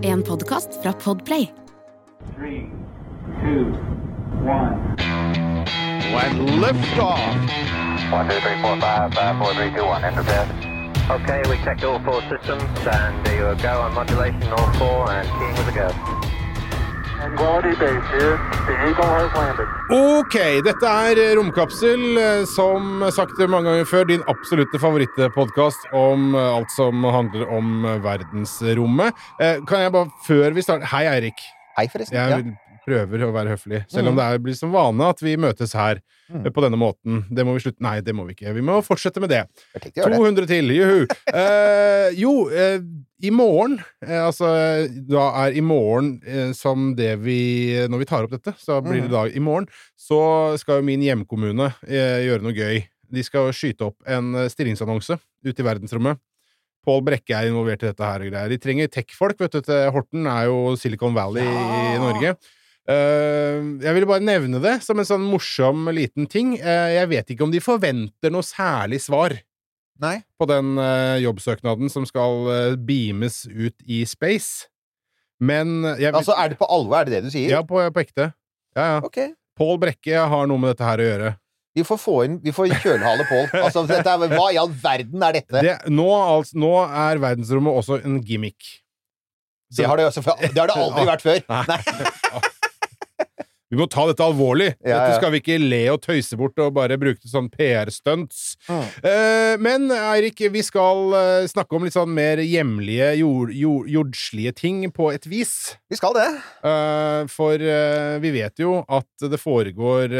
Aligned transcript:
En 0.00 0.22
podkast 0.22 0.78
fra 0.82 0.92
Podplay. 0.92 1.52
Three, 2.36 2.70
two, 3.40 3.72
one. 4.44 4.94
And 6.14 6.50
liftoff. 6.50 7.18
One, 8.12 8.28
two, 8.28 8.40
three, 8.40 8.60
four, 8.62 8.76
five, 8.80 9.14
five, 9.14 9.38
four, 9.38 9.54
three, 9.54 9.70
two, 9.70 9.84
one. 9.84 10.04
Enter 10.04 10.22
bed. 10.22 10.48
Okay, 11.10 11.42
we 11.48 11.56
checked 11.64 11.84
all 11.84 11.98
four 12.00 12.20
systems, 12.28 12.62
and 12.86 13.24
there 13.24 13.54
you 13.54 13.62
go 13.62 13.80
on 13.80 13.94
modulation, 13.94 14.42
all 14.52 14.72
four, 14.74 15.10
and 15.10 15.26
keying 15.28 15.56
with 15.56 15.68
a 15.68 15.72
go. 15.72 16.39
Ok, 19.92 20.36
dette 20.64 20.92
er 21.10 21.20
Romkapsel, 21.36 22.04
eh, 22.16 22.44
som 22.48 23.04
sagt 23.12 23.36
mange 23.44 23.68
ganger 23.68 23.88
før, 23.88 24.06
din 24.08 24.24
absolutte 24.30 24.80
favorittpodkast 24.80 25.90
om 25.96 26.32
eh, 26.34 26.48
alt 26.56 26.72
som 26.72 27.04
handler 27.04 27.44
om 27.52 27.84
eh, 27.84 27.98
verdensrommet. 28.06 29.20
Eh, 29.40 29.60
Kan 29.68 29.84
jeg 29.84 29.92
bare, 29.92 30.08
før 30.24 30.56
vi 30.56 30.64
starter 30.64 30.88
Hei, 30.94 31.04
Eirik. 31.12 31.44
Hei, 31.76 31.88
forresten. 31.92 32.16
Jeg 32.16 32.30
Ja. 32.30 32.69
Prøver 32.86 33.26
å 33.26 33.32
være 33.34 33.54
høflig, 33.56 33.82
selv 33.92 34.08
om 34.12 34.16
det 34.18 34.24
er, 34.24 34.38
blir 34.42 34.56
som 34.58 34.72
vane 34.72 35.10
at 35.12 35.20
vi 35.24 35.36
møtes 35.40 35.74
her 35.78 36.00
Mm. 36.30 36.44
eh, 36.46 36.50
på 36.54 36.62
denne 36.62 36.78
måten. 36.78 37.24
Det 37.34 37.42
må 37.42 37.56
vi 37.56 37.60
slutte 37.64 37.82
Nei, 37.82 37.96
det 38.06 38.12
må 38.14 38.22
vi 38.22 38.36
ikke. 38.36 38.52
Vi 38.54 38.62
må 38.62 38.76
fortsette 38.86 39.18
med 39.18 39.32
det. 39.32 39.40
Jeg 39.74 39.80
tenkte 39.82 39.98
å 39.98 40.04
gjøre 40.04 40.10
det. 40.12 40.18
200 40.20 40.46
til, 40.46 40.70
juhu! 40.76 41.00
Eh, 41.40 42.10
jo, 42.14 42.30
eh, 42.54 42.78
i 43.26 43.30
morgen 43.34 43.80
eh, 44.06 44.20
Altså, 44.28 44.46
da 45.10 45.24
er 45.42 45.58
i 45.58 45.60
morgen 45.64 46.12
eh, 46.22 46.52
som 46.54 46.92
det 46.94 47.16
vi 47.22 47.74
Når 47.90 47.98
vi 48.04 48.06
tar 48.06 48.26
opp 48.26 48.30
dette, 48.36 48.54
så 48.62 48.78
blir 48.82 49.02
det 49.02 49.10
da 49.10 49.24
i 49.26 49.42
morgen. 49.42 49.66
Så 49.98 50.20
skal 50.62 50.78
jo 50.78 50.86
min 50.86 51.02
hjemkommune 51.02 51.72
eh, 51.88 52.22
gjøre 52.28 52.46
noe 52.46 52.54
gøy. 52.54 52.78
De 53.10 53.26
skal 53.26 53.50
skyte 53.50 53.90
opp 53.90 53.98
en 54.06 54.30
stillingsannonse 54.50 55.18
ute 55.18 55.58
i 55.58 55.66
verdensrommet. 55.66 56.22
Pål 56.86 57.02
Brekke 57.10 57.34
er 57.36 57.50
involvert 57.50 57.82
i 57.82 57.90
dette 57.90 58.06
her 58.06 58.22
og 58.22 58.30
greier. 58.30 58.54
De 58.54 58.58
trenger 58.62 58.86
tech-folk, 58.88 59.34
vet 59.42 59.58
du. 59.58 59.74
Horten 59.90 60.30
er 60.30 60.46
jo 60.46 60.76
Silicon 60.78 61.18
Valley 61.18 61.42
i 61.42 61.98
Norge. 62.00 62.36
Eh, 62.90 63.60
jeg 63.84 63.94
ville 63.94 64.08
bare 64.08 64.24
nevne 64.24 64.60
det 64.62 64.78
som 64.82 64.98
en 64.98 65.06
sånn 65.06 65.26
morsom 65.26 65.90
liten 65.94 66.26
ting. 66.30 66.56
Eh, 66.58 66.96
jeg 66.96 67.10
vet 67.12 67.32
ikke 67.34 67.46
om 67.46 67.52
de 67.54 67.62
forventer 67.62 68.32
noe 68.34 68.46
særlig 68.46 69.02
svar 69.04 69.36
Nei. 70.00 70.16
på 70.40 70.48
den 70.50 70.74
eh, 70.80 71.20
jobbsøknaden 71.26 71.92
som 71.92 72.06
skal 72.08 72.74
beames 72.86 73.44
ut 73.46 73.76
i 73.86 74.02
space. 74.08 74.66
Men 75.40 75.84
jeg, 75.96 76.12
Altså, 76.12 76.34
er 76.36 76.52
det 76.52 76.58
på 76.60 76.68
alvor? 76.68 77.00
Er 77.00 77.08
det 77.08 77.18
det 77.20 77.28
du 77.28 77.32
sier? 77.32 77.52
Ja, 77.52 77.62
på, 77.64 77.80
på 77.80 78.02
ekte. 78.02 78.32
Ja, 78.76 78.96
ja. 78.96 78.98
Okay. 79.06 79.32
Pål 79.60 79.78
Brekke 79.80 80.26
har 80.32 80.50
noe 80.50 80.60
med 80.60 80.74
dette 80.74 80.84
her 80.86 81.00
å 81.00 81.06
gjøre. 81.06 81.30
Vi 81.76 81.84
får 81.86 81.98
få 82.02 82.14
inn 82.26 82.40
Vi 82.42 82.50
får 82.50 82.72
kjølhale 82.82 83.24
Pål. 83.28 83.46
Altså, 83.64 83.84
hva 83.86 84.46
i 84.50 84.58
all 84.60 84.72
verden 84.82 85.22
er 85.22 85.38
dette? 85.38 85.62
Det, 85.62 85.76
nå, 85.92 86.08
altså, 86.10 86.58
nå 86.58 86.72
er 86.86 87.22
verdensrommet 87.22 87.82
også 87.82 88.00
en 88.02 88.18
gimmick. 88.26 88.80
Det 89.70 89.86
har 89.86 90.00
det, 90.00 90.08
også, 90.10 90.24
det 90.42 90.58
har 90.58 90.66
det 90.66 90.74
aldri 90.74 91.04
vært 91.12 91.22
før. 91.22 91.44
Nei. 91.70 92.48
Vi 93.70 93.78
må 93.78 93.86
ta 93.86 94.02
dette 94.08 94.24
alvorlig. 94.26 94.72
Ja, 94.82 94.96
Dette 95.04 95.20
skal 95.20 95.30
vi 95.30 95.38
ikke 95.38 95.56
le 95.62 95.78
og 95.92 96.00
tøyse 96.02 96.34
bort 96.38 96.58
og 96.58 96.72
bare 96.74 96.96
bruke 96.98 97.20
til 97.22 97.30
sånn 97.30 97.46
PR-stunts. 97.54 98.56
Mm. 98.66 98.80
Eh, 99.06 99.52
men 99.62 99.84
Eirik, 99.94 100.42
vi 100.50 100.62
skal 100.66 101.14
eh, 101.14 101.46
snakke 101.52 101.78
om 101.78 101.86
litt 101.86 101.94
sånn 101.94 102.10
mer 102.16 102.42
hjemlige, 102.42 103.12
jord, 103.20 103.52
jord, 103.54 103.86
jordslige 103.94 104.52
ting 104.58 104.82
på 104.96 105.12
et 105.14 105.28
vis. 105.30 105.52
Vi 105.86 106.00
skal 106.00 106.18
det. 106.18 106.26
Eh, 106.66 107.22
for 107.30 107.62
eh, 107.62 108.18
vi 108.26 108.34
vet 108.40 108.58
jo 108.64 108.80
at 108.90 109.06
det 109.30 109.38
foregår 109.38 110.18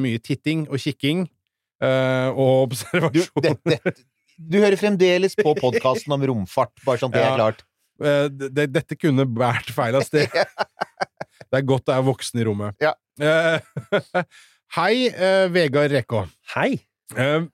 mye 0.00 0.18
titting 0.24 0.64
og 0.72 0.80
kikking 0.80 1.26
og 1.26 2.40
og 2.40 2.72
Du, 2.72 3.20
observasjon. 3.20 3.56
det, 3.68 3.76
det, 3.84 3.96
du 4.40 4.56
hører 4.62 4.80
fremdeles 4.80 5.36
på 5.36 5.52
podkasten 5.60 6.14
om 6.16 6.22
romfart, 6.32 6.72
bare 6.88 7.02
sånn 7.04 7.12
det 7.12 7.20
Ja. 7.26 7.34
er 7.34 7.40
klart. 7.42 7.60
Det, 8.00 8.48
det- 8.56 8.70
dette 8.72 8.96
kunne 8.96 9.24
båret 9.28 9.68
feil 9.72 9.96
av 10.00 10.04
sted. 10.08 10.32
Det 11.50 11.60
er 11.60 11.66
godt 11.68 11.86
det 11.86 11.94
er 11.94 12.04
voksne 12.06 12.42
i 12.42 12.46
rommet. 12.48 12.76
Ja. 12.82 12.94
Eh, 13.20 13.60
hei, 14.78 14.94
eh, 15.12 15.46
Vegard 15.54 15.92
Rekå. 15.94 16.24
Hei! 16.56 16.72
Eh, 17.16 17.44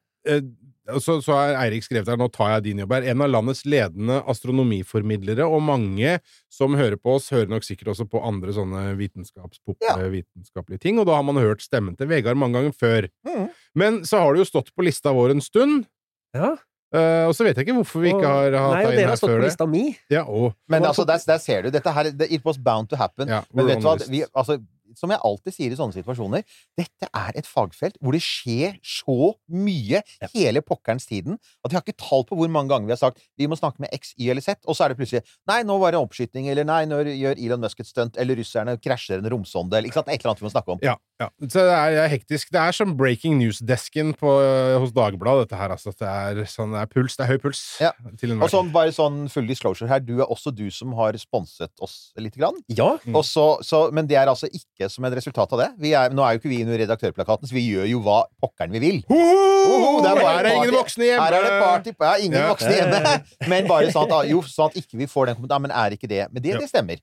så, 1.02 1.18
så 1.22 1.34
er 1.38 1.54
Eirik 1.60 1.84
skrevet 1.86 2.08
her, 2.10 2.18
nå 2.18 2.26
tar 2.34 2.56
jeg 2.56 2.64
din 2.66 2.80
jobb 2.82 2.94
her, 2.96 3.04
en 3.12 3.22
av 3.22 3.30
landets 3.30 3.62
ledende 3.70 4.16
astronomiformidlere, 4.28 5.44
og 5.46 5.62
mange 5.62 6.16
som 6.52 6.74
hører 6.78 6.98
på 6.98 7.14
oss, 7.18 7.28
hører 7.32 7.52
nok 7.52 7.66
sikkert 7.66 7.92
også 7.94 8.08
på 8.10 8.22
andre 8.26 8.54
sånne 8.56 8.88
Ja. 8.90 8.96
vitenskapelige 8.98 10.82
ting, 10.82 10.98
og 10.98 11.06
da 11.10 11.14
har 11.20 11.26
man 11.26 11.38
hørt 11.38 11.62
stemmen 11.62 11.94
til 11.98 12.10
Vegard 12.10 12.40
mange 12.40 12.58
ganger 12.58 12.74
før. 12.74 13.08
Mm. 13.28 13.46
Men 13.78 14.00
så 14.08 14.24
har 14.24 14.34
du 14.34 14.42
jo 14.42 14.48
stått 14.48 14.72
på 14.74 14.84
lista 14.88 15.14
vår 15.14 15.36
en 15.36 15.44
stund, 15.44 15.86
Ja. 16.34 16.56
Eh, 16.94 17.24
og 17.28 17.34
så 17.36 17.46
vet 17.46 17.56
jeg 17.56 17.66
ikke 17.66 17.76
hvorfor 17.80 18.04
vi 18.04 18.12
ikke 18.12 18.28
har 18.28 18.56
hatt 18.56 18.76
deg 18.76 18.84
inn 18.84 18.96
dere 18.96 19.06
her 19.06 19.12
har 19.12 19.20
stått 19.20 19.30
før 19.32 19.38
på 19.38 19.42
det. 19.42 19.50
lista 19.52 19.66
mi. 19.66 19.84
Ja, 20.12 20.22
og, 20.28 20.52
Men 20.68 20.84
altså, 20.88 21.06
der, 21.08 21.24
der 21.32 21.42
ser 21.42 21.66
du. 21.66 21.72
Dette 21.74 21.96
her 21.96 22.12
It 22.28 22.44
was 22.44 22.58
bound 22.58 22.90
to 22.92 22.96
happen. 23.00 23.28
Ja, 23.28 23.42
Men 23.52 23.70
vet 23.70 23.82
du 23.82 23.88
hva? 23.88 23.96
Vi, 24.08 24.24
altså, 24.34 24.58
som 24.98 25.12
jeg 25.12 25.22
alltid 25.24 25.56
sier 25.56 25.74
i 25.74 25.78
sånne 25.78 25.96
situasjoner, 25.96 26.44
dette 26.78 27.08
er 27.08 27.38
et 27.38 27.48
fagfelt 27.48 27.98
hvor 28.00 28.16
det 28.16 28.22
skjer 28.24 28.78
så 28.86 29.32
mye 29.52 30.02
hele 30.32 30.62
pokkerens 30.64 31.08
tiden 31.08 31.38
at 31.62 31.72
vi 31.72 31.78
har 31.78 31.84
ikke 31.84 31.98
tall 32.00 32.26
på 32.28 32.38
hvor 32.38 32.50
mange 32.52 32.72
ganger 32.72 32.90
vi 32.90 32.96
har 32.96 33.02
sagt 33.02 33.22
vi 33.38 33.48
må 33.50 33.58
snakke 33.58 33.82
med 33.82 33.92
X, 33.94 34.14
Y 34.18 34.30
eller 34.32 34.44
Z, 34.44 34.62
og 34.66 34.76
så 34.76 34.86
er 34.86 34.92
det 34.92 35.00
plutselig 35.00 35.22
Nei, 35.50 35.62
nå 35.66 35.76
var 35.80 35.94
det 35.94 36.00
oppskyting, 36.00 36.46
eller 36.52 36.66
nei, 36.68 36.82
nå 36.88 37.00
gjør 37.08 37.40
Elon 37.40 37.62
Musk 37.62 37.82
et 37.82 37.88
stunt, 37.88 38.18
eller 38.20 38.38
russerne 38.38 38.76
krasjer 38.82 39.22
en 39.22 39.30
romsonde, 39.32 39.76
eller 39.76 39.90
ikke 39.90 40.00
sant? 40.00 40.10
Et 40.12 40.20
eller 40.20 40.32
annet 40.32 40.42
vi 40.42 40.46
må 40.46 40.52
snakke 40.52 40.74
om. 40.74 40.82
Ja, 40.84 40.94
ja. 41.22 41.28
Så 41.42 41.64
det 41.66 41.74
er, 41.74 42.08
hektisk. 42.12 42.50
Det 42.54 42.60
er 42.60 42.76
som 42.76 42.94
breaking 42.98 43.38
news-desken 43.40 44.14
hos 44.22 44.94
Dagbladet, 44.94 45.46
dette 45.46 45.58
her. 45.58 45.74
Altså. 45.74 45.92
Det 45.96 46.08
er, 46.08 46.42
sånn, 46.50 46.74
det 46.74 46.82
er 46.82 46.90
puls. 46.90 47.16
Det 47.18 47.26
er 47.26 47.32
høy 47.32 47.42
puls. 47.42 47.62
Ja. 47.82 47.92
Til 48.20 48.34
Og 48.38 48.50
sånn, 48.52 48.72
bare 48.74 48.94
sånn 48.94 49.24
full 49.32 49.48
disclosure 49.50 49.90
her, 49.90 50.02
du 50.04 50.16
er 50.20 50.26
også 50.26 50.54
du 50.54 50.66
som 50.74 50.94
har 50.98 51.16
sponset 51.20 51.72
oss 51.84 52.12
lite 52.18 52.40
grann. 52.40 52.58
Ja. 52.72 52.94
Mm. 53.06 53.18
Og 53.18 53.26
så, 53.28 53.46
så, 53.66 53.84
men 53.94 54.10
det 54.10 54.18
er 54.20 54.30
altså 54.32 54.50
ikke 54.50 54.81
som 54.90 55.04
et 55.04 55.14
resultat 55.14 55.52
av 55.54 55.60
det. 55.60 55.68
Vi 55.78 55.92
er, 55.94 56.10
nå 56.10 56.24
er 56.24 56.34
jo 56.34 56.40
ikke 56.42 56.50
vi 56.50 56.62
under 56.64 56.80
redaktørplakaten, 56.82 57.46
så 57.46 57.54
vi 57.54 57.62
gjør 57.68 57.86
jo 57.90 58.00
hva 58.02 58.22
pokkeren 58.42 58.72
vi 58.74 58.80
vil. 58.82 58.98
Det 59.06 60.10
er 60.10 60.22
er 60.24 60.48
ingen 60.56 60.74
voksne 60.74 61.06
hjemme! 61.06 61.22
Her 61.28 61.36
er 61.38 61.46
det 61.46 61.54
party 61.62 61.92
Ja, 62.00 62.12
ingen 62.18 62.38
Ja. 62.40 62.48
voksne 62.50 62.74
hjemme. 62.74 63.14
Men 63.52 63.68
bare 63.70 63.92
sånn 63.94 64.10
at, 64.10 64.28
jo, 64.30 64.42
sånn 64.42 64.72
at 64.72 64.78
ikke 64.82 64.98
vi 64.98 65.06
får 65.10 65.30
den 65.30 65.38
kommentaren. 65.38 65.62
Men 65.68 65.74
er 65.84 65.94
ikke 65.94 66.10
det 66.10 66.26
Men 66.32 66.42
det, 66.42 66.56
det 66.58 66.68
stemmer. 66.72 66.98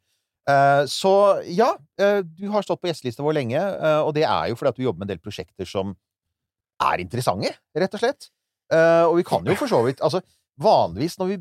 Eh, 0.49 0.83
så 0.89 1.13
ja, 1.45 1.73
eh, 2.01 2.21
du 2.23 2.47
har 2.49 2.65
stått 2.65 2.81
på 2.81 2.89
gjestelista 2.89 3.23
vår 3.23 3.37
lenge, 3.37 3.59
eh, 3.59 3.99
og 4.01 4.13
det 4.17 4.23
er 4.25 4.49
jo 4.49 4.57
fordi 4.59 4.73
at 4.73 4.79
du 4.79 4.83
jobber 4.83 5.03
med 5.03 5.09
en 5.09 5.13
del 5.15 5.21
prosjekter 5.23 5.67
som 5.69 5.95
er 6.81 7.03
interessante, 7.03 7.51
rett 7.75 7.93
og 7.93 8.01
slett. 8.01 8.29
Og 9.09 9.15
vi 9.17 9.23
kan 9.25 9.45
jo 9.49 9.55
for 9.57 9.65
så 9.65 9.79
vidt 9.81 9.97
Altså, 10.05 10.19
vanligvis 10.61 11.15
når 11.17 11.29
vi 11.31 11.37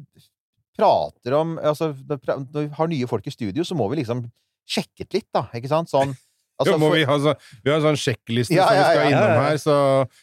prater 0.78 1.34
om 1.36 1.58
Altså, 1.60 1.90
når 2.08 2.62
vi 2.62 2.62
har 2.78 2.88
nye 2.88 3.08
folk 3.10 3.26
i 3.28 3.34
studio, 3.34 3.66
så 3.68 3.76
må 3.76 3.84
vi 3.92 3.98
liksom 4.00 4.22
sjekket 4.68 5.12
litt, 5.12 5.26
da. 5.36 5.42
Ikke 5.52 5.68
sant? 5.68 5.90
Sånn 5.92 6.14
altså, 6.58 6.72
Jo, 6.74 6.78
må 6.82 6.88
for- 6.90 6.96
vi, 6.98 7.04
ha, 7.08 7.16
så, 7.24 7.34
vi 7.64 7.70
har 7.70 7.78
en 7.78 7.86
sånn 7.86 8.00
sjekkliste 8.02 8.54
Ja, 8.56 8.66
som 8.68 8.76
vi 8.78 8.84
skal 8.88 9.10
innom 9.12 9.28
ja, 9.28 9.34
ja. 9.34 9.42
her, 9.48 9.60
så 9.62 9.76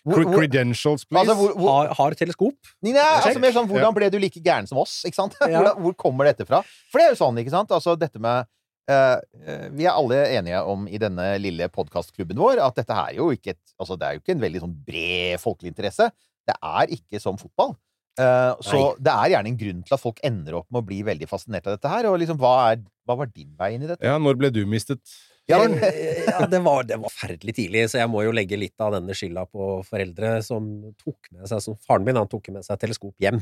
Hvor- 0.05 0.23
hvor- 0.25 0.35
Credentials, 0.39 1.05
please. 1.05 1.21
altså, 1.23 1.35
hvor, 1.39 1.53
hvor, 1.59 1.71
Har, 1.75 1.93
har 1.99 2.11
teleskop. 2.19 2.57
Nei, 2.83 2.93
altså 2.99 3.39
mer 3.39 3.51
sånn, 3.55 3.69
Hvordan 3.69 3.95
ble 3.95 4.09
du 4.11 4.19
like 4.19 4.41
gæren 4.43 4.67
som 4.67 4.77
oss? 4.83 5.01
Ikke 5.07 5.15
sant? 5.21 5.35
Ja. 5.45 5.61
Hvordan, 5.61 5.81
hvor 5.85 5.95
kommer 5.95 6.25
dette 6.29 6.45
fra? 6.45 6.61
For 6.91 6.99
det 6.99 7.07
er 7.07 7.15
jo 7.15 7.21
sånn, 7.23 7.39
ikke 7.43 7.53
sant? 7.55 7.71
Altså 7.71 7.95
dette 7.99 8.19
med 8.19 8.45
eh, 8.89 9.17
eh, 9.47 9.69
Vi 9.73 9.85
er 9.87 9.95
alle 9.95 10.19
enige 10.37 10.59
om 10.65 10.87
i 10.87 10.97
denne 11.01 11.31
lille 11.41 11.67
podkastklubben 11.73 12.37
vår 12.37 12.59
at 12.61 12.75
dette 12.75 12.93
her 12.93 13.13
er 13.13 13.17
jo 13.17 13.31
ikke 13.33 13.55
et 13.55 13.63
Altså 13.79 13.97
det 13.97 14.05
er 14.07 14.13
jo 14.17 14.21
ikke 14.23 14.35
en 14.37 14.43
veldig 14.45 14.61
sånn 14.61 14.75
bred 14.85 15.39
folkelig 15.41 15.71
interesse. 15.73 16.11
Det 16.45 16.55
er 16.61 16.91
ikke 16.93 17.19
som 17.19 17.37
fotball. 17.41 17.73
Eh, 18.15 18.53
så 18.63 18.95
det 19.03 19.11
er 19.11 19.31
gjerne 19.33 19.49
en 19.51 19.57
grunn 19.59 19.81
til 19.83 19.93
at 19.97 19.99
folk 19.99 20.19
ender 20.23 20.55
opp 20.61 20.67
med 20.71 20.83
å 20.83 20.85
bli 20.87 21.01
veldig 21.03 21.27
fascinert 21.27 21.65
av 21.67 21.75
dette 21.75 21.89
her. 21.91 22.05
Og 22.07 22.19
liksom, 22.21 22.37
hva, 22.39 22.71
er, 22.71 22.83
hva 23.05 23.17
var 23.19 23.27
din 23.27 23.49
vei 23.59 23.73
inn 23.75 23.83
i 23.83 23.89
dette? 23.89 24.05
Ja, 24.07 24.15
når 24.21 24.37
ble 24.39 24.51
du 24.55 24.61
mistet? 24.69 25.01
Ja, 25.49 25.59
Eh, 25.65 26.23
ja, 26.25 26.47
det 26.49 26.59
var, 26.65 26.87
det 26.89 26.97
var 27.01 27.11
forferdelig 27.13 27.53
tidlig, 27.59 27.83
så 27.91 27.99
jeg 27.99 28.09
må 28.09 28.23
jo 28.25 28.33
legge 28.33 28.57
litt 28.57 28.81
av 28.81 28.95
denne 28.95 29.13
skylda 29.17 29.45
på 29.51 29.67
foreldre 29.85 30.39
som 30.45 30.71
tok 30.97 31.29
med 31.35 31.45
seg 31.51 31.61
som 31.61 31.77
Faren 31.85 32.07
min 32.07 32.17
han 32.17 32.29
tok 32.31 32.49
med 32.55 32.65
seg 32.65 32.79
teleskop 32.81 33.13
hjem. 33.21 33.37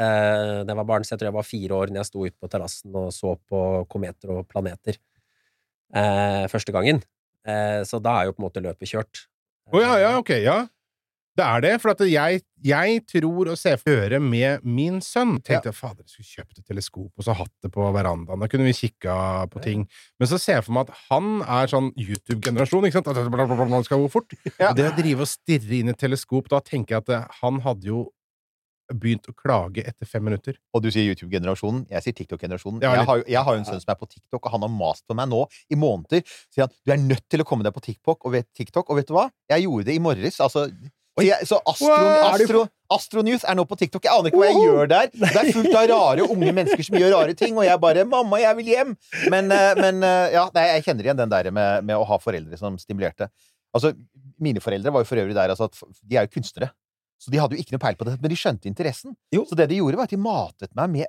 Eh, 0.00 0.64
det 0.66 0.74
var 0.74 0.88
barn, 0.88 1.06
så 1.06 1.14
jeg 1.14 1.22
tror 1.22 1.30
jeg 1.30 1.38
var 1.38 1.46
fire 1.46 1.78
år 1.78 1.92
når 1.92 2.02
jeg 2.02 2.10
sto 2.10 2.24
ute 2.26 2.38
på 2.42 2.50
terrassen 2.50 2.98
og 2.98 3.12
så 3.14 3.36
på 3.38 3.60
kometer 3.92 4.34
og 4.34 4.48
planeter 4.50 4.98
eh, 5.94 6.44
første 6.50 6.74
gangen. 6.74 7.02
Eh, 7.46 7.82
så 7.86 8.02
da 8.02 8.18
er 8.18 8.28
jo 8.28 8.34
på 8.34 8.42
en 8.42 8.48
måte 8.48 8.64
løpet 8.64 8.90
kjørt. 8.90 9.26
Å 9.70 9.80
ja, 9.80 9.94
ja, 10.02 10.12
ok, 10.20 10.34
ja. 10.42 10.58
Det 11.34 11.42
er 11.42 11.62
det, 11.64 11.72
for 11.82 11.90
at 11.90 12.02
jeg, 12.06 12.42
jeg 12.62 12.98
tror 13.10 13.48
å 13.50 13.56
se 13.58 13.72
for 13.80 14.04
øre 14.04 14.20
med 14.22 14.62
min 14.62 15.00
sønn. 15.02 15.36
Tenkte 15.42 15.72
jeg, 15.72 15.76
fader, 15.76 16.06
skulle 16.06 16.28
kjøpt 16.28 16.60
et 16.60 16.66
teleskop 16.70 17.10
og 17.10 17.26
så 17.26 17.34
hatt 17.34 17.52
det 17.64 17.72
på 17.74 17.86
verandaen. 17.96 18.38
Da 18.38 18.48
kunne 18.50 18.68
vi 18.68 18.74
kikka 18.78 19.16
på 19.50 19.62
ting. 19.64 19.86
Men 20.22 20.30
så 20.30 20.38
ser 20.38 20.60
jeg 20.60 20.66
for 20.68 20.76
meg 20.76 20.86
at 20.86 21.06
han 21.08 21.40
er 21.42 21.72
sånn 21.72 21.90
YouTube-generasjon, 21.98 22.86
ikke 22.86 23.00
sant? 23.00 23.10
At 23.10 23.18
det 23.18 23.80
skal 23.88 24.04
gå 24.04 24.10
fort. 24.12 24.36
Ja. 24.46 24.70
Og 24.70 24.78
det 24.78 24.86
å 24.92 24.94
drive 24.94 25.26
og 25.26 25.32
stirre 25.32 25.80
inn 25.80 25.90
i 25.90 25.94
et 25.96 26.02
teleskop, 26.04 26.46
da 26.52 26.62
tenker 26.62 27.00
jeg 27.00 27.06
at 27.08 27.40
han 27.42 27.58
hadde 27.66 27.90
jo 27.90 28.06
begynt 28.92 29.26
å 29.30 29.34
klage 29.36 29.82
etter 29.82 30.08
fem 30.08 30.24
minutter. 30.26 30.58
Og 30.76 30.82
du 30.84 30.90
sier 30.92 31.06
YouTube-generasjonen. 31.08 31.86
Jeg 31.90 32.04
sier 32.04 32.16
TikTok-generasjonen. 32.18 32.82
Ja, 32.84 32.94
jeg, 33.00 33.24
jeg 33.32 33.42
har 33.46 33.56
jo 33.56 33.62
en 33.62 33.68
sønn 33.68 33.80
som 33.82 33.94
er 33.94 33.98
på 34.00 34.08
TikTok, 34.10 34.42
og 34.42 34.52
han 34.54 34.66
har 34.66 34.72
mast 34.72 35.06
på 35.08 35.16
meg 35.18 35.30
nå 35.32 35.44
i 35.72 35.78
måneder. 35.80 36.22
Sier 36.52 36.66
han 36.66 36.74
du 36.84 36.92
er 36.94 37.00
nødt 37.00 37.24
til 37.32 37.42
å 37.42 37.48
komme 37.48 37.66
deg 37.66 37.74
på 37.74 37.82
TikTok, 37.84 38.20
og 38.22 38.36
vet, 38.36 38.50
TikTok, 38.56 38.90
og 38.92 39.00
vet 39.00 39.08
du 39.08 39.16
hva? 39.16 39.30
Jeg 39.50 39.66
gjorde 39.66 39.88
det 39.88 39.96
i 39.96 40.04
morges. 40.04 40.38
Altså, 40.44 40.68
Så, 41.14 41.22
jeg, 41.22 41.46
så 41.46 41.60
astro, 41.70 41.90
What? 41.94 42.40
astro, 42.40 42.62
Astronews 42.94 43.44
er 43.46 43.54
nå 43.54 43.64
på 43.70 43.76
TikTok. 43.78 44.02
Jeg 44.06 44.12
aner 44.12 44.32
ikke 44.32 44.40
hva 44.40 44.48
jeg 44.50 44.62
gjør 44.66 44.88
der. 44.90 45.10
Det 45.14 45.30
er 45.30 45.50
fullt 45.54 45.76
av 45.78 45.86
rare 45.92 46.26
unge 46.26 46.50
mennesker 46.56 46.86
som 46.88 46.96
gjør 46.98 47.14
rare 47.14 47.36
ting, 47.38 47.54
og 47.54 47.66
jeg 47.66 47.80
bare 47.80 48.04
'Mamma, 48.04 48.40
jeg 48.42 48.58
vil 48.58 48.70
hjem!' 48.72 48.96
Men, 49.30 49.52
eh, 49.54 49.74
men 49.78 50.02
eh, 50.02 50.34
ja, 50.34 50.48
nei, 50.54 50.64
jeg 50.74 50.84
kjenner 50.88 51.06
igjen 51.06 51.20
den 51.22 51.30
der 51.30 51.50
med, 51.54 51.84
med 51.86 51.96
å 51.96 52.06
ha 52.08 52.18
foreldre 52.18 52.58
som 52.58 52.76
stimulerte. 52.82 53.30
Altså, 53.74 53.94
mine 54.42 54.62
foreldre 54.62 54.90
var 54.90 55.04
jo 55.04 55.08
for 55.08 55.22
øvrig 55.22 55.34
der 55.34 55.54
altså, 55.54 55.70
De 56.02 56.18
er 56.18 56.26
jo 56.26 56.34
kunstnere. 56.34 56.70
Så 57.22 57.30
de 57.30 57.38
hadde 57.38 57.56
jo 57.56 57.62
ikke 57.62 57.76
noe 57.76 57.84
peil 57.86 57.96
på 57.96 58.04
det, 58.08 58.18
men 58.20 58.30
de 58.32 58.36
skjønte 58.36 58.68
interessen. 58.68 59.14
Jo. 59.32 59.46
Så 59.48 59.56
det 59.56 59.68
de 59.70 59.78
gjorde, 59.78 59.96
var 59.96 60.10
at 60.10 60.12
de 60.12 60.20
matet 60.20 60.74
meg 60.76 60.90
med 60.92 61.06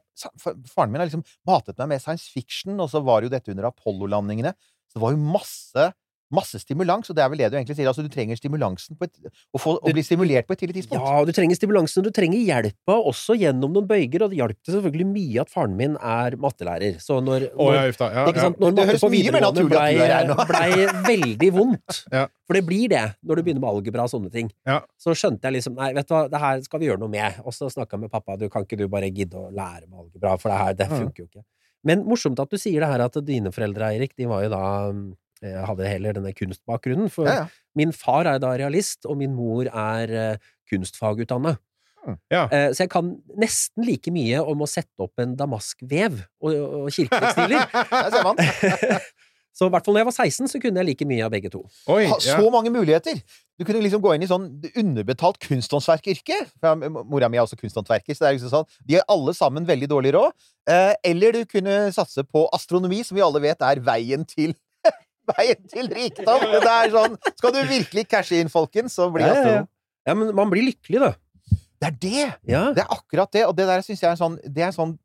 Faren 0.70 0.94
min 0.94 1.02
har 1.02 1.10
liksom 1.10 1.26
matet 1.50 1.78
meg 1.82 1.96
med 1.96 2.04
science 2.04 2.30
fiction, 2.32 2.78
og 2.80 2.92
så 2.94 3.02
var 3.04 3.26
jo 3.26 3.34
dette 3.34 3.52
under 3.52 3.68
Apollo-landingene. 3.72 4.54
Så 4.88 5.00
det 5.00 5.04
var 5.04 5.16
jo 5.16 5.34
masse 5.34 5.90
Masse 6.34 6.58
stimulans, 6.58 7.10
og 7.12 7.16
det 7.18 7.22
er 7.22 7.30
vel 7.30 7.38
det 7.44 7.48
du 7.54 7.58
egentlig 7.60 7.76
sier. 7.78 7.88
Altså, 7.92 8.02
du 8.02 8.10
trenger 8.10 8.38
stimulansen 8.40 8.98
på 8.98 9.06
et, 9.06 9.14
å, 9.54 9.60
få, 9.62 9.76
å 9.78 9.92
bli 9.94 10.02
stimulert 10.02 10.48
på 10.50 10.56
et 10.56 10.62
tidlig 10.64 10.80
tidspunkt. 10.80 11.06
Ja, 11.06 11.20
du 11.28 11.32
trenger 11.36 11.60
stimulansen, 11.60 12.02
og 12.02 12.08
du 12.10 12.16
trenger 12.16 12.42
hjelpa 12.42 12.96
også 13.12 13.36
gjennom 13.38 13.76
noen 13.76 13.86
bøyger, 13.90 14.26
og 14.26 14.34
det 14.34 14.40
hjalp 14.40 14.58
det 14.66 14.74
selvfølgelig 14.74 15.06
mye 15.12 15.44
at 15.44 15.52
faren 15.54 15.76
min 15.78 15.98
er 16.02 16.38
mattelærer. 16.42 16.98
Så 17.04 17.20
når, 17.22 17.46
når, 17.52 17.62
oh, 17.62 17.70
ja, 17.76 17.84
ja. 17.86 18.10
Ja, 18.16 18.26
Ikke 18.32 18.42
sant? 18.48 18.58
Når 18.64 18.74
Det 18.74 18.88
matte 18.90 19.02
på 19.04 19.12
videregående 19.14 19.66
er 19.66 20.34
blei 20.50 20.72
ble 20.74 20.88
veldig 21.12 21.52
vondt, 21.60 22.00
Ja. 22.16 22.26
for 22.48 22.58
det 22.58 22.64
blir 22.66 22.90
det 22.96 23.04
når 23.22 23.38
du 23.42 23.46
begynner 23.46 23.62
med 23.62 23.70
algebra 23.76 24.08
og 24.08 24.14
sånne 24.16 24.32
ting, 24.34 24.50
Ja. 24.66 24.80
så 24.98 25.14
skjønte 25.18 25.46
jeg 25.50 25.60
liksom 25.60 25.76
Nei, 25.78 25.92
vet 25.94 26.08
du 26.10 26.14
hva, 26.16 26.24
det 26.32 26.40
her 26.42 26.62
skal 26.66 26.82
vi 26.82 26.88
gjøre 26.90 27.02
noe 27.04 27.12
med. 27.12 27.38
Og 27.46 27.54
så 27.54 27.70
snakka 27.70 27.98
jeg 28.00 28.06
med 28.08 28.14
pappa, 28.14 28.38
du 28.40 28.48
kan 28.50 28.66
ikke 28.66 28.80
du 28.80 28.88
bare 28.90 29.12
gidde 29.14 29.38
å 29.38 29.52
lære 29.54 29.86
med 29.90 30.00
algebra, 30.08 30.38
for 30.42 30.50
det 30.54 30.58
her, 30.62 30.74
det 30.80 30.90
funker 30.90 31.24
jo 31.24 31.30
ikke. 31.30 31.46
Men 31.86 32.02
morsomt 32.10 32.40
at 32.42 32.50
du 32.50 32.58
sier 32.58 32.82
det 32.82 32.90
her 32.90 33.04
at 33.06 33.18
dine 33.28 33.52
foreldre, 33.54 33.92
Eirik, 33.94 34.16
de 34.18 34.26
var 34.30 34.42
jo 34.48 34.50
da 34.56 34.64
eh, 35.46 35.62
hadde 35.70 35.88
heller 35.88 36.18
denne 36.18 36.34
kunstbakgrunnen. 36.36 37.12
For 37.14 37.30
Ja, 37.30 37.36
ja. 37.44 37.48
min 37.78 37.94
far 37.94 38.26
er 38.34 38.42
da 38.44 38.56
realist, 38.58 39.06
og 39.06 39.18
min 39.22 39.36
mor 39.38 39.70
er 39.70 40.16
eh, 40.34 40.38
kunstfagutdanna. 40.72 41.56
Ja. 42.30 42.44
Eh, 42.54 42.70
Så 42.74 42.84
jeg 42.86 42.90
kan 42.94 43.16
nesten 43.42 43.86
like 43.88 44.12
mye 44.14 44.42
om 44.46 44.60
å 44.62 44.68
sette 44.70 45.02
opp 45.02 45.18
en 45.24 45.36
damaskvev 45.40 46.20
og, 46.42 46.52
og 46.86 46.92
kirketekstiler. 46.94 47.66
Der 47.92 48.12
ser 48.14 48.28
man. 48.28 48.38
Så 49.56 49.70
i 49.70 49.72
hvert 49.72 49.86
fall 49.88 49.96
når 49.96 50.02
jeg 50.02 50.08
var 50.10 50.16
16, 50.20 50.48
så 50.52 50.60
kunne 50.60 50.82
jeg 50.82 50.88
like 50.90 51.06
mye 51.08 51.24
av 51.24 51.32
begge 51.32 51.48
to. 51.54 51.62
Oi, 51.88 52.02
ja. 52.10 52.18
så 52.20 52.50
mange 52.52 52.68
muligheter! 52.76 53.22
Du 53.56 53.64
kunne 53.64 53.80
liksom 53.86 54.02
gå 54.04 54.12
inn 54.12 54.26
i 54.26 54.28
sånn 54.28 54.50
underbetalt 54.76 55.38
kunsthåndverkeryrke. 55.46 56.42
Jeg- 56.60 56.90
Mora 56.92 57.30
mi 57.32 57.38
er 57.40 57.46
også 57.46 57.56
kunsthåndverker, 57.62 58.12
så 58.18 58.26
det 58.26 58.28
er 58.28 58.36
liksom 58.36 58.52
sånn 58.52 58.68
De 58.84 58.98
har 58.98 59.06
alle 59.08 59.32
sammen 59.34 59.64
veldig 59.66 59.88
dårlig 59.88 60.12
råd. 60.12 60.36
Eh, 60.68 60.92
eller 61.08 61.32
du 61.40 61.46
kunne 61.48 61.78
satse 61.96 62.26
på 62.28 62.44
astronomi, 62.52 63.00
som 63.08 63.16
vi 63.16 63.24
alle 63.24 63.40
vet 63.48 63.64
er 63.64 63.80
veien 63.80 64.28
til 64.28 64.52
Veien 65.32 65.70
til 65.72 65.90
rikdom! 65.92 66.44
Det 66.54 66.74
er 66.74 66.92
sånn 66.94 67.16
Skal 67.32 67.56
du 67.56 67.62
virkelig 67.70 68.06
cashe 68.12 68.42
inn, 68.42 68.52
folkens, 68.52 68.98
så 68.98 69.10
blir 69.14 69.26
Ja, 69.28 69.38
ja, 69.42 69.64
ja. 70.06 70.18
men 70.18 70.34
man 70.38 70.52
blir 70.52 70.68
lykkelig, 70.70 71.02
da. 71.02 71.14
Det 71.82 71.90
er 71.90 71.98
det! 72.02 72.28
Ja. 72.50 72.68
Det 72.76 72.84
er 72.86 72.94
akkurat 72.94 73.32
det, 73.36 73.46
og 73.50 73.56
det 73.58 73.68
der 73.70 73.84
syns 73.86 74.04
jeg 74.04 74.12
er 74.12 74.20
sånn 74.20 74.38
Det 74.44 74.68
er 74.68 74.76
sånn 74.76 74.96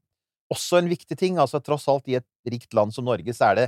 også 0.50 0.80
en 0.80 0.90
viktig 0.90 1.14
ting. 1.14 1.38
Altså, 1.38 1.60
tross 1.62 1.86
alt, 1.90 2.08
i 2.10 2.18
et 2.18 2.26
rikt 2.50 2.74
land 2.74 2.94
som 2.94 3.06
Norge, 3.06 3.34
så 3.36 3.52
er 3.52 3.58
det 3.60 3.66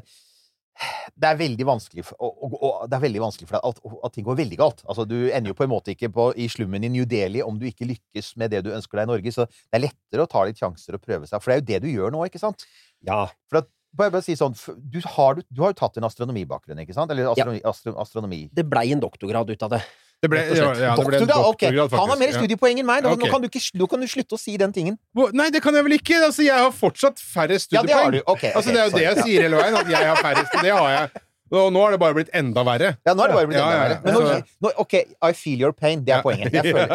det 1.21 1.29
er 1.29 1.37
veldig 1.37 1.67
vanskelig 1.69 2.05
for, 2.07 2.17
og, 2.25 2.39
og, 2.47 2.55
og, 2.57 2.77
det 2.89 2.97
er 2.97 3.03
veldig 3.05 3.21
vanskelig 3.23 3.49
for 3.51 3.59
deg 3.59 3.67
at, 3.69 3.99
at 4.09 4.15
ting 4.15 4.25
går 4.27 4.39
veldig 4.39 4.59
galt. 4.59 4.81
Altså, 4.89 5.05
du 5.09 5.17
ender 5.29 5.53
jo 5.53 5.57
på 5.59 5.67
en 5.67 5.73
måte 5.73 5.93
ikke 5.93 6.09
på, 6.15 6.31
i 6.41 6.49
slummen 6.51 6.87
i 6.87 6.91
New 6.93 7.05
Delhi 7.09 7.43
om 7.45 7.59
du 7.61 7.67
ikke 7.69 7.89
lykkes 7.91 8.33
med 8.41 8.55
det 8.55 8.63
du 8.67 8.73
ønsker 8.73 8.99
deg 8.99 9.07
i 9.07 9.13
Norge. 9.13 9.35
Så 9.37 9.47
det 9.47 9.79
er 9.79 9.85
lettere 9.85 10.25
å 10.25 10.31
ta 10.33 10.47
litt 10.49 10.63
sjanser 10.63 10.97
og 10.97 11.05
prøve 11.05 11.29
seg. 11.29 11.45
For 11.45 11.53
det 11.53 11.55
er 11.55 11.61
jo 11.61 11.69
det 11.69 11.81
du 11.85 11.91
gjør 11.93 12.17
nå, 12.17 12.25
ikke 12.31 12.41
sant? 12.43 12.67
ja. 13.07 13.27
For 13.53 13.63
at, 13.63 13.71
bare, 13.97 14.13
bare 14.15 14.25
si 14.25 14.37
sånn, 14.39 14.55
du 14.79 15.01
har, 15.17 15.37
du, 15.37 15.45
du 15.53 15.65
har 15.65 15.75
jo 15.75 15.81
tatt 15.83 15.99
en 16.01 16.07
astronomibakgrunn, 16.09 16.81
ikke 16.85 16.97
sant? 16.97 17.13
Eller 17.13 17.33
astronomi. 17.33 17.61
Astro, 17.69 17.95
astronomi. 18.01 18.41
Det 18.55 18.65
blei 18.69 18.89
en 18.95 19.03
doktorgrad 19.03 19.53
ut 19.53 19.67
av 19.69 19.77
det. 19.77 19.83
Det 20.23 20.29
ble, 20.31 20.39
ja, 20.55 20.69
ja, 20.79 20.93
det 20.95 21.03
ble 21.03 21.19
en 21.19 21.27
Doktorgrad? 21.27 21.49
okay. 21.51 21.71
faktisk. 21.75 21.99
han 21.99 22.11
har 22.13 22.19
mer 22.21 22.35
studiepoeng 22.37 22.79
enn 22.79 22.87
meg. 22.87 23.03
Nå, 23.03 23.17
okay. 23.17 23.25
nå, 23.25 23.31
kan 23.33 23.43
du 23.43 23.49
ikke, 23.49 23.63
nå 23.81 23.89
kan 23.91 24.05
du 24.05 24.07
slutte 24.07 24.37
å 24.39 24.39
si 24.39 24.55
den 24.61 24.75
tingen. 24.75 24.99
Nei, 25.35 25.49
det 25.51 25.65
kan 25.65 25.75
jeg 25.75 25.83
vel 25.89 25.97
ikke! 25.97 26.21
Altså, 26.29 26.45
jeg 26.47 26.55
har 26.55 26.71
fortsatt 26.77 27.19
færre 27.19 27.59
Ja, 27.59 27.83
det 27.83 27.97
har 27.97 28.07
studiepoeng. 28.07 28.15
du. 28.15 28.21
Okay, 28.31 28.53
ok, 28.53 28.61
altså, 28.61 28.71
det 28.71 28.79
er 28.79 28.87
jo 28.87 28.95
det 28.95 29.05
jeg 29.09 29.27
sier 29.27 29.47
hele 29.49 29.59
veien, 29.59 29.79
at 29.81 29.91
jeg 29.91 30.13
har 30.13 30.23
færre 30.23 30.47
Det 30.63 30.77
har 30.79 30.91
jeg. 30.95 31.25
Og 31.53 31.69
nå 31.75 31.81
har 31.85 31.93
det 31.93 31.99
bare 32.01 32.17
blitt 32.17 32.31
enda 32.33 32.63
verre. 32.65 32.95
Ja, 33.05 33.13
nå 33.13 33.21
har 33.27 33.29
det 33.33 33.37
bare 33.37 33.49
blitt 33.51 33.59
Ja, 33.61 33.67
enda 33.69 33.77
ja, 33.77 33.83
ja. 33.83 33.89
verre. 33.89 34.01
Men 34.07 34.15
nå, 34.15 34.21
nå, 34.65 34.71
ok, 34.81 34.95
I 35.29 35.33
feel 35.37 35.61
your 35.67 35.75
pain. 35.77 36.01
Det 36.07 36.15
er 36.17 36.23
poenget. 36.25 36.55
Jeg 36.57 36.73
føler 36.73 36.89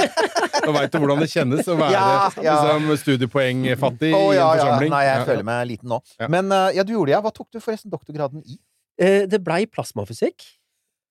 Nå 0.66 0.74
veit 0.76 0.92
du 0.92 0.98
hvordan 1.00 1.22
det 1.24 1.30
kjennes 1.32 1.66
å 1.72 1.74
være 1.80 1.94
Ja, 1.96 2.04
ja. 2.44 2.54
Liksom, 2.60 2.90
studiepoengfattig 3.00 4.10
Å, 4.14 4.20
i 4.20 4.36
en 4.36 4.38
ja. 4.38 4.48
forsamling. 4.54 4.92
Nei, 4.94 5.02
jeg 5.08 5.16
Ja, 5.18 5.24
føler 5.32 5.46
meg 5.50 5.62
liten 5.72 5.90
nå. 5.94 5.98
Ja. 6.20 6.28
Men 6.36 6.52
eh, 6.54 6.66
ja, 6.78 6.84
du 6.86 6.92
gjorde 6.94 7.10
det, 7.10 7.16
ja. 7.16 7.22
Hva 7.24 7.32
tok 7.34 7.48
du 7.50 7.58
forresten 7.64 7.90
doktorgraden 7.92 8.44
i? 8.46 8.58
Eh, 9.00 9.22
Det 9.30 9.40
blei 9.42 9.64
plasmafysikk. 9.66 10.44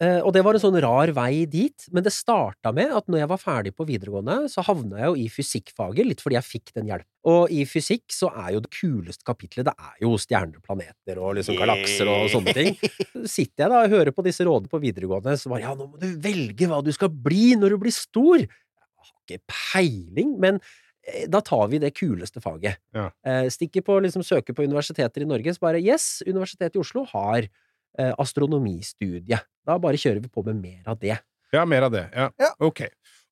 Eh, 0.02 0.22
Og 0.24 0.32
det 0.32 0.42
var 0.46 0.56
en 0.56 0.62
sånn 0.64 0.78
rar 0.80 1.12
vei 1.12 1.44
dit, 1.46 1.86
men 1.92 2.06
det 2.06 2.14
starta 2.16 2.72
med 2.72 2.94
at 2.96 3.08
når 3.12 3.20
jeg 3.20 3.30
var 3.34 3.42
ferdig 3.42 3.74
på 3.76 3.84
videregående, 3.88 4.48
så 4.48 4.64
havna 4.64 5.02
jeg 5.02 5.10
jo 5.10 5.16
i 5.20 5.26
fysikkfaget, 5.34 6.08
litt 6.08 6.22
fordi 6.24 6.38
jeg 6.38 6.48
fikk 6.48 6.72
den 6.78 6.88
hjelpen. 6.88 7.10
Og 7.28 7.52
i 7.52 7.66
fysikk 7.68 8.06
så 8.16 8.30
er 8.32 8.54
jo 8.56 8.62
det 8.64 8.72
kuleste 8.72 9.28
kapitlet, 9.28 9.68
det 9.68 9.74
er 9.76 9.98
jo 10.06 10.14
stjerner 10.16 10.64
planeter 10.64 11.20
og 11.20 11.36
liksom 11.36 11.60
galakser 11.60 12.08
og 12.08 12.30
sånne 12.32 12.54
ting. 12.56 12.78
Så 13.12 13.26
sitter 13.28 13.66
jeg 13.66 13.74
da 13.76 13.82
og 13.84 13.92
hører 13.98 14.16
på 14.16 14.24
disse 14.24 14.48
rådene 14.48 14.72
på 14.72 14.80
videregående, 14.88 15.36
så 15.36 15.52
bare 15.52 15.66
ja, 15.68 15.76
nå 15.76 15.90
må 15.92 16.00
du 16.00 16.08
velge 16.24 16.72
hva 16.72 16.80
du 16.86 16.94
skal 16.96 17.12
bli 17.12 17.58
når 17.60 17.76
du 17.76 17.82
blir 17.84 17.92
stor. 17.96 18.40
Jeg 18.40 18.88
har 19.04 19.16
ikke 19.28 19.44
peiling, 19.52 20.38
men 20.40 20.62
eh, 21.04 21.26
da 21.28 21.44
tar 21.44 21.68
vi 21.76 21.84
det 21.84 21.92
kuleste 22.00 22.40
faget. 22.40 22.80
Ja. 22.96 23.10
Eh, 23.28 23.50
Stikker 23.52 23.84
på, 23.84 24.00
liksom 24.08 24.24
søker 24.24 24.56
på 24.56 24.64
universiteter 24.64 25.28
i 25.28 25.28
Norge, 25.28 25.52
så 25.60 25.68
bare 25.68 25.84
yes, 25.84 26.22
Universitetet 26.24 26.80
i 26.80 26.86
Oslo 26.88 27.04
har 27.12 27.52
eh, 27.98 28.14
astronomistudie. 28.22 29.40
Da 29.66 29.78
bare 29.82 30.00
kjører 30.00 30.22
vi 30.24 30.32
på 30.32 30.44
med 30.48 30.62
mer 30.62 30.92
av 30.92 31.00
det. 31.02 31.18
Ja, 31.54 31.66
mer 31.66 31.88
av 31.88 31.94
det. 31.96 32.06
Ja. 32.14 32.30
Ja. 32.40 32.52
Ok. 32.62 32.84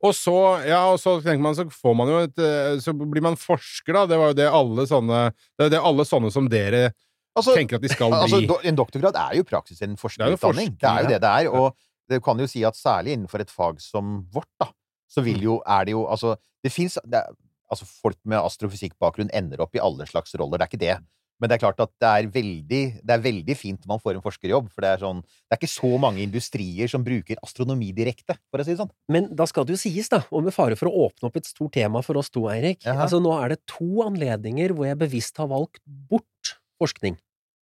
Og 0.05 0.13
så, 0.13 0.33
ja, 0.67 0.83
og 0.91 0.99
så 1.01 1.15
tenker 1.25 1.41
man, 1.41 1.55
så 1.57 1.65
får 1.73 1.95
man 1.97 2.09
jo 2.11 2.17
et 2.21 2.39
eh, 2.41 2.75
Så 2.81 2.93
blir 2.93 3.23
man 3.25 3.37
forsker, 3.39 3.95
da. 3.95 4.03
Det 4.09 4.19
var 4.21 4.29
jo 4.29 4.37
det 4.37 4.45
alle 4.45 4.85
sånne 4.85 5.21
Det 5.57 5.65
er 5.65 5.71
det 5.73 5.79
alle 5.89 6.05
sånne 6.05 6.29
som 6.33 6.49
dere 6.51 6.91
Altså, 7.37 7.53
tenker 7.57 7.77
at 7.77 7.85
de 7.85 7.89
skal 7.89 8.13
altså, 8.17 8.39
bli. 8.41 8.49
en 8.69 8.77
doktorgrad 8.77 9.17
er 9.21 9.37
jo 9.37 9.43
i 9.45 9.45
praksis 9.45 9.81
en 9.85 9.97
forskerutdanning. 9.97 10.71
Det 10.81 10.89
er 10.89 11.03
jo 11.03 11.09
det 11.11 11.19
det 11.21 11.33
er. 11.41 11.49
Og 11.53 11.67
det 12.09 12.17
kan 12.25 12.39
jo 12.41 12.47
si 12.49 12.63
at 12.65 12.77
særlig 12.77 13.13
innenfor 13.13 13.43
et 13.43 13.51
fag 13.53 13.81
som 13.83 14.23
vårt, 14.33 14.49
da, 14.61 14.71
så 15.11 15.21
vil 15.21 15.43
jo, 15.45 15.59
er 15.61 15.85
det 15.85 15.93
jo 15.93 16.07
Altså, 16.09 16.33
det 16.65 16.73
fins 16.73 16.97
Altså, 16.97 17.85
folk 17.85 18.17
med 18.23 18.39
astrofysikkbakgrunn 18.39 19.29
ender 19.35 19.61
opp 19.61 19.75
i 19.75 19.81
alle 19.83 20.05
slags 20.07 20.33
roller. 20.39 20.57
Det 20.57 20.65
er 20.65 20.71
ikke 20.71 20.81
det. 20.85 20.97
Men 21.37 21.49
det 21.51 21.57
er 21.57 21.61
klart 21.61 21.81
at 21.83 21.91
det 22.01 22.09
er 22.09 22.29
veldig, 22.33 22.81
det 23.05 23.13
er 23.13 23.21
veldig 23.21 23.55
fint 23.57 23.83
når 23.83 23.91
man 23.91 24.01
får 24.01 24.17
en 24.17 24.23
forskerjobb. 24.25 24.71
For 24.73 24.85
det 24.85 24.89
er 24.95 25.03
sånn 25.03 25.19
Det 25.21 25.53
er 25.53 25.59
ikke 25.61 25.69
så 25.69 25.91
mange 26.01 26.23
industrier 26.25 26.89
som 26.89 27.05
bruker 27.05 27.37
astronomi 27.45 27.91
direkte, 27.95 28.37
for 28.49 28.61
å 28.61 28.65
si 28.65 28.73
det 28.73 28.81
sånn. 28.81 28.91
Men 29.13 29.29
da 29.37 29.45
skal 29.49 29.67
det 29.67 29.75
jo 29.77 29.81
sies, 29.83 30.09
da, 30.09 30.23
og 30.31 30.47
med 30.47 30.55
fare 30.55 30.77
for 30.79 30.89
å 30.89 31.07
åpne 31.07 31.29
opp 31.29 31.37
et 31.37 31.49
stort 31.49 31.75
tema 31.77 32.01
for 32.05 32.17
oss 32.17 32.31
to, 32.33 32.47
Eirik 32.51 32.85
Altså, 32.89 33.21
nå 33.21 33.35
er 33.37 33.53
det 33.53 33.61
to 33.69 34.01
anledninger 34.05 34.73
hvor 34.73 34.89
jeg 34.89 34.99
bevisst 34.99 35.37
har 35.37 35.49
valgt 35.51 35.81
bort 35.85 36.57
forskning. 36.81 37.17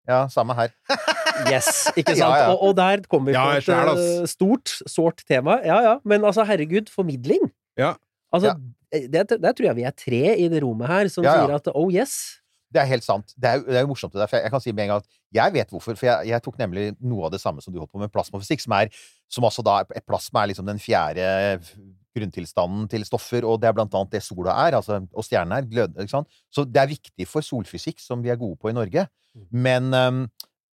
Ja, 0.08 0.26
samme 0.32 0.56
her. 0.58 0.74
Yes, 1.52 1.90
ikke 2.00 2.14
sant? 2.16 2.22
Ja, 2.22 2.46
ja. 2.46 2.52
Og, 2.54 2.62
og 2.70 2.76
der 2.78 3.02
kommer 3.12 3.34
vi 3.34 3.36
Ja, 3.36 3.42
på 3.44 3.58
et 3.60 3.66
skjær, 3.66 3.90
eh, 4.00 4.28
stort, 4.32 4.72
sårt 4.88 5.20
tema. 5.28 5.58
Ja, 5.68 5.82
ja, 5.84 5.94
men 6.08 6.24
altså, 6.24 6.46
herregud, 6.48 6.88
formidling. 6.88 7.50
Ja. 7.76 7.98
Altså, 8.32 8.54
det, 8.92 9.26
der 9.34 9.52
tror 9.52 9.68
jeg 9.68 9.76
vi 9.82 9.84
er 9.84 9.96
tre 10.00 10.22
i 10.40 10.48
det 10.52 10.62
rommet 10.64 10.88
her 10.88 11.10
som 11.12 11.26
Ja, 11.28 11.34
ja. 11.36 11.44
sier 11.44 11.58
at 11.58 11.68
oh 11.76 11.92
yes. 11.92 12.40
Det 12.74 12.82
er 12.82 12.90
helt 12.90 13.06
sant. 13.06 13.34
Det 13.38 13.50
er, 13.50 13.62
det 13.64 13.78
er 13.78 13.86
jo 13.86 13.92
morsomt 13.92 14.14
det 14.16 14.24
der. 14.24 14.42
Jeg, 14.44 14.52
kan 14.52 14.64
si 14.64 14.74
med 14.74 14.86
en 14.86 14.96
gang 14.96 15.04
at 15.04 15.20
jeg 15.38 15.54
vet 15.56 15.70
hvorfor. 15.74 15.98
For 15.98 16.10
jeg, 16.10 16.32
jeg 16.32 16.44
tok 16.44 16.58
nemlig 16.60 16.88
noe 17.00 17.28
av 17.28 17.36
det 17.36 17.42
samme 17.44 17.64
som 17.64 17.74
du 17.74 17.80
holdt 17.80 17.94
på 17.94 18.02
med 18.02 18.12
plasmafysikk, 18.14 18.64
som 18.66 18.76
er 18.78 18.90
som 19.32 19.46
altså 19.48 19.64
da 19.66 19.80
Plasma 20.06 20.44
er 20.44 20.52
liksom 20.52 20.68
den 20.68 20.82
fjerde 20.82 21.26
grunntilstanden 22.16 22.88
til 22.92 23.04
stoffer, 23.08 23.46
og 23.48 23.60
det 23.62 23.70
er 23.70 23.76
blant 23.76 23.96
annet 23.98 24.16
det 24.16 24.24
sola 24.24 24.56
er, 24.66 24.78
altså, 24.78 25.02
og 25.12 25.26
stjernene 25.28 25.60
er. 25.60 25.70
Glød, 25.70 25.98
ikke 26.00 26.14
sant? 26.14 26.42
Så 26.54 26.64
det 26.68 26.82
er 26.82 26.92
viktig 26.94 27.28
for 27.28 27.46
solfysikk, 27.46 28.00
som 28.04 28.24
vi 28.24 28.32
er 28.32 28.40
gode 28.40 28.58
på 28.62 28.72
i 28.72 28.76
Norge. 28.76 29.08
Men, 29.52 29.92
øhm, 29.94 30.22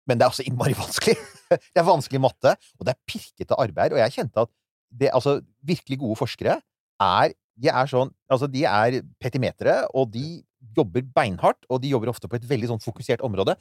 men 0.06 0.18
det 0.18 0.26
er 0.26 0.32
altså 0.32 0.44
innmari 0.46 0.76
vanskelig. 0.84 1.16
det 1.50 1.80
er 1.80 1.88
vanskelig 1.88 2.20
matte, 2.22 2.56
og 2.78 2.86
det 2.86 2.94
er 2.94 3.00
pirkete 3.08 3.56
arbeid. 3.56 3.96
Og 3.96 4.02
jeg 4.02 4.16
kjente 4.18 4.44
at 4.44 4.52
det, 4.90 5.12
altså, 5.14 5.38
virkelig 5.64 6.00
gode 6.02 6.18
forskere 6.20 6.60
er 7.00 7.32
de 7.60 7.68
er 7.68 7.88
sånn 7.90 8.08
Altså, 8.30 8.48
de 8.48 8.62
er 8.64 9.00
petimetere, 9.20 9.82
og 9.96 10.12
de 10.12 10.40
jobber 10.76 11.04
beinhardt, 11.14 11.64
og 11.68 11.80
de 11.82 11.92
jobber 11.92 12.12
ofte 12.12 12.28
på 12.30 12.36
et 12.38 12.46
veldig 12.48 12.72
sånn 12.74 12.82
fokusert 12.84 13.24
område. 13.26 13.56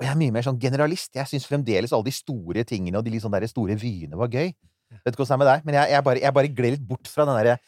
Og 0.00 0.06
jeg 0.06 0.14
er 0.14 0.20
mye 0.20 0.32
mer 0.34 0.46
sånn 0.46 0.58
generalist. 0.60 1.12
Jeg 1.14 1.28
syns 1.28 1.46
fremdeles 1.48 1.92
alle 1.92 2.08
de 2.08 2.14
store 2.16 2.64
tingene 2.68 2.98
og 2.98 3.04
de 3.04 3.12
litt 3.14 3.24
sånn 3.24 3.34
der 3.34 3.46
store 3.50 3.76
vyene 3.78 4.16
var 4.18 4.32
gøy. 4.32 4.54
Vet 5.04 5.12
ikke 5.12 5.22
hvordan 5.22 5.28
det 5.28 5.36
er 5.36 5.42
med 5.44 5.50
deg, 5.50 5.66
men 5.68 5.76
jeg, 5.76 5.92
jeg, 5.92 6.04
bare, 6.06 6.22
jeg 6.24 6.36
bare 6.38 6.50
gled 6.56 6.74
litt 6.76 6.88
bort 6.88 7.10
fra 7.10 7.26
den 7.28 7.36
derre 7.38 7.58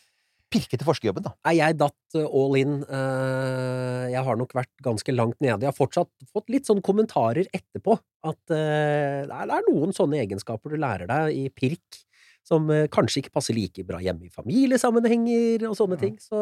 pirkete 0.53 0.85
forskerjobben, 0.85 1.25
da. 1.25 1.33
Nei, 1.47 1.55
jeg 1.61 1.77
datt 1.81 2.17
eh, 2.19 2.27
all 2.29 2.57
in. 2.61 2.75
Eh, 2.85 4.07
Jeg 4.13 4.25
har 4.27 4.37
nok 4.37 4.53
vært 4.57 4.73
ganske 4.85 5.15
langt 5.15 5.39
nede. 5.41 5.63
Jeg 5.65 5.71
har 5.71 5.77
fortsatt 5.77 6.11
fått 6.29 6.53
litt 6.53 6.69
sånne 6.69 6.85
kommentarer 6.85 7.49
etterpå. 7.57 7.97
At 8.29 8.53
eh, 8.53 9.23
det 9.29 9.39
er 9.57 9.65
noen 9.71 9.95
sånne 9.97 10.21
egenskaper 10.21 10.75
du 10.75 10.81
lærer 10.83 11.09
deg 11.09 11.39
i 11.39 11.47
pirk, 11.57 12.03
som 12.45 12.67
kanskje 12.93 13.23
ikke 13.23 13.37
passer 13.39 13.57
like 13.57 13.85
bra 13.87 14.01
hjemme 14.03 14.27
i 14.27 14.33
familiesammenhenger 14.35 15.69
og 15.71 15.77
sånne 15.79 15.97
ting. 16.01 16.17
Så 16.21 16.41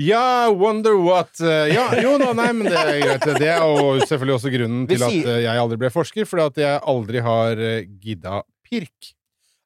Ja, 0.00 0.50
wonder 0.50 0.96
what 0.98 1.38
eh, 1.40 1.70
Ja, 1.70 1.86
jo 2.02 2.16
da, 2.18 2.32
nei, 2.34 2.48
men 2.56 2.66
det 2.66 2.78
er 2.78 2.96
greit. 2.98 3.26
Det 3.38 3.46
er 3.46 3.60
jo 3.62 3.98
selvfølgelig 4.02 4.36
også 4.40 4.50
grunnen 4.54 4.88
til 4.90 5.04
at 5.06 5.18
eh, 5.20 5.42
jeg 5.44 5.60
aldri 5.62 5.78
ble 5.84 5.90
forsker, 5.94 6.26
fordi 6.26 6.46
at 6.48 6.62
jeg 6.64 6.80
aldri 6.94 7.22
har 7.22 7.62
eh, 7.62 7.84
gidda 8.02 8.40
pirk. 8.66 9.12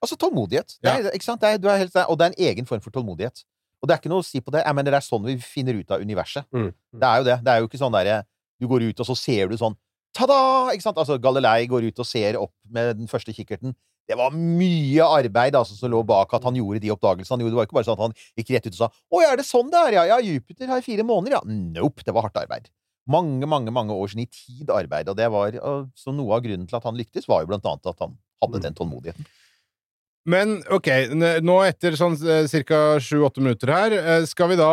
Altså 0.05 0.19
tålmodighet. 0.21 0.77
Det 0.85 0.93
er, 0.93 1.09
ikke 1.17 1.27
sant? 1.27 1.41
Det 1.41 1.63
du 1.63 1.71
er 1.73 1.81
helt, 1.81 1.97
og 2.05 2.19
det 2.21 2.29
er 2.29 2.35
en 2.35 2.51
egen 2.51 2.69
form 2.69 2.85
for 2.85 2.95
tålmodighet. 2.95 3.43
Og 3.81 3.89
det 3.89 3.95
er 3.95 4.03
ikke 4.03 4.13
noe 4.13 4.23
å 4.23 4.27
si 4.27 4.43
på 4.43 4.53
det. 4.53 4.67
Jeg 4.67 4.77
mener, 4.77 4.93
det 4.93 5.01
er 5.01 5.07
sånn 5.07 5.25
vi 5.25 5.39
finner 5.43 5.79
ut 5.79 5.97
av 5.97 6.03
universet. 6.05 6.47
Mm. 6.55 6.71
Det 6.75 7.09
er 7.09 7.23
jo 7.23 7.29
det. 7.31 7.37
Det 7.47 7.53
er 7.55 7.63
jo 7.63 7.71
ikke 7.71 7.81
sånn 7.81 7.95
derre 7.95 8.23
Du 8.59 8.67
går 8.67 8.89
ut, 8.91 9.01
og 9.01 9.07
så 9.07 9.15
ser 9.17 9.49
du 9.49 9.57
sånn 9.61 9.77
Ta-da! 10.17 10.73
Ikke 10.73 10.83
sant? 10.83 10.99
Altså, 10.99 11.19
Galilei 11.23 11.69
går 11.71 11.91
ut 11.91 12.01
og 12.03 12.07
ser 12.09 12.39
opp 12.41 12.55
med 12.73 12.97
den 12.99 13.11
første 13.11 13.33
kikkerten. 13.37 13.75
Det 14.09 14.17
var 14.17 14.33
mye 14.33 15.05
arbeid 15.05 15.57
altså, 15.59 15.77
som 15.77 15.93
lå 15.93 16.01
bak 16.09 16.33
at 16.33 16.47
han 16.49 16.57
gjorde 16.57 16.81
de 16.81 16.93
oppdagelsene 16.95 17.37
han 17.37 17.45
gjorde. 17.45 17.55
Det 17.55 17.61
var 17.61 17.69
ikke 17.69 17.79
bare 17.79 17.89
sånn 17.91 17.99
at 17.99 18.05
han 18.07 18.17
gikk 18.41 18.53
rett 18.55 18.69
ut 18.69 18.73
og 18.73 18.81
sa 18.81 18.89
'Å 18.89 19.23
er 19.27 19.37
det 19.37 19.45
sånn 19.45 19.71
det 19.73 19.83
er, 19.83 19.93
ja? 19.99 20.05
Ja, 20.15 20.19
Jupiter 20.25 20.71
har 20.73 20.85
fire 20.85 21.05
måneder, 21.05 21.37
ja.' 21.37 21.45
Nope, 21.45 22.05
det 22.07 22.15
var 22.17 22.25
hardt 22.25 22.41
arbeid. 22.41 22.71
Mange, 23.09 23.45
mange 23.49 23.73
mange 23.73 23.93
års 23.93 24.17
nitid 24.17 24.69
arbeid. 24.73 25.09
Og 25.09 25.17
det 25.17 25.29
var, 25.33 25.53
så 25.97 26.13
noe 26.13 26.37
av 26.37 26.43
grunnen 26.45 26.67
til 26.69 26.77
at 26.77 26.85
han 26.85 26.97
lyktes, 26.97 27.29
var 27.29 27.45
jo 27.45 27.53
blant 27.53 27.65
annet 27.69 27.87
at 27.87 28.01
han 28.01 28.17
hadde 28.43 28.63
den 28.65 28.77
tålmodigheten. 28.77 29.29
Men 30.29 30.59
ok, 30.75 30.89
nå 31.41 31.55
etter 31.65 31.95
sånn 31.97 32.13
eh, 32.21 32.45
ca. 32.69 32.79
sju-åtte 33.01 33.41
minutter 33.41 33.71
her, 33.73 33.95
eh, 33.97 34.25
skal 34.29 34.51
vi 34.51 34.57
da 34.61 34.67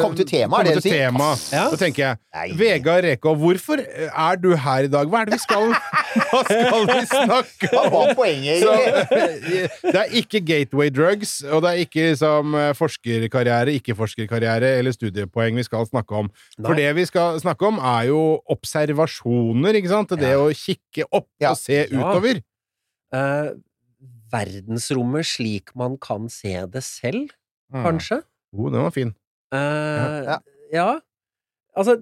Komme 0.00 0.16
til 0.16 0.24
temaet, 0.30 0.62
er 0.64 0.70
det 0.70 0.80
du 0.80 0.86
sier? 0.86 1.02
tema. 1.10 1.30
Ja. 1.52 1.66
Da 1.68 1.76
tenker 1.80 2.04
jeg 2.06 2.18
Nei. 2.32 2.46
Vegard 2.56 3.04
Rekov, 3.04 3.36
hvorfor 3.42 3.82
er 3.84 4.38
du 4.40 4.54
her 4.56 4.86
i 4.86 4.90
dag? 4.92 5.10
Hva 5.12 5.20
er 5.20 5.28
det 5.28 5.36
vi 5.36 5.42
skal 5.42 5.74
Hva 6.32 6.40
skal 6.48 6.86
vi 6.88 7.02
snakke 7.10 7.68
Hva 7.74 7.82
om? 7.82 7.92
var 7.92 8.14
poenget, 8.16 8.62
egentlig? 8.62 9.58
eh, 9.58 9.74
det 9.92 10.00
er 10.00 10.14
ikke 10.22 10.40
gateway 10.48 10.88
drugs, 10.92 11.34
og 11.44 11.60
det 11.66 11.72
er 11.74 11.82
ikke 11.84 12.06
liksom 12.12 12.56
eh, 12.62 12.70
forskerkarriere, 12.78 13.74
ikke-forskerkarriere 13.80 14.70
eller 14.78 14.96
studiepoeng 14.96 15.60
vi 15.60 15.66
skal 15.68 15.84
snakke 15.90 16.22
om. 16.22 16.30
For 16.56 16.78
det 16.78 16.88
vi 16.96 17.04
skal 17.10 17.36
snakke 17.42 17.68
om, 17.68 17.76
er 17.80 18.08
jo 18.08 18.22
observasjoner, 18.52 19.76
ikke 19.80 19.92
sant? 19.92 20.16
Det 20.20 20.32
å 20.40 20.48
kikke 20.56 21.04
opp 21.12 21.28
Ja. 21.40 21.50
og 21.52 21.60
se 21.60 21.84
Ja. 21.84 22.00
utover. 22.00 22.40
Eh, 23.12 23.52
verdensrommet 24.32 25.28
slik 25.28 25.72
man 25.78 25.98
kan 26.02 26.28
se 26.32 26.54
det 26.72 26.82
selv, 26.86 27.30
Mm. 27.72 27.84
kanskje? 27.86 28.18
Oh, 28.52 28.68
den 28.68 28.82
var 28.84 28.90
fin. 28.92 29.14
Eh, 29.52 30.24
Ja. 30.28 30.38
ja. 30.72 31.00
Altså, 31.74 31.94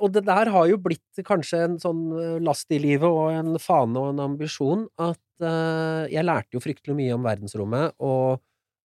og 0.00 0.12
det 0.14 0.22
der 0.24 0.50
har 0.54 0.66
jo 0.70 0.76
blitt 0.78 1.18
kanskje 1.26 1.64
en 1.64 1.78
sånn 1.82 2.02
eh, 2.14 2.36
last 2.46 2.70
i 2.70 2.78
livet 2.78 3.08
og 3.10 3.32
en 3.34 3.58
fane 3.58 3.98
og 3.98 4.12
en 4.12 4.20
ambisjon 4.22 4.84
at 5.02 5.18
eh, 5.42 6.06
jeg 6.14 6.22
lærte 6.28 6.54
jo 6.54 6.62
fryktelig 6.62 6.94
mye 6.94 7.16
om 7.16 7.26
verdensrommet, 7.26 7.96
og, 7.98 8.38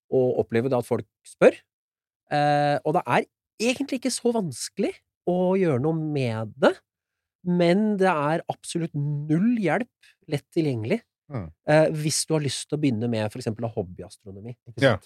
og 0.10 0.40
opplever 0.42 0.70
da 0.74 0.80
at 0.82 0.90
folk 0.90 1.06
spør. 1.30 1.54
Eh, 2.34 2.80
og 2.86 2.96
det 2.98 3.04
er 3.06 3.28
egentlig 3.62 4.00
ikke 4.02 4.16
så 4.18 4.34
vanskelig 4.34 4.96
å 5.30 5.54
gjøre 5.62 5.84
noe 5.86 5.94
med 5.94 6.56
det, 6.58 6.74
men 7.46 7.98
det 8.02 8.10
er 8.10 8.42
absolutt 8.50 8.94
null 8.98 9.54
hjelp 9.62 10.10
lett 10.32 10.48
tilgjengelig. 10.58 11.02
Mm. 11.32 11.48
Eh, 11.68 11.88
hvis 12.04 12.26
du 12.28 12.36
har 12.36 12.44
lyst 12.44 12.68
til 12.70 12.78
å 12.78 12.82
begynne 12.82 13.10
med 13.12 13.32
for 13.32 13.40
eksempel 13.42 13.70
hobbyastronomi. 13.72 14.56
Ja. 14.84 14.98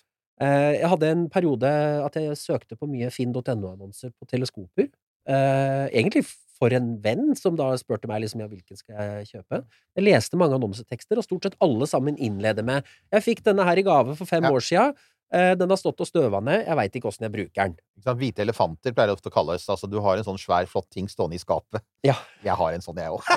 Eh, 0.42 0.82
jeg 0.82 0.90
hadde 0.92 1.12
en 1.14 1.28
periode 1.32 1.70
at 2.04 2.18
jeg 2.20 2.36
søkte 2.40 2.76
på 2.80 2.90
mye 2.92 3.12
finn.no-annonser 3.14 4.12
på 4.18 4.28
teleskoper. 4.28 4.90
Eh, 5.26 5.86
egentlig 5.94 6.26
for 6.56 6.72
en 6.76 6.94
venn 7.04 7.34
som 7.36 7.56
da 7.60 7.72
spurte 7.80 8.08
meg 8.08 8.22
liksom, 8.24 8.42
ja, 8.44 8.48
hvilken 8.48 8.80
skal 8.80 8.96
jeg 8.96 9.30
kjøpe. 9.34 9.62
Jeg 9.98 10.06
leste 10.08 10.40
mange 10.40 10.56
annonsetekster, 10.56 11.20
og 11.20 11.26
stort 11.28 11.48
sett 11.48 11.58
alle 11.64 11.88
sammen 11.90 12.16
innleder 12.18 12.64
med 12.64 12.86
'Jeg 13.12 13.24
fikk 13.26 13.44
denne 13.44 13.66
her 13.68 13.78
i 13.78 13.84
gave 13.84 14.16
for 14.16 14.26
fem 14.26 14.44
Ja. 14.44 14.52
år 14.52 14.62
sia. 14.64 14.94
Eh, 15.34 15.56
den 15.58 15.70
har 15.70 15.78
stått 15.80 16.02
og 16.04 16.08
støva 16.08 16.40
ned. 16.44 16.68
Jeg 16.68 16.78
veit 16.78 16.96
ikke 17.00 17.08
åssen 17.10 17.26
jeg 17.26 17.34
bruker 17.34 17.72
den'. 17.72 18.18
Hvite 18.20 18.42
elefanter 18.46 18.94
pleier 18.94 19.08
det 19.10 19.16
ofte 19.18 19.30
å 19.32 19.34
kalles. 19.34 19.70
Altså, 19.70 19.90
du 19.90 20.00
har 20.00 20.18
en 20.18 20.28
sånn 20.28 20.38
svær, 20.38 20.66
flott 20.70 20.90
ting 20.94 21.08
stående 21.10 21.36
i 21.36 21.40
skapet. 21.42 21.82
Ja. 22.06 22.16
Jeg 22.44 22.56
har 22.56 22.74
en 22.74 22.82
sånn, 22.82 22.98
jeg 22.98 23.10
òg. 23.10 23.22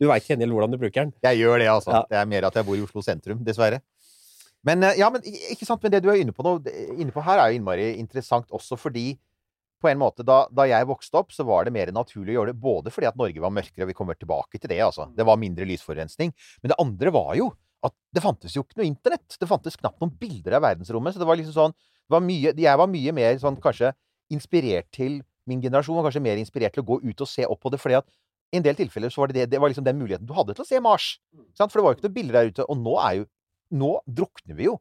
Du 0.00 0.08
veit 0.10 0.22
ikke 0.26 0.36
hvordan 0.36 0.72
du 0.72 0.76
bruker 0.76 1.04
den. 1.04 1.12
Jeg 1.22 1.38
gjør 1.38 1.58
det, 1.62 1.68
altså. 1.70 1.90
Ja. 1.94 2.02
Det 2.10 2.16
er 2.18 2.26
mer 2.26 2.42
at 2.44 2.54
jeg 2.58 2.66
bor 2.66 2.76
i 2.76 2.82
Oslo 2.82 3.00
sentrum, 3.00 3.44
dessverre. 3.46 3.80
Men 4.66 4.82
eh, 4.82 4.98
ja, 4.98 5.08
men 5.08 5.22
ikke 5.24 5.64
sant, 5.64 5.82
men 5.82 5.92
det 5.94 6.02
du 6.04 6.10
er 6.10 6.16
inne 6.20 6.32
på 6.34 6.42
nå, 6.44 6.58
inne 6.98 7.12
på 7.14 7.22
her, 7.24 7.38
er 7.38 7.52
jo 7.52 7.56
innmari 7.60 7.94
interessant 8.00 8.50
også 8.50 8.76
fordi 8.76 9.18
på 9.84 9.90
en 9.90 10.00
måte, 10.00 10.24
da, 10.24 10.46
da 10.48 10.64
jeg 10.64 10.86
vokste 10.88 11.18
opp, 11.20 11.32
så 11.32 11.44
var 11.44 11.66
det 11.66 11.74
mer 11.76 11.90
naturlig 11.92 12.32
å 12.32 12.38
gjøre 12.38 12.52
det. 12.54 12.60
Både 12.60 12.92
fordi 12.92 13.08
at 13.10 13.18
Norge 13.20 13.42
var 13.44 13.52
mørkere, 13.52 13.84
og 13.84 13.90
vi 13.90 13.96
kommer 13.96 14.16
tilbake 14.16 14.58
til 14.58 14.70
det, 14.72 14.80
altså. 14.80 15.10
Det 15.12 15.26
var 15.28 15.36
mindre 15.40 15.66
lysforurensning. 15.68 16.32
Men 16.62 16.72
det 16.72 16.78
andre 16.80 17.12
var 17.12 17.34
jo 17.36 17.50
at 17.84 17.94
det 18.16 18.22
fantes 18.24 18.54
jo 18.56 18.64
ikke 18.64 18.80
noe 18.80 18.88
internett. 18.88 19.36
Det 19.40 19.48
fantes 19.48 19.76
knapt 19.80 20.00
noen 20.02 20.14
bilder 20.20 20.56
av 20.58 20.64
verdensrommet. 20.64 21.14
Så 21.14 21.22
det 21.22 21.28
var 21.28 21.38
liksom 21.40 21.56
sånn 21.56 21.76
var 22.12 22.20
mye, 22.24 22.52
Jeg 22.56 22.80
var 22.80 22.90
mye 22.90 23.12
mer 23.16 23.38
sånn 23.40 23.56
kanskje 23.60 23.94
inspirert 24.32 24.90
til 24.94 25.22
Min 25.44 25.60
generasjon 25.60 25.98
var 25.98 26.06
kanskje 26.06 26.22
mer 26.24 26.38
inspirert 26.40 26.72
til 26.72 26.80
å 26.80 26.86
gå 26.88 26.96
ut 27.04 27.20
og 27.20 27.28
se 27.28 27.44
opp 27.44 27.60
på 27.60 27.68
det. 27.68 27.76
fordi 27.76 27.98
at 27.98 28.06
i 28.54 28.56
en 28.56 28.64
del 28.64 28.78
tilfeller 28.78 29.12
så 29.12 29.20
var 29.20 29.28
det, 29.28 29.42
det, 29.42 29.50
det 29.52 29.58
var 29.60 29.68
liksom 29.68 29.84
den 29.84 29.98
muligheten 29.98 30.24
du 30.24 30.32
hadde 30.32 30.54
til 30.56 30.64
å 30.64 30.68
se 30.68 30.80
Mars. 30.80 31.18
Sant? 31.52 31.68
For 31.68 31.80
det 31.80 31.84
var 31.84 31.92
jo 31.92 31.98
ikke 31.98 32.06
noen 32.06 32.14
bilder 32.14 32.38
der 32.38 32.48
ute. 32.48 32.64
Og 32.64 32.78
nå 32.80 32.94
er 33.02 33.14
jo 33.20 33.30
Nå 33.74 33.90
drukner 34.06 34.54
vi 34.54 34.66
jo 34.68 34.74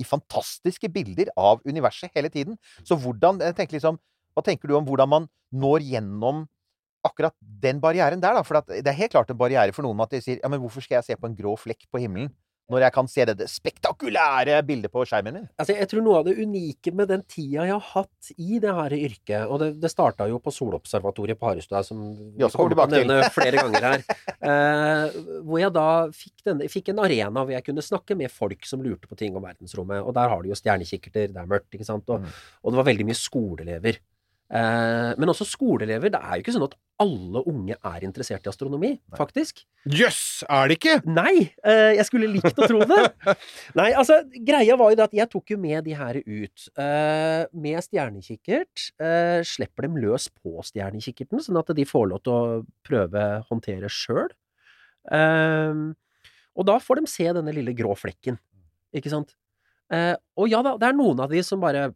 i 0.00 0.06
fantastiske 0.06 0.88
bilder 0.94 1.28
av 1.36 1.58
universet 1.66 2.14
hele 2.14 2.30
tiden. 2.32 2.56
Så 2.86 2.96
hvordan 2.96 3.42
jeg 3.42 3.56
tenker 3.58 3.76
liksom, 3.76 3.98
Hva 4.34 4.44
tenker 4.46 4.70
du 4.70 4.76
om 4.78 4.86
hvordan 4.86 5.10
man 5.10 5.26
når 5.52 5.84
gjennom 5.84 6.46
akkurat 7.04 7.34
den 7.38 7.80
barrieren 7.82 8.22
der, 8.22 8.38
da? 8.38 8.44
For 8.46 8.60
at 8.60 8.70
det 8.70 8.86
er 8.86 8.98
helt 8.98 9.14
klart 9.14 9.30
en 9.30 9.38
barriere 9.38 9.74
for 9.74 9.86
noen 9.86 10.00
at 10.02 10.14
de 10.14 10.22
sier 10.22 10.40
ja, 10.42 10.50
men 10.50 10.62
hvorfor 10.62 10.82
skal 10.82 10.98
jeg 10.98 11.10
se 11.10 11.18
på 11.18 11.28
en 11.28 11.36
grå 11.36 11.54
flekk 11.58 11.86
på 11.90 12.02
himmelen 12.02 12.30
når 12.68 12.82
jeg 12.84 12.92
kan 12.92 13.06
se 13.08 13.24
det, 13.24 13.46
spektakulære 13.48 14.58
bildet 14.68 14.92
på 14.92 15.04
skjermen 15.08 15.38
min? 15.38 15.46
Altså, 15.56 15.74
jeg 15.78 15.88
tror 15.88 16.02
noe 16.04 16.18
av 16.20 16.26
det 16.28 16.34
unike 16.36 16.92
med 16.94 17.08
den 17.08 17.22
tida 17.30 17.64
jeg 17.64 17.72
har 17.74 17.86
hatt 17.94 18.30
i 18.36 18.58
det 18.60 18.74
her 18.76 18.94
yrket 18.98 19.46
Og 19.48 19.60
det, 19.62 19.68
det 19.80 19.90
starta 19.92 20.26
jo 20.28 20.40
på 20.44 20.52
Solobservatoriet 20.52 21.38
på 21.40 21.48
Harestua, 21.48 21.80
som 21.86 22.02
vi 22.36 22.44
også 22.44 22.60
kommer 22.60 22.74
tilbake 22.76 23.00
til. 23.00 23.14
flere 23.38 23.62
ganger 23.62 23.86
her. 23.88 24.04
Eh, 24.38 25.16
hvor 25.48 25.62
jeg 25.62 25.72
da 25.78 25.86
fikk, 26.14 26.34
denne, 26.50 26.68
fikk 26.72 26.92
en 26.92 27.02
arena 27.06 27.44
hvor 27.44 27.54
jeg 27.56 27.64
kunne 27.66 27.84
snakke 27.84 28.16
med 28.18 28.30
folk 28.32 28.68
som 28.68 28.84
lurte 28.84 29.08
på 29.10 29.16
ting 29.18 29.36
om 29.38 29.44
verdensrommet. 29.48 30.04
Og 30.04 30.14
der 30.16 30.28
har 30.28 30.44
du 30.44 30.52
jo 30.52 30.58
stjernekikkerter, 30.58 31.32
det 31.32 31.40
er 31.42 31.48
mørkt, 31.50 31.72
ikke 31.74 31.88
sant. 31.88 32.04
Og, 32.12 32.18
Mm. 32.18 32.30
og 32.64 32.72
det 32.72 32.78
var 32.80 32.86
veldig 32.88 33.04
mye 33.06 33.14
skoleelever. 33.16 33.98
Eh, 34.48 35.10
men 35.20 35.28
også 35.28 35.44
skoleelever. 35.44 36.08
Det 36.12 36.20
er 36.20 36.38
jo 36.38 36.44
ikke 36.44 36.54
sånn 36.54 36.64
at 36.64 36.76
alle 37.02 37.42
unge 37.46 37.76
er 37.76 38.04
interessert 38.06 38.46
i 38.46 38.50
astronomi, 38.50 38.94
faktisk. 39.14 39.60
Jøss, 39.86 40.42
er 40.48 40.70
det 40.70 40.78
ikke? 40.78 40.94
Nei! 41.06 41.50
eh, 41.62 41.92
jeg 41.98 42.06
skulle 42.08 42.30
likt 42.32 42.56
å 42.56 42.68
tro 42.70 42.80
det. 42.88 43.02
Nei, 43.78 43.90
altså, 43.92 44.18
greia 44.48 44.78
var 44.80 44.92
jo 44.92 44.98
det 44.98 45.06
at 45.06 45.16
jeg 45.20 45.30
tok 45.30 45.52
jo 45.52 45.58
med 45.60 45.84
de 45.86 45.94
her 45.98 46.18
ut. 46.24 46.66
eh, 46.80 47.44
med 47.52 47.84
stjernekikkert. 47.84 48.88
eh, 49.04 49.40
slipper 49.46 49.86
dem 49.86 50.00
løs 50.00 50.30
på 50.32 50.64
stjernekikkerten, 50.64 51.44
sånn 51.44 51.60
at 51.60 51.74
de 51.76 51.86
får 51.86 52.08
lov 52.10 52.24
til 52.24 52.34
å 52.34 52.60
prøve 52.88 53.26
håndtere 53.50 53.92
sjøl. 53.92 54.32
og 56.58 56.66
da 56.66 56.74
får 56.82 56.98
de 57.00 57.08
se 57.08 57.28
denne 57.32 57.52
lille 57.54 57.72
grå 57.76 57.94
flekken, 57.96 58.36
ikke 58.92 59.12
sant? 59.12 59.36
Eh, 59.92 60.14
og 60.36 60.50
ja 60.50 60.60
da, 60.64 60.74
det 60.80 60.88
er 60.90 60.96
noen 60.96 61.20
av 61.24 61.32
de 61.32 61.40
som 61.44 61.60
bare 61.62 61.86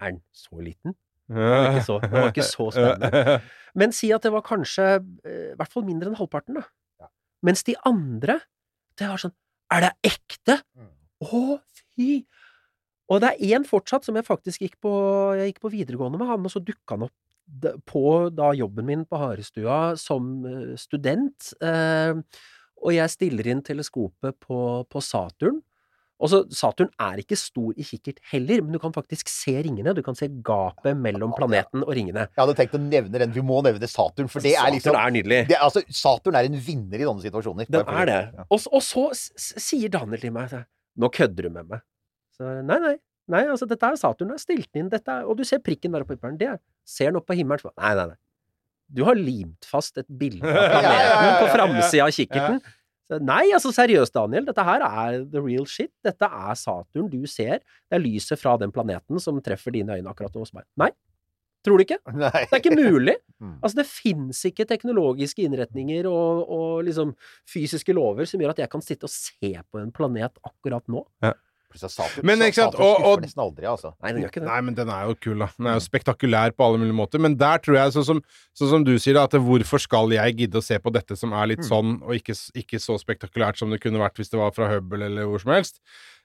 Er 0.00 0.12
den 0.12 0.20
så 0.30 0.60
liten? 0.62 0.94
Var 1.38 1.70
ikke 1.70 1.84
så- 1.86 2.00
det 2.02 2.10
var 2.12 2.28
ikke 2.32 2.46
så 2.48 2.66
spennende. 2.74 3.40
Men 3.78 3.92
si 3.94 4.10
at 4.12 4.22
det 4.26 4.32
var 4.34 4.42
kanskje 4.42 4.86
eh, 5.24 5.52
i 5.52 5.56
hvert 5.58 5.70
fall 5.72 5.84
mindre 5.86 6.10
enn 6.10 6.18
halvparten, 6.18 6.58
da. 6.58 7.08
Mens 7.46 7.62
de 7.64 7.74
andre, 7.88 8.40
det 8.98 9.06
var 9.08 9.16
sånn 9.22 9.32
Er 9.72 9.80
det 9.86 9.92
ekte? 10.10 10.58
Å, 11.22 11.60
fy! 11.94 12.24
Og 13.10 13.20
det 13.22 13.30
er 13.30 13.54
én 13.56 13.64
fortsatt 13.66 14.04
som 14.04 14.14
jeg 14.18 14.26
faktisk 14.26 14.60
gikk 14.64 14.76
på 14.82 14.90
Jeg 15.38 15.52
gikk 15.52 15.60
på 15.62 15.70
videregående 15.72 16.18
med 16.18 16.26
han, 16.28 16.44
og 16.46 16.50
så 16.52 16.60
dukka 16.62 16.96
han 16.98 17.06
opp 17.08 17.16
på 17.86 18.02
da 18.30 18.52
jobben 18.54 18.86
min 18.86 19.00
på 19.10 19.18
Harestua 19.18 19.96
som 19.98 20.44
eh, 20.46 20.76
student. 20.78 21.52
Eh, 21.62 22.14
og 22.80 22.92
jeg 22.94 23.10
stiller 23.10 23.48
inn 23.50 23.62
teleskopet 23.66 24.36
på, 24.40 24.60
på 24.88 25.02
Saturn. 25.02 25.58
Og 26.20 26.28
så 26.28 26.40
Saturn 26.52 26.90
er 27.00 27.22
ikke 27.22 27.36
stor 27.38 27.76
i 27.80 27.84
kikkert 27.86 28.20
heller, 28.32 28.60
men 28.64 28.76
du 28.76 28.80
kan 28.82 28.92
faktisk 28.92 29.30
se 29.32 29.54
ringene. 29.64 29.94
Du 29.96 30.02
kan 30.04 30.16
se 30.18 30.28
gapet 30.44 30.98
mellom 31.00 31.32
planeten 31.36 31.84
og 31.86 31.92
ringene. 31.96 32.26
Jeg 32.28 32.42
hadde 32.42 32.56
tenkt 32.58 32.76
å 32.76 32.82
nevne 32.82 33.22
den. 33.22 33.32
Vi 33.32 33.44
må 33.44 33.62
nevne 33.64 33.88
Saturn, 33.88 34.28
for 34.32 34.44
det 34.44 34.52
er 34.52 34.74
liksom 34.74 34.92
Saturn 34.92 35.00
er 35.00 35.14
nydelig. 35.16 35.40
det, 35.48 35.60
altså, 35.64 35.82
Saturn 35.88 36.36
er 36.36 36.50
en 36.50 36.58
vinner 36.66 37.00
i 37.00 37.08
sånne 37.08 37.24
situasjoner. 37.24 37.70
Den 37.72 37.94
er 37.96 38.10
det. 38.10 38.18
Ja. 38.36 38.48
Og, 38.48 38.66
og 38.68 38.84
så 38.84 39.06
sier 39.16 39.92
Daniel 39.92 40.20
til 40.20 40.34
meg 40.36 40.52
så, 40.52 40.64
Nå 41.00 41.08
kødder 41.14 41.46
du 41.46 41.54
med 41.54 41.70
meg. 41.70 41.86
Så 42.36 42.58
nei, 42.66 42.80
nei. 42.82 42.96
Nei, 43.30 43.44
altså, 43.46 43.68
dette 43.70 43.86
er 43.86 44.00
Saturn. 44.00 44.32
Det 44.32 44.40
er 44.40 44.42
stilt 44.42 44.76
inn. 44.76 44.90
Dette 44.92 45.20
er, 45.20 45.28
og 45.28 45.38
du 45.38 45.46
ser 45.46 45.62
prikken 45.64 45.94
der 45.94 46.04
oppe 46.04 46.16
i 46.16 46.18
himmelen. 46.18 46.40
Det 46.40 46.50
er, 46.50 46.58
ser 46.88 47.12
den 47.12 47.20
opp 47.20 47.28
på 47.30 47.36
himmelen. 47.38 47.62
Så, 47.62 47.72
nei, 47.78 47.94
nei, 47.96 48.10
nei. 48.12 48.18
Du 48.90 49.04
har 49.06 49.14
limt 49.14 49.68
fast 49.70 50.00
et 50.02 50.08
bilde 50.20 50.42
av 50.42 50.66
planeten 50.74 51.06
ja, 51.14 51.26
ja, 51.28 51.34
på 51.38 51.50
framsida 51.54 52.08
av 52.08 52.14
kikkerten. 52.16 52.58
Nei, 53.18 53.44
altså 53.56 53.72
seriøst, 53.74 54.14
Daniel. 54.14 54.46
Dette 54.46 54.64
her 54.66 54.84
er 54.86 55.20
the 55.32 55.42
real 55.42 55.66
shit. 55.66 55.90
Dette 56.06 56.28
er 56.30 56.58
Saturn. 56.58 57.08
Du 57.10 57.24
ser. 57.30 57.62
Det 57.90 57.98
er 57.98 58.04
lyset 58.04 58.38
fra 58.40 58.56
den 58.60 58.72
planeten 58.74 59.18
som 59.22 59.40
treffer 59.42 59.74
dine 59.74 59.98
øyne 59.98 60.12
akkurat 60.12 60.34
nå. 60.36 60.44
hos 60.44 60.54
meg. 60.56 60.68
Nei. 60.80 60.92
Tror 61.66 61.76
du 61.76 61.84
ikke? 61.84 61.98
Nei. 62.16 62.44
Det 62.46 62.56
er 62.56 62.62
ikke 62.62 62.78
mulig. 62.78 63.18
Mm. 63.40 63.54
Altså, 63.64 63.78
det 63.78 63.86
fins 63.88 64.36
ikke 64.44 64.66
teknologiske 64.68 65.40
innretninger 65.46 66.04
og, 66.10 66.42
og 66.52 66.82
liksom 66.84 67.14
fysiske 67.48 67.94
lover 67.96 68.28
som 68.28 68.42
gjør 68.42 68.52
at 68.52 68.58
jeg 68.60 68.68
kan 68.68 68.82
sitte 68.84 69.08
og 69.08 69.12
se 69.14 69.54
på 69.64 69.80
en 69.80 69.88
planet 69.96 70.36
akkurat 70.44 70.84
nå. 70.92 71.00
Ja. 71.24 71.30
Saturn, 71.78 72.24
Men, 72.26 72.38
ikke 72.40 72.54
sant, 72.54 72.72
Saturn 72.74 72.86
og- 72.86 73.04
og- 73.06 73.20
nesten 73.22 73.42
aldri, 73.44 73.64
altså. 73.64 73.94
Nei, 74.02 74.12
den 74.12 74.22
gjør 74.22 74.30
ikke 74.32 74.40
det. 74.40 74.48
Nei, 74.48 74.60
men 74.60 74.74
den 74.74 74.88
er 74.90 75.06
jo 75.06 75.14
kul, 75.14 75.38
da. 75.38 75.48
Den 75.56 75.66
er 75.66 75.74
jo 75.74 75.80
spektakulær 75.86 76.50
på 76.56 76.64
alle 76.66 76.78
mulige 76.78 76.96
måter. 76.98 77.20
Men 77.20 77.36
der 77.36 77.58
tror 77.58 77.74
jeg, 77.78 77.92
sånn 77.92 78.04
som, 78.04 78.22
sånn 78.58 78.70
som 78.70 78.84
du 78.84 78.94
sier, 78.98 79.14
da, 79.14 79.24
at 79.24 79.30
hvorfor 79.30 79.78
skal 79.80 80.08
jeg 80.10 80.36
gidde 80.36 80.58
å 80.58 80.62
se 80.62 80.78
på 80.78 80.92
dette 80.92 81.16
som 81.16 81.32
er 81.32 81.46
litt 81.46 81.60
sånn, 81.62 82.02
og 82.02 82.10
ikke, 82.18 82.34
ikke 82.56 82.80
så 82.80 82.98
spektakulært 82.98 83.56
som 83.56 83.70
det 83.70 83.80
kunne 83.80 83.98
vært 84.00 84.14
hvis 84.16 84.30
det 84.30 84.38
var 84.40 84.50
fra 84.50 84.68
Hubble 84.68 85.04
eller 85.06 85.24
hvor 85.24 85.40
som 85.40 85.52
helst, 85.52 85.78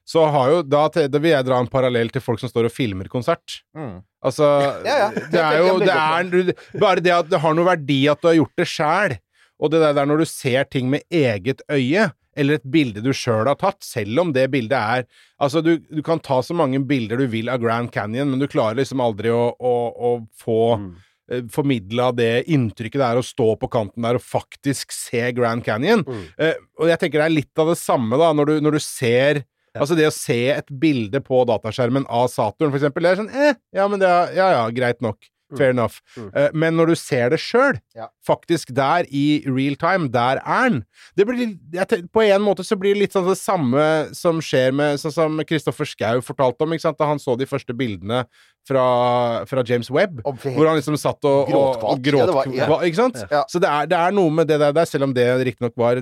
så 0.06 0.30
har 0.32 0.50
jo 0.50 0.62
da, 0.62 0.88
da 0.90 1.18
vil 1.20 1.32
jeg 1.32 1.46
dra 1.46 1.60
en 1.60 1.68
parallell 1.68 2.10
til 2.10 2.22
folk 2.22 2.40
som 2.40 2.50
står 2.50 2.66
og 2.66 2.72
filmer 2.72 3.06
konsert. 3.10 3.62
Mm. 3.76 4.04
Altså, 4.24 4.46
Ja, 4.86 4.98
ja. 4.98 5.10
det 5.32 5.42
er 5.42 5.58
jo 5.62 5.80
det 5.80 5.90
er, 5.90 6.54
Bare 6.80 7.02
det 7.02 7.12
at 7.12 7.30
det 7.30 7.40
har 7.42 7.54
noe 7.54 7.66
verdi 7.66 8.08
at 8.10 8.22
du 8.22 8.28
har 8.28 8.36
gjort 8.36 8.56
det 8.58 8.68
sjæl, 8.68 9.18
og 9.60 9.72
det 9.72 9.80
der, 9.82 9.94
der 9.94 10.06
når 10.06 10.18
du 10.20 10.26
ser 10.26 10.64
ting 10.66 10.90
med 10.90 11.02
eget 11.10 11.62
øye, 11.72 12.12
eller 12.36 12.60
et 12.60 12.68
bilde 12.68 13.02
du 13.06 13.12
sjøl 13.16 13.48
har 13.48 13.58
tatt, 13.60 13.82
selv 13.86 14.20
om 14.22 14.34
det 14.36 14.50
bildet 14.54 14.76
er 14.78 15.08
Altså, 15.42 15.60
du, 15.64 15.78
du 15.92 16.00
kan 16.04 16.20
ta 16.24 16.38
så 16.44 16.56
mange 16.56 16.80
bilder 16.88 17.20
du 17.20 17.26
vil 17.28 17.50
av 17.52 17.60
Grand 17.60 17.92
Canyon, 17.92 18.30
men 18.32 18.40
du 18.40 18.48
klarer 18.48 18.78
liksom 18.80 19.02
aldri 19.04 19.34
å, 19.36 19.50
å, 19.60 19.74
å 19.92 20.12
få 20.40 20.60
Mm. 20.80 20.94
eh, 21.32 21.42
formidla 21.52 22.12
det 22.16 22.46
inntrykket 22.48 23.02
det 23.02 23.08
er 23.10 23.20
å 23.20 23.26
stå 23.26 23.50
på 23.60 23.68
kanten 23.74 24.06
der 24.06 24.16
og 24.20 24.24
faktisk 24.24 24.92
se 24.96 25.32
Grand 25.36 25.64
Canyon. 25.66 26.06
Mm. 26.08 26.24
Eh, 26.40 26.56
og 26.80 26.88
jeg 26.92 27.02
tenker 27.02 27.20
det 27.20 27.26
er 27.28 27.36
litt 27.36 27.60
av 27.60 27.74
det 27.74 27.78
samme, 27.82 28.16
da, 28.22 28.32
når 28.32 28.46
du, 28.52 28.56
når 28.68 28.80
du 28.80 28.84
ser 28.86 29.44
Altså 29.76 29.92
det 30.00 30.06
å 30.08 30.12
se 30.16 30.38
et 30.54 30.70
bilde 30.72 31.20
på 31.20 31.42
dataskjermen 31.50 32.06
av 32.08 32.30
Saturn, 32.32 32.70
for 32.72 32.80
eksempel, 32.80 33.04
det 33.04 33.10
er 33.10 33.18
sånn 33.20 33.34
eh, 33.36 33.58
ja, 33.76 33.90
men 33.92 34.00
det 34.00 34.08
er, 34.08 34.30
ja 34.38 34.46
ja, 34.54 34.62
greit 34.72 35.02
nok. 35.04 35.20
Fair 35.54 35.70
enough. 35.70 36.00
Mm. 36.18 36.30
Uh, 36.34 36.48
men 36.58 36.74
når 36.80 36.88
du 36.90 36.96
ser 36.98 37.30
det 37.30 37.38
sjøl, 37.40 37.78
Ja. 37.96 38.08
faktisk 38.26 38.74
der 38.74 39.06
i 39.14 39.44
real 39.46 39.76
time, 39.76 40.10
der 40.10 40.42
er 40.42 40.70
den. 40.70 40.80
Det 41.16 41.28
blir, 41.28 41.54
jeg 41.72 42.10
på 42.12 42.24
en 42.26 42.42
måte 42.42 42.66
så 42.66 42.78
blir 42.80 42.96
det 42.96 43.04
litt 43.04 43.14
sånn 43.14 43.28
det 43.30 43.38
samme 43.38 44.10
som 44.16 44.42
skjer 44.42 44.74
med 44.74 44.98
Sånn 45.00 45.14
som 45.14 45.38
Kristoffer 45.46 45.86
Schou 45.86 46.22
fortalte 46.26 46.66
om, 46.66 46.74
ikke 46.74 46.82
sant, 46.88 46.98
da 46.98 47.06
han 47.06 47.20
så 47.22 47.38
de 47.38 47.46
første 47.46 47.76
bildene 47.78 48.24
fra, 48.68 49.46
fra 49.46 49.64
James 49.68 49.92
Webb. 49.94 50.24
Hvor 50.24 50.66
han 50.68 50.80
liksom 50.80 50.98
satt 50.98 51.22
og, 51.30 51.52
Gråtkvalt. 51.52 52.02
gråt, 52.02 52.56
Ja, 52.56 52.66
ja. 52.66 52.80
Ikke 52.88 53.04
sant? 53.04 53.22
Så 53.52 53.62
det 53.62 53.70
er, 53.70 53.86
det 53.92 53.98
er 54.00 54.12
noe 54.18 54.34
med 54.34 54.50
det 54.50 54.58
der 54.60 54.86
selv 54.90 55.04
om 55.10 55.14
det 55.14 55.28
riktignok 55.46 55.76
var 55.78 56.02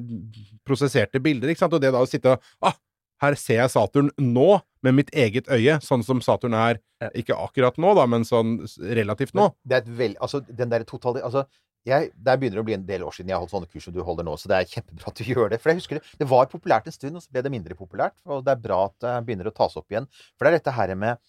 prosesserte 0.66 1.20
bilder, 1.20 1.52
ikke 1.52 1.66
sant, 1.66 1.76
og 1.76 1.82
det 1.84 1.92
da 1.92 2.00
å 2.00 2.08
sitte 2.08 2.38
og 2.38 2.42
ah, 2.64 2.76
her 3.24 3.36
ser 3.40 3.62
jeg 3.64 3.72
Saturn 3.74 4.12
nå, 4.20 4.62
med 4.84 4.98
mitt 5.00 5.12
eget 5.16 5.48
øye, 5.48 5.78
sånn 5.84 6.04
som 6.04 6.20
Saturn 6.24 6.54
er 6.60 6.82
ikke 7.16 7.36
akkurat 7.40 7.78
nå, 7.80 7.94
da, 7.96 8.04
men 8.12 8.26
sånn 8.28 8.58
relativt 8.96 9.34
nå. 9.40 9.50
Det 9.64 9.78
er 9.80 9.86
et 9.86 9.94
vel, 9.98 10.18
altså, 10.24 10.44
den 10.48 10.72
der 10.72 10.84
totale, 10.88 11.24
Altså, 11.24 11.46
jeg, 11.88 12.12
der 12.16 12.38
begynner 12.40 12.60
det 12.60 12.64
å 12.64 12.68
bli 12.68 12.76
en 12.78 12.86
del 12.88 13.02
år 13.04 13.12
siden 13.12 13.28
jeg 13.32 13.36
har 13.36 13.42
holdt 13.44 13.52
sånne 13.52 13.68
kurs 13.72 13.84
som 13.90 13.96
du 13.96 14.00
holder 14.08 14.24
nå, 14.24 14.38
så 14.40 14.48
det 14.52 14.56
er 14.62 14.70
kjempebra 14.72 15.10
at 15.12 15.20
du 15.20 15.24
gjør 15.34 15.50
det. 15.52 15.60
For 15.64 15.72
jeg 15.74 15.82
husker 15.82 16.00
det, 16.00 16.04
det 16.22 16.28
var 16.32 16.48
populært 16.52 16.88
en 16.88 16.96
stund, 16.96 17.18
og 17.20 17.24
så 17.26 17.32
ble 17.36 17.44
det 17.44 17.52
mindre 17.52 17.76
populært. 17.80 18.16
Og 18.28 18.44
det 18.48 18.54
er 18.56 18.62
bra 18.64 18.78
at 18.88 18.96
det 19.04 19.16
begynner 19.28 19.50
å 19.52 19.56
tas 19.56 19.76
opp 19.80 19.92
igjen. 19.92 20.08
For 20.38 20.48
det 20.48 20.54
er 20.54 20.60
dette 20.62 20.76
her 20.78 20.94
med 20.96 21.20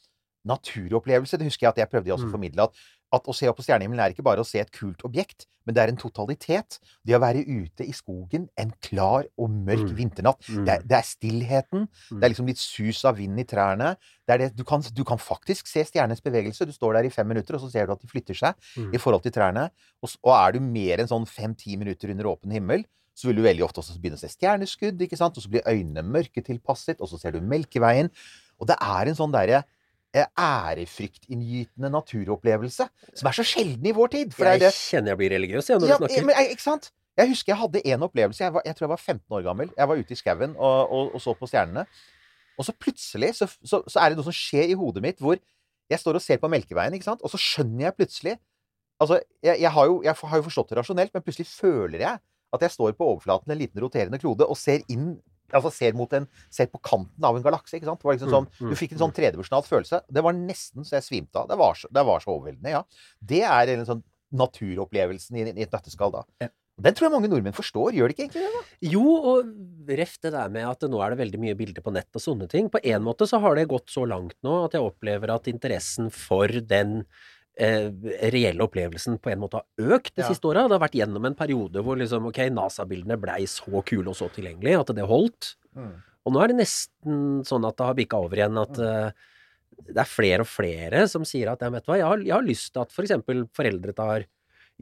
naturopplevelse. 0.47 1.39
Det 1.41 1.47
husker 1.49 1.67
jeg 1.67 1.73
at 1.75 1.81
jeg 1.83 1.91
prøvde 1.91 2.13
å 2.15 2.19
Mm. 2.21 2.31
formidle. 2.31 2.63
At, 2.69 2.75
at 3.15 3.27
å 3.31 3.35
se 3.37 3.49
opp 3.51 3.57
på 3.61 3.65
stjernehimmelen 3.67 4.03
er 4.05 4.13
ikke 4.15 4.25
bare 4.27 4.43
å 4.43 4.47
se 4.47 4.59
et 4.61 4.71
kult 4.75 5.03
objekt, 5.07 5.47
men 5.65 5.75
det 5.77 5.83
er 5.85 5.91
en 5.93 5.97
totalitet. 6.01 6.79
Det 7.07 7.15
å 7.17 7.21
være 7.23 7.41
ute 7.47 7.87
i 7.87 7.93
skogen 7.97 8.49
en 8.61 8.73
klar 8.85 9.25
og 9.41 9.51
mørk 9.51 9.87
Mm. 9.91 9.97
vinternatt. 9.97 10.43
Mm. 10.51 10.65
Det, 10.67 10.73
er, 10.75 10.83
det 10.91 10.97
er 10.99 11.07
stillheten. 11.09 11.87
Mm. 12.11 12.19
Det 12.21 12.25
er 12.27 12.33
liksom 12.35 12.47
litt 12.51 12.61
sus 12.61 13.05
av 13.09 13.17
vind 13.17 13.39
i 13.41 13.45
trærne. 13.49 13.95
Det 14.27 14.35
er 14.35 14.39
det, 14.45 14.49
du, 14.57 14.65
kan, 14.65 14.83
du 14.93 15.05
kan 15.05 15.19
faktisk 15.19 15.67
se 15.71 15.85
stjernenes 15.89 16.21
bevegelse. 16.25 16.67
Du 16.69 16.73
står 16.77 16.99
der 16.99 17.09
i 17.09 17.11
fem 17.15 17.27
minutter, 17.29 17.55
og 17.57 17.65
så 17.65 17.71
ser 17.73 17.87
du 17.87 17.93
at 17.97 18.01
de 18.05 18.09
flytter 18.11 18.35
seg 18.37 18.55
Mm. 18.77 18.91
i 18.95 18.99
forhold 18.99 19.23
til 19.23 19.33
trærne. 19.33 19.71
Og, 20.03 20.11
og 20.25 20.35
er 20.37 20.53
du 20.53 20.61
mer 20.61 21.01
enn 21.01 21.09
sånn 21.09 21.27
fem-ti 21.27 21.77
minutter 21.81 22.11
under 22.13 22.25
åpen 22.35 22.51
himmel, 22.53 22.85
så 23.15 23.29
vil 23.31 23.37
du 23.39 23.43
veldig 23.47 23.63
ofte 23.63 23.79
også 23.81 23.95
begynne 24.03 24.19
å 24.19 24.21
se 24.25 24.33
stjerneskudd, 24.33 24.99
ikke 25.07 25.17
sant? 25.17 25.37
Og 25.39 25.45
så 25.45 25.49
blir 25.53 25.63
øynene 25.71 26.03
mørketilpasset, 26.03 27.01
og 27.01 27.09
så 27.09 27.19
ser 27.21 27.37
du 27.37 27.41
Melkeveien. 27.41 28.11
Og 28.61 28.67
det 28.67 28.77
er 28.83 29.07
en 29.11 29.15
sånn 29.19 29.33
derre 29.35 29.63
ærefryktinngytende 30.23 31.91
naturopplevelse 31.91 32.87
som 32.87 33.31
er 33.31 33.37
så 33.37 33.45
sjelden 33.47 33.87
i 33.91 33.95
vår 33.97 34.13
tid. 34.13 34.37
Jeg 34.39 34.63
det 34.63 34.71
kjenner 34.77 35.15
jeg 35.15 35.21
blir 35.23 35.35
religiøs, 35.35 35.71
jeg, 35.71 35.81
når 35.83 35.91
ja, 35.91 35.99
du 35.99 36.05
snakker. 36.07 36.27
men, 36.29 36.37
eh, 36.39 36.53
ikke 36.55 36.67
sant? 36.67 36.91
Jeg 37.19 37.31
husker 37.31 37.53
jeg 37.53 37.61
hadde 37.61 37.83
en 37.95 38.07
opplevelse. 38.07 38.43
Jeg, 38.45 38.55
var, 38.55 38.63
jeg 38.67 38.77
tror 38.77 38.87
jeg 38.87 38.95
var 38.95 39.03
15 39.03 39.37
år 39.39 39.43
gammel. 39.47 39.71
Jeg 39.77 39.89
var 39.89 40.01
ute 40.01 40.15
i 40.15 40.19
skauen 40.19 40.57
og, 40.57 40.79
og, 40.91 41.15
og 41.15 41.23
så 41.23 41.35
på 41.39 41.47
stjernene. 41.51 41.85
Og 42.59 42.67
så 42.67 42.75
plutselig 42.75 43.35
så, 43.39 43.47
så, 43.47 43.83
så 43.87 44.01
er 44.01 44.11
det 44.11 44.19
noe 44.19 44.27
som 44.27 44.35
skjer 44.35 44.71
i 44.71 44.79
hodet 44.79 45.03
mitt 45.03 45.23
hvor 45.23 45.39
jeg 45.91 46.01
står 46.01 46.19
og 46.19 46.25
ser 46.25 46.41
på 46.41 46.49
Melkeveien, 46.49 46.95
ikke 46.97 47.07
sant? 47.11 47.23
og 47.23 47.31
så 47.31 47.41
skjønner 47.41 47.91
jeg 47.91 47.97
plutselig 47.99 48.39
Altså, 49.03 49.19
jeg, 49.43 49.59
jeg, 49.59 49.71
har 49.75 49.89
jo, 49.91 49.97
jeg 50.07 50.15
har 50.15 50.39
jo 50.39 50.45
forstått 50.47 50.69
det 50.71 50.77
rasjonelt, 50.79 51.11
men 51.13 51.23
plutselig 51.27 51.49
føler 51.51 52.05
jeg 52.05 52.21
at 52.55 52.63
jeg 52.63 52.71
står 52.71 52.93
på 52.95 53.09
overflaten 53.11 53.51
en 53.51 53.59
liten 53.59 53.83
roterende 53.83 54.21
klode 54.23 54.47
og 54.47 54.59
ser 54.59 54.85
inn 54.93 55.17
Altså 55.55 55.71
ser, 55.75 55.95
mot 55.99 56.11
en, 56.19 56.27
ser 56.53 56.69
på 56.73 56.81
kanten 56.85 57.25
av 57.25 57.39
en 57.39 57.45
galakse. 57.45 57.77
ikke 57.79 57.89
sant? 57.89 58.03
Det 58.03 58.09
var 58.11 58.19
liksom 58.19 58.35
sånn, 58.35 58.49
Mm, 58.55 58.67
mm, 58.67 58.73
du 58.73 58.79
fikk 58.81 58.97
en 58.97 59.05
sånn 59.05 59.15
tredimensjonal 59.17 59.65
følelse. 59.67 60.03
Det 60.11 60.25
var 60.27 60.37
nesten 60.37 60.85
så 60.85 60.99
jeg 60.99 61.07
svimte 61.09 61.41
av. 61.41 61.49
Det 61.51 61.59
var 61.61 61.79
så, 61.79 61.89
det 61.95 62.05
var 62.07 62.21
så 62.25 62.35
overveldende, 62.35 62.75
ja. 62.75 62.83
Det 63.23 63.43
er 63.47 63.73
en 63.77 63.87
sånn 63.89 64.05
naturopplevelsen 64.35 65.39
i, 65.39 65.47
i 65.53 65.65
et 65.67 65.75
nøtteskall, 65.75 66.13
da. 66.15 66.25
Ja. 66.43 66.51
Den 66.83 66.97
tror 66.97 67.07
jeg 67.07 67.15
mange 67.15 67.29
nordmenn 67.31 67.55
forstår. 67.55 67.95
Gjør 67.95 68.11
de 68.11 68.17
ikke 68.17 68.25
egentlig 68.25 68.43
det? 68.43 68.51
da? 68.57 68.63
Jo, 68.91 69.03
og 69.31 69.93
ref 69.95 70.17
det 70.25 70.33
der 70.35 70.51
med 70.51 70.67
at 70.67 70.83
nå 70.91 70.99
er 71.05 71.15
det 71.15 71.21
veldig 71.21 71.39
mye 71.45 71.55
bilder 71.59 71.85
på 71.87 71.93
nett 71.95 72.19
og 72.19 72.25
sånne 72.25 72.49
ting. 72.51 72.67
På 72.73 72.81
en 72.83 73.05
måte 73.07 73.29
så 73.31 73.39
har 73.45 73.55
det 73.55 73.69
gått 73.71 73.93
så 73.95 74.03
langt 74.11 74.35
nå 74.43 74.57
at 74.65 74.75
jeg 74.75 74.83
opplever 74.83 75.31
at 75.31 75.47
interessen 75.51 76.11
for 76.11 76.51
den 76.51 77.05
eh, 77.57 77.91
reelle 78.33 78.65
opplevelsen 78.65 79.19
på 79.23 79.31
en 79.33 79.43
måte 79.45 79.61
har 79.61 79.95
økt 79.99 80.15
de 80.17 80.23
Ja. 80.23 80.29
siste 80.29 80.49
åra. 80.49 80.67
Det 80.69 80.79
har 80.79 80.89
vært 80.89 80.99
gjennom 80.99 81.27
en 81.27 81.35
periode 81.39 81.83
hvor 81.83 81.97
liksom, 81.99 82.27
ok, 82.31 82.41
NASA-bildene 82.51 83.21
blei 83.21 83.45
så 83.47 83.85
kule 83.85 84.09
og 84.11 84.17
så 84.19 84.31
tilgjengelige 84.31 84.81
at 84.81 84.95
det 84.95 85.07
holdt. 85.07 85.55
Og 86.25 86.33
nå 86.33 86.43
er 86.43 86.49
det 86.49 86.63
nesten 86.63 87.45
sånn 87.45 87.67
at 87.69 87.77
det 87.77 87.87
har 87.87 87.95
bikka 87.95 88.17
over 88.17 88.37
igjen 88.41 88.59
at 88.59 88.79
eh, 88.79 89.11
det 89.91 90.01
er 90.01 90.09
flere 90.09 90.45
og 90.45 90.49
flere 90.49 91.09
som 91.11 91.25
sier 91.27 91.51
at 91.51 91.61
du 91.61 91.67
hva, 91.69 91.99
jeg 91.99 92.07
har, 92.07 92.23
jeg 92.23 92.35
har 92.35 92.47
lyst 92.47 92.73
til 92.73 92.85
at 92.85 92.95
for 92.95 93.03
eksempel 93.05 93.45
foreldre 93.53 93.95
tar 93.97 94.25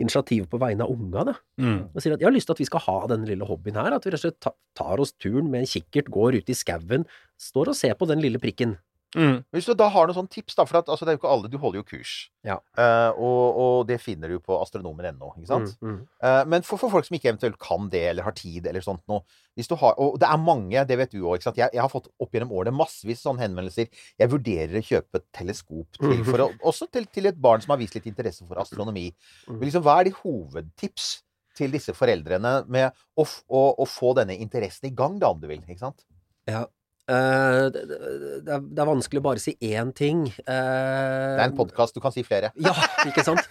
initiativ 0.00 0.46
på 0.48 0.60
vegne 0.60 0.86
av 0.86 0.92
unga, 0.92 1.24
da. 1.28 1.34
Mm. 1.60 1.80
Og 1.92 2.00
sier 2.00 2.14
at 2.14 2.22
jeg 2.22 2.28
har 2.28 2.34
lyst 2.34 2.48
til 2.48 2.56
at 2.56 2.62
vi 2.62 2.68
skal 2.68 2.84
ha 2.86 2.94
denne 3.10 3.28
lille 3.28 3.44
hobbyen 3.48 3.76
her. 3.76 3.96
At 3.96 4.06
vi 4.06 4.12
rett 4.14 4.22
og 4.22 4.30
slett 4.30 4.54
tar 4.78 5.02
oss 5.02 5.12
turen 5.20 5.50
med 5.52 5.64
en 5.64 5.68
kikkert, 5.68 6.08
går 6.12 6.38
ut 6.40 6.48
i 6.52 6.56
skauen, 6.56 7.04
står 7.40 7.72
og 7.72 7.76
ser 7.76 7.96
på 8.00 8.08
den 8.08 8.22
lille 8.24 8.40
prikken. 8.40 8.78
Mm. 9.12 9.42
Hvis 9.52 9.68
du 9.68 9.74
da 9.76 9.90
har 9.92 10.08
noen 10.08 10.16
sånne 10.16 10.32
tips, 10.32 10.56
da, 10.56 10.64
for 10.68 10.80
at, 10.80 10.88
altså, 10.88 11.04
det 11.04 11.12
er 11.12 11.16
jo 11.18 11.20
ikke 11.20 11.32
alle 11.34 11.50
Du 11.52 11.58
holder 11.60 11.82
jo 11.82 11.86
kurs. 11.90 12.12
Ja. 12.48 12.56
Uh, 12.78 13.10
og, 13.12 13.58
og 13.62 13.74
det 13.90 13.98
finner 14.00 14.32
du 14.32 14.38
på 14.40 14.56
astronomen.no, 14.56 15.34
ikke 15.36 15.50
sant? 15.50 15.74
Mm, 15.82 15.90
mm. 15.90 16.02
Uh, 16.24 16.42
men 16.48 16.66
for, 16.66 16.80
for 16.80 16.92
folk 16.94 17.08
som 17.08 17.18
ikke 17.18 17.32
eventuelt 17.32 17.58
kan 17.62 17.90
det, 17.92 18.02
eller 18.12 18.26
har 18.26 18.36
tid, 18.38 18.66
eller 18.68 18.84
sånt 18.84 19.04
noe 19.12 19.24
hvis 19.58 19.68
du 19.68 19.74
har, 19.76 19.98
Og 20.00 20.14
det 20.20 20.28
er 20.32 20.40
mange, 20.40 20.84
det 20.88 20.96
vet 20.96 21.12
du 21.12 21.26
òg. 21.28 21.42
Jeg, 21.44 21.68
jeg 21.74 21.82
har 21.82 21.90
fått 21.92 22.08
opp 22.16 22.32
gjennom 22.32 22.54
årene 22.56 22.72
massevis 22.72 23.20
sånne 23.20 23.44
henvendelser. 23.44 23.90
Jeg 24.16 24.32
vurderer 24.32 24.78
å 24.80 24.86
kjøpe 24.86 25.20
et 25.20 25.26
teleskop 25.36 25.98
til, 25.98 26.22
for 26.30 26.46
å, 26.46 26.48
også 26.72 26.88
til, 26.88 27.04
til 27.12 27.28
et 27.28 27.36
barn 27.36 27.60
som 27.60 27.74
har 27.74 27.82
vist 27.82 27.98
litt 27.98 28.08
interesse 28.08 28.48
for 28.48 28.62
astronomi. 28.62 29.10
Mhm. 29.12 29.58
Men 29.58 29.68
liksom, 29.68 29.84
hva 29.84 29.98
er 30.00 30.08
de 30.08 30.16
hovedtips 30.22 31.10
til 31.58 31.74
disse 31.74 31.92
foreldrene 31.92 32.62
med 32.72 32.96
å, 33.20 33.26
å, 33.28 33.62
å 33.84 33.88
få 33.88 34.14
denne 34.16 34.38
interessen 34.40 34.88
i 34.88 34.94
gang, 34.96 35.20
da, 35.20 35.34
om 35.34 35.42
du 35.42 35.50
vil? 35.50 35.60
ikke 35.66 35.84
sant? 35.84 36.06
Ja. 36.48 36.64
Eh, 37.10 37.64
det, 37.74 37.82
er- 38.46 38.62
det 38.62 38.78
er 38.78 38.86
vanskelig 38.88 39.18
å 39.20 39.24
bare 39.26 39.40
si 39.42 39.56
én 39.58 39.90
ting. 39.96 40.20
Uh, 40.46 41.34
Det 41.34 41.42
er 41.42 41.48
en 41.48 41.56
podkast, 41.58 41.96
du 41.96 42.00
kan 42.04 42.14
si 42.14 42.22
flere. 42.26 42.52
Ja, 42.62 42.72
ikke 43.08 43.24
sant? 43.26 43.42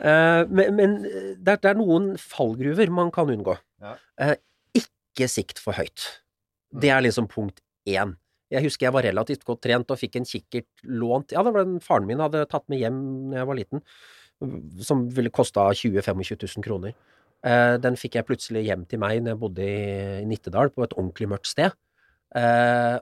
Uh, 0.00 0.46
men 0.48 0.74
men 0.78 0.94
det, 1.04 1.56
er, 1.56 1.60
det 1.60 1.70
er 1.74 1.78
noen 1.80 2.14
fallgruver 2.20 2.88
man 2.94 3.10
kan 3.14 3.28
unngå. 3.32 3.56
Ja. 3.84 3.96
Ikke 4.76 5.28
sikt 5.32 5.60
for 5.62 5.76
høyt. 5.76 6.06
Det 6.72 6.90
er 6.92 7.04
liksom 7.04 7.28
punkt 7.28 7.60
én. 7.88 8.16
Jeg 8.52 8.62
husker 8.62 8.86
jeg 8.86 8.94
var 8.94 9.02
relativt 9.06 9.44
godt 9.44 9.62
trent 9.66 9.90
og 9.90 9.98
fikk 9.98 10.16
en 10.20 10.26
kikkert 10.28 10.68
lånt 10.86 11.32
Ja, 11.34 11.42
det 11.42 11.50
var 11.52 11.64
den 11.66 11.80
faren 11.82 12.06
min 12.06 12.20
hadde 12.22 12.44
tatt 12.46 12.62
med 12.70 12.78
hjem 12.78 12.98
da 13.32 13.40
jeg 13.40 13.48
var 13.48 13.58
liten, 13.58 13.82
som 14.86 15.00
ville 15.10 15.32
kosta 15.34 15.64
20 15.74 15.98
000-25 15.98 16.44
000 16.60 16.62
kroner. 16.66 16.94
Den 17.82 17.96
fikk 17.98 18.14
jeg 18.20 18.26
plutselig 18.28 18.62
hjem 18.68 18.84
til 18.86 19.00
meg 19.02 19.18
når 19.24 19.34
jeg 19.34 19.40
bodde 19.40 19.66
i, 19.66 19.80
i 20.22 20.28
Nittedal, 20.30 20.70
på 20.74 20.84
et 20.86 20.94
ordentlig 20.94 21.28
mørkt 21.32 21.50
sted. 21.50 21.74
Eh, 22.36 22.98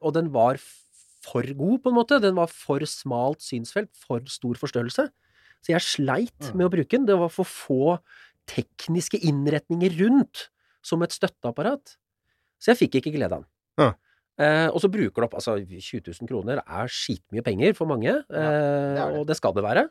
og 0.00 0.14
den 0.16 0.30
var 0.32 0.56
for 1.20 1.44
god, 1.54 1.82
på 1.84 1.90
en 1.92 1.98
måte. 1.98 2.20
Den 2.22 2.34
var 2.38 2.48
for 2.52 2.80
smalt 2.88 3.42
synsfelt, 3.44 3.90
for 4.06 4.24
stor 4.32 4.56
forstørrelse. 4.60 5.08
Så 5.60 5.74
jeg 5.74 5.84
sleit 5.84 6.48
Mm. 6.50 6.56
med 6.56 6.66
å 6.66 6.72
bruke 6.72 6.88
den. 6.96 7.04
Det 7.06 7.18
var 7.18 7.28
for 7.28 7.44
få 7.44 7.98
tekniske 8.48 9.20
innretninger 9.20 9.92
rundt 10.00 10.48
som 10.82 11.02
et 11.02 11.12
støtteapparat. 11.12 11.96
Så 12.58 12.72
jeg 12.72 12.78
fikk 12.88 13.00
ikke 13.02 13.12
glede 13.16 13.32
av 13.36 13.42
den. 13.44 13.48
Ja. 13.78 13.92
Eh, 14.40 14.68
og 14.72 14.80
så 14.80 14.88
bruker 14.90 15.20
du 15.20 15.26
opp 15.26 15.34
altså 15.36 15.58
20 15.60 16.00
000 16.22 16.26
kroner 16.30 16.62
er 16.64 16.88
skitmye 16.88 17.44
penger 17.44 17.74
for 17.76 17.86
mange, 17.86 18.08
eh, 18.08 18.24
det 18.32 18.38
er 18.40 19.10
det. 19.12 19.18
og 19.20 19.26
det 19.28 19.36
skal 19.36 19.52
det 19.52 19.62
være. 19.62 19.90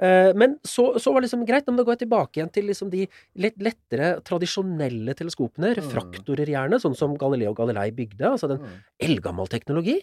Eh, 0.00 0.30
men 0.38 0.54
så, 0.64 0.94
så 1.02 1.12
var 1.12 1.20
det 1.20 1.28
liksom 1.28 1.42
greit, 1.48 1.66
men 1.68 1.76
da 1.76 1.84
går 1.84 1.96
jeg 1.98 2.04
tilbake 2.06 2.38
igjen 2.40 2.52
til 2.54 2.68
liksom 2.70 2.90
de 2.92 3.06
litt 3.42 3.56
lettere, 3.60 4.12
tradisjonelle 4.24 5.16
teleskopene, 5.18 5.74
refraktorer 5.76 6.48
gjerne, 6.54 6.78
sånn 6.80 6.96
som 6.96 7.16
Galileo 7.20 7.52
Galilei 7.58 7.90
bygde, 7.96 8.30
altså 8.30 8.48
den 8.52 8.60
Mm. 8.62 8.78
eldgammel 9.08 9.48
teknologi. 9.52 9.98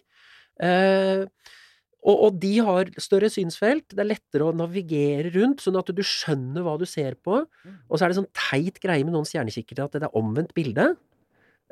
Eh, 0.62 1.24
og, 2.08 2.16
og 2.28 2.38
de 2.40 2.52
har 2.64 2.92
større 3.02 3.28
synsfelt, 3.34 3.90
det 3.90 4.00
er 4.04 4.12
lettere 4.14 4.46
å 4.48 4.54
navigere 4.56 5.32
rundt, 5.34 5.64
sånn 5.66 5.80
at 5.80 5.90
du 5.92 6.04
skjønner 6.06 6.64
hva 6.64 6.78
du 6.80 6.86
ser 6.88 7.18
på. 7.20 7.42
Og 7.90 7.98
så 7.98 8.06
er 8.06 8.14
det 8.14 8.20
sånn 8.20 8.30
teit 8.38 8.78
greie 8.84 9.04
med 9.04 9.14
noen 9.16 9.26
stjernekikkere 9.28 9.88
at 9.90 9.98
det 9.98 10.06
er 10.08 10.16
omvendt 10.16 10.54
bilde. 10.56 10.92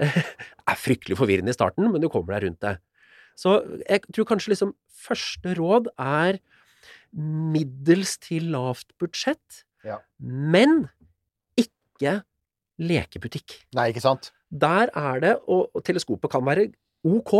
Det 0.01 0.10
er 0.73 0.75
fryktelig 0.82 1.15
forvirrende 1.21 1.54
i 1.54 1.56
starten, 1.56 1.88
men 1.91 2.01
du 2.04 2.10
kommer 2.12 2.36
deg 2.36 2.49
rundt 2.49 2.60
det. 2.65 2.73
Så 3.39 3.54
jeg 3.86 4.01
tror 4.12 4.28
kanskje 4.34 4.51
liksom 4.54 4.73
første 5.06 5.54
råd 5.56 5.88
er 5.99 6.41
middels 7.15 8.17
til 8.23 8.51
lavt 8.56 8.91
budsjett, 8.99 9.63
Ja. 9.86 9.99
men 10.19 10.89
ikke 11.58 12.17
lekebutikk. 12.82 13.60
Nei, 13.78 13.89
ikke 13.93 14.04
sant? 14.04 14.32
Der 14.51 14.89
er 14.95 15.19
det, 15.23 15.36
og, 15.47 15.69
og 15.75 15.84
teleskopet 15.86 16.32
kan 16.32 16.43
være 16.45 16.67
ok, 17.06 17.36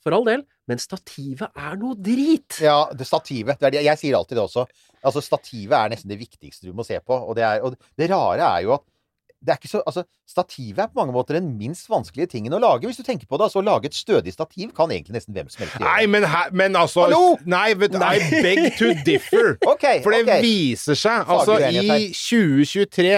for 0.00 0.16
all 0.16 0.24
del, 0.24 0.42
men 0.70 0.80
stativet 0.80 1.50
er 1.58 1.76
noe 1.76 1.94
drit. 1.98 2.56
Ja, 2.64 2.86
det 2.96 3.04
stativet. 3.06 3.58
Det 3.60 3.72
det. 3.74 3.82
Jeg 3.84 4.00
sier 4.00 4.16
alltid 4.16 4.38
det 4.38 4.44
også. 4.46 4.64
Altså, 5.04 5.20
stativet 5.24 5.74
er 5.76 5.90
nesten 5.92 6.08
det 6.12 6.18
viktigste 6.20 6.68
du 6.70 6.72
må 6.76 6.86
se 6.86 6.96
på. 7.04 7.12
Og 7.12 7.36
det, 7.36 7.44
er, 7.44 7.60
og 7.66 7.76
det 7.98 8.08
rare 8.10 8.46
er 8.56 8.64
jo 8.64 8.72
at 8.78 8.86
det 9.40 9.54
er 9.54 9.56
ikke 9.60 9.70
så, 9.70 9.80
altså, 9.88 10.04
Stativet 10.28 10.78
er 10.78 10.90
på 10.90 11.00
mange 11.00 11.14
måter 11.14 11.34
den 11.38 11.48
minst 11.58 11.88
vanskelige 11.90 12.28
tingen 12.34 12.52
å 12.54 12.60
lage. 12.62 12.86
Hvis 12.86 13.00
du 13.00 13.04
tenker 13.06 13.26
på 13.26 13.38
det, 13.40 13.48
altså, 13.48 13.62
Å 13.62 13.66
lage 13.66 13.88
et 13.90 13.96
stødig 13.96 14.34
stativ 14.34 14.70
kan 14.76 14.92
egentlig 14.92 15.16
nesten 15.16 15.34
hvem 15.34 15.48
som 15.50 15.64
helst 15.64 15.78
gjøre. 15.78 15.86
Nei, 15.88 16.04
men, 16.12 16.26
her, 16.28 16.52
men 16.54 16.76
altså 16.78 17.06
Hallo! 17.08 17.34
Nei, 17.48 17.72
vet 17.80 17.96
du, 17.96 17.98
I 18.04 18.42
beg 18.44 18.62
to 18.78 18.92
differ. 19.06 19.56
okay, 19.72 20.04
For 20.04 20.14
det 20.14 20.26
okay. 20.26 20.44
viser 20.44 20.98
seg, 20.98 21.24
altså 21.24 21.56
i 21.70 22.10
2023, 22.12 23.16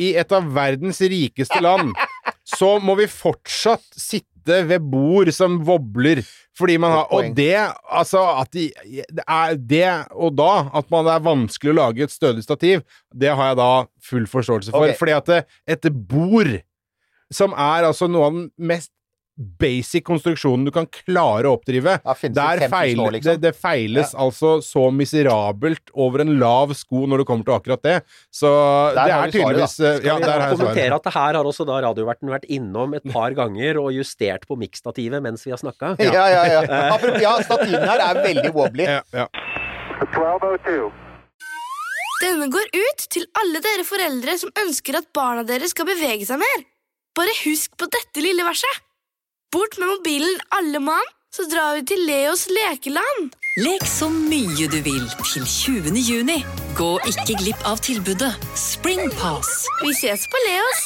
i 0.00 0.10
et 0.22 0.34
av 0.34 0.50
verdens 0.56 1.02
rikeste 1.12 1.60
land, 1.62 1.92
så 2.56 2.78
må 2.82 2.96
vi 3.02 3.10
fortsatt 3.10 3.84
sitte 3.94 4.62
ved 4.66 4.88
bord 4.90 5.28
som 5.36 5.60
wobler, 5.68 6.24
fordi 6.60 6.76
man 6.82 6.92
har 6.94 7.10
Og 7.16 7.32
det, 7.36 7.56
altså 7.88 8.22
at 8.42 8.52
de, 8.52 8.68
det 9.08 9.24
er 9.24 9.56
det 9.56 9.90
og 10.12 10.36
da, 10.38 10.52
at 10.76 10.90
man 10.92 11.08
er 11.10 11.24
vanskelig 11.24 11.72
å 11.72 11.78
lage 11.80 12.06
et 12.06 12.14
stødig 12.14 12.44
stativ, 12.44 12.84
det 13.16 13.32
har 13.32 13.52
jeg 13.52 13.60
da 13.60 13.70
full 14.10 14.28
forståelse 14.30 14.74
for. 14.74 14.84
Okay. 14.84 14.98
Fordi 15.00 15.16
at 15.16 15.30
det, 15.30 15.40
et 15.76 15.90
bord, 16.10 16.52
som 17.32 17.54
er 17.56 17.88
altså 17.88 18.10
noe 18.10 18.28
av 18.28 18.36
den 18.36 18.48
mest 18.70 18.92
basic 19.40 20.04
konstruksjonen 20.04 20.66
du 20.66 20.70
kan 20.74 20.84
klare 20.92 21.48
å 21.48 21.54
oppdrive, 21.56 21.94
Ja, 22.04 22.14
det 22.20 22.30
der 22.36 22.62
feil, 22.68 23.00
år, 23.00 23.14
liksom? 23.16 23.38
det, 23.40 23.40
det 23.48 23.52
feiles 23.56 24.12
altså 24.14 24.58
så 24.64 24.82
miserabelt 24.92 25.88
over 25.94 26.20
en 26.26 26.34
lav 26.38 26.74
sko 26.76 27.06
når 27.08 27.22
det 27.22 27.26
kommer 27.30 27.48
til 27.48 27.54
akkurat 27.56 27.82
det. 27.86 27.94
Så 28.30 28.50
Der 28.94 29.00
det 29.08 29.14
er 29.16 29.32
tydeligvis 29.34 29.76
svaret, 29.78 30.04
eh, 30.04 30.06
Ja, 30.10 30.16
Vi 30.20 30.26
der 30.28 30.40
har 30.44 30.52
kommentere 30.52 30.74
svaret. 30.90 30.96
at 31.00 31.08
det 31.08 31.14
her 31.16 31.38
har 31.40 31.44
også 31.54 31.66
da 31.70 31.80
radioverten 31.86 32.28
vært 32.34 32.44
innom 32.52 32.94
et 33.00 33.04
par 33.12 33.30
ganger 33.38 33.80
og 33.80 33.92
justert 33.96 34.44
på 34.46 34.58
miksstativet 34.60 35.22
mens 35.24 35.46
vi 35.46 35.50
har 35.56 35.58
snakka. 35.62 35.96
Ja, 36.04 36.26
ja, 36.28 36.44
ja. 36.44 36.62
Ja, 37.20 37.32
stativene 37.42 37.86
her 37.88 38.04
er 38.10 38.20
veldig 38.24 38.52
wobbly. 38.54 38.84
Ja, 38.84 39.00
ja. 39.14 39.26
1202. 40.04 40.90
Denne 42.20 42.50
går 42.52 42.68
ut 42.76 43.06
til 43.12 43.24
alle 43.40 43.62
dere 43.64 43.84
foreldre 43.88 44.34
som 44.40 44.50
ønsker 44.60 44.98
at 45.00 45.08
barna 45.16 45.42
deres 45.48 45.72
skal 45.72 45.88
bevege 45.88 46.26
seg 46.28 46.40
mer. 46.42 46.64
Bare 47.16 47.32
husk 47.46 47.72
på 47.80 47.88
dette 47.90 48.20
lille 48.22 48.44
verset. 48.44 48.82
Bort 49.50 49.78
med 49.78 49.88
mobilen, 49.90 50.36
alle 50.54 50.78
mann, 50.78 51.08
så 51.34 51.42
drar 51.50 51.72
vi 51.74 51.80
til 51.90 52.04
Leos 52.06 52.44
lekeland. 52.54 53.32
Lek 53.58 53.82
så 53.90 54.06
mye 54.06 54.68
du 54.70 54.76
vil 54.86 55.08
til 55.26 55.42
20. 55.42 55.96
juni. 56.06 56.36
Gå 56.78 56.90
ikke 57.10 57.34
glipp 57.40 57.64
av 57.66 57.80
tilbudet 57.82 58.28
Springpass. 58.54 59.50
Vi 59.80 59.90
ses 59.98 60.28
på 60.30 60.42
Leos. 60.44 60.84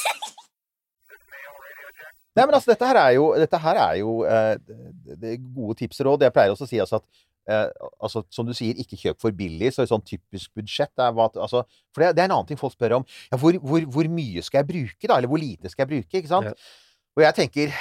Nei, 2.33 2.41
men 2.41 2.55
altså, 2.57 2.71
dette 2.71 2.89
her 2.89 2.97
er 3.03 3.11
jo, 3.19 3.27
dette 3.37 3.59
her 3.67 3.81
er 3.83 3.99
jo 3.99 4.15
eh, 4.25 5.37
gode 5.53 5.77
tips 5.83 6.01
og 6.01 6.09
råd. 6.09 6.25
Jeg 6.25 6.33
pleier 6.33 6.55
også 6.55 6.65
å 6.65 6.71
si 6.71 6.79
altså 6.81 6.97
at 7.03 7.05
eh, 7.45 7.67
altså, 8.01 8.23
som 8.33 8.49
du 8.49 8.55
sier, 8.57 8.81
ikke 8.81 8.97
kjøp 9.03 9.21
for 9.27 9.37
billig. 9.43 9.75
Så 9.75 9.85
et 9.85 9.93
sånn 9.93 10.07
typisk 10.09 10.57
budsjett 10.57 11.05
er 11.05 11.13
hva 11.13 11.29
altså, 11.35 11.61
For 11.93 12.01
det, 12.01 12.15
det 12.17 12.25
er 12.25 12.31
en 12.31 12.39
annen 12.39 12.49
ting 12.49 12.63
folk 12.63 12.73
spør 12.73 12.97
om. 12.97 13.05
Ja, 13.29 13.37
hvor, 13.37 13.61
hvor, 13.61 13.85
hvor 13.93 14.09
mye 14.17 14.41
skal 14.41 14.63
jeg 14.63 14.71
bruke, 14.73 15.05
da? 15.05 15.19
Eller 15.19 15.29
hvor 15.29 15.43
lite 15.45 15.69
skal 15.69 15.85
jeg 15.85 15.93
bruke? 15.93 16.23
Ikke 16.23 16.33
sant? 16.33 16.49
Ja. 16.49 16.81
Og 17.15 17.23
jeg 17.23 17.35
tenker 17.37 17.71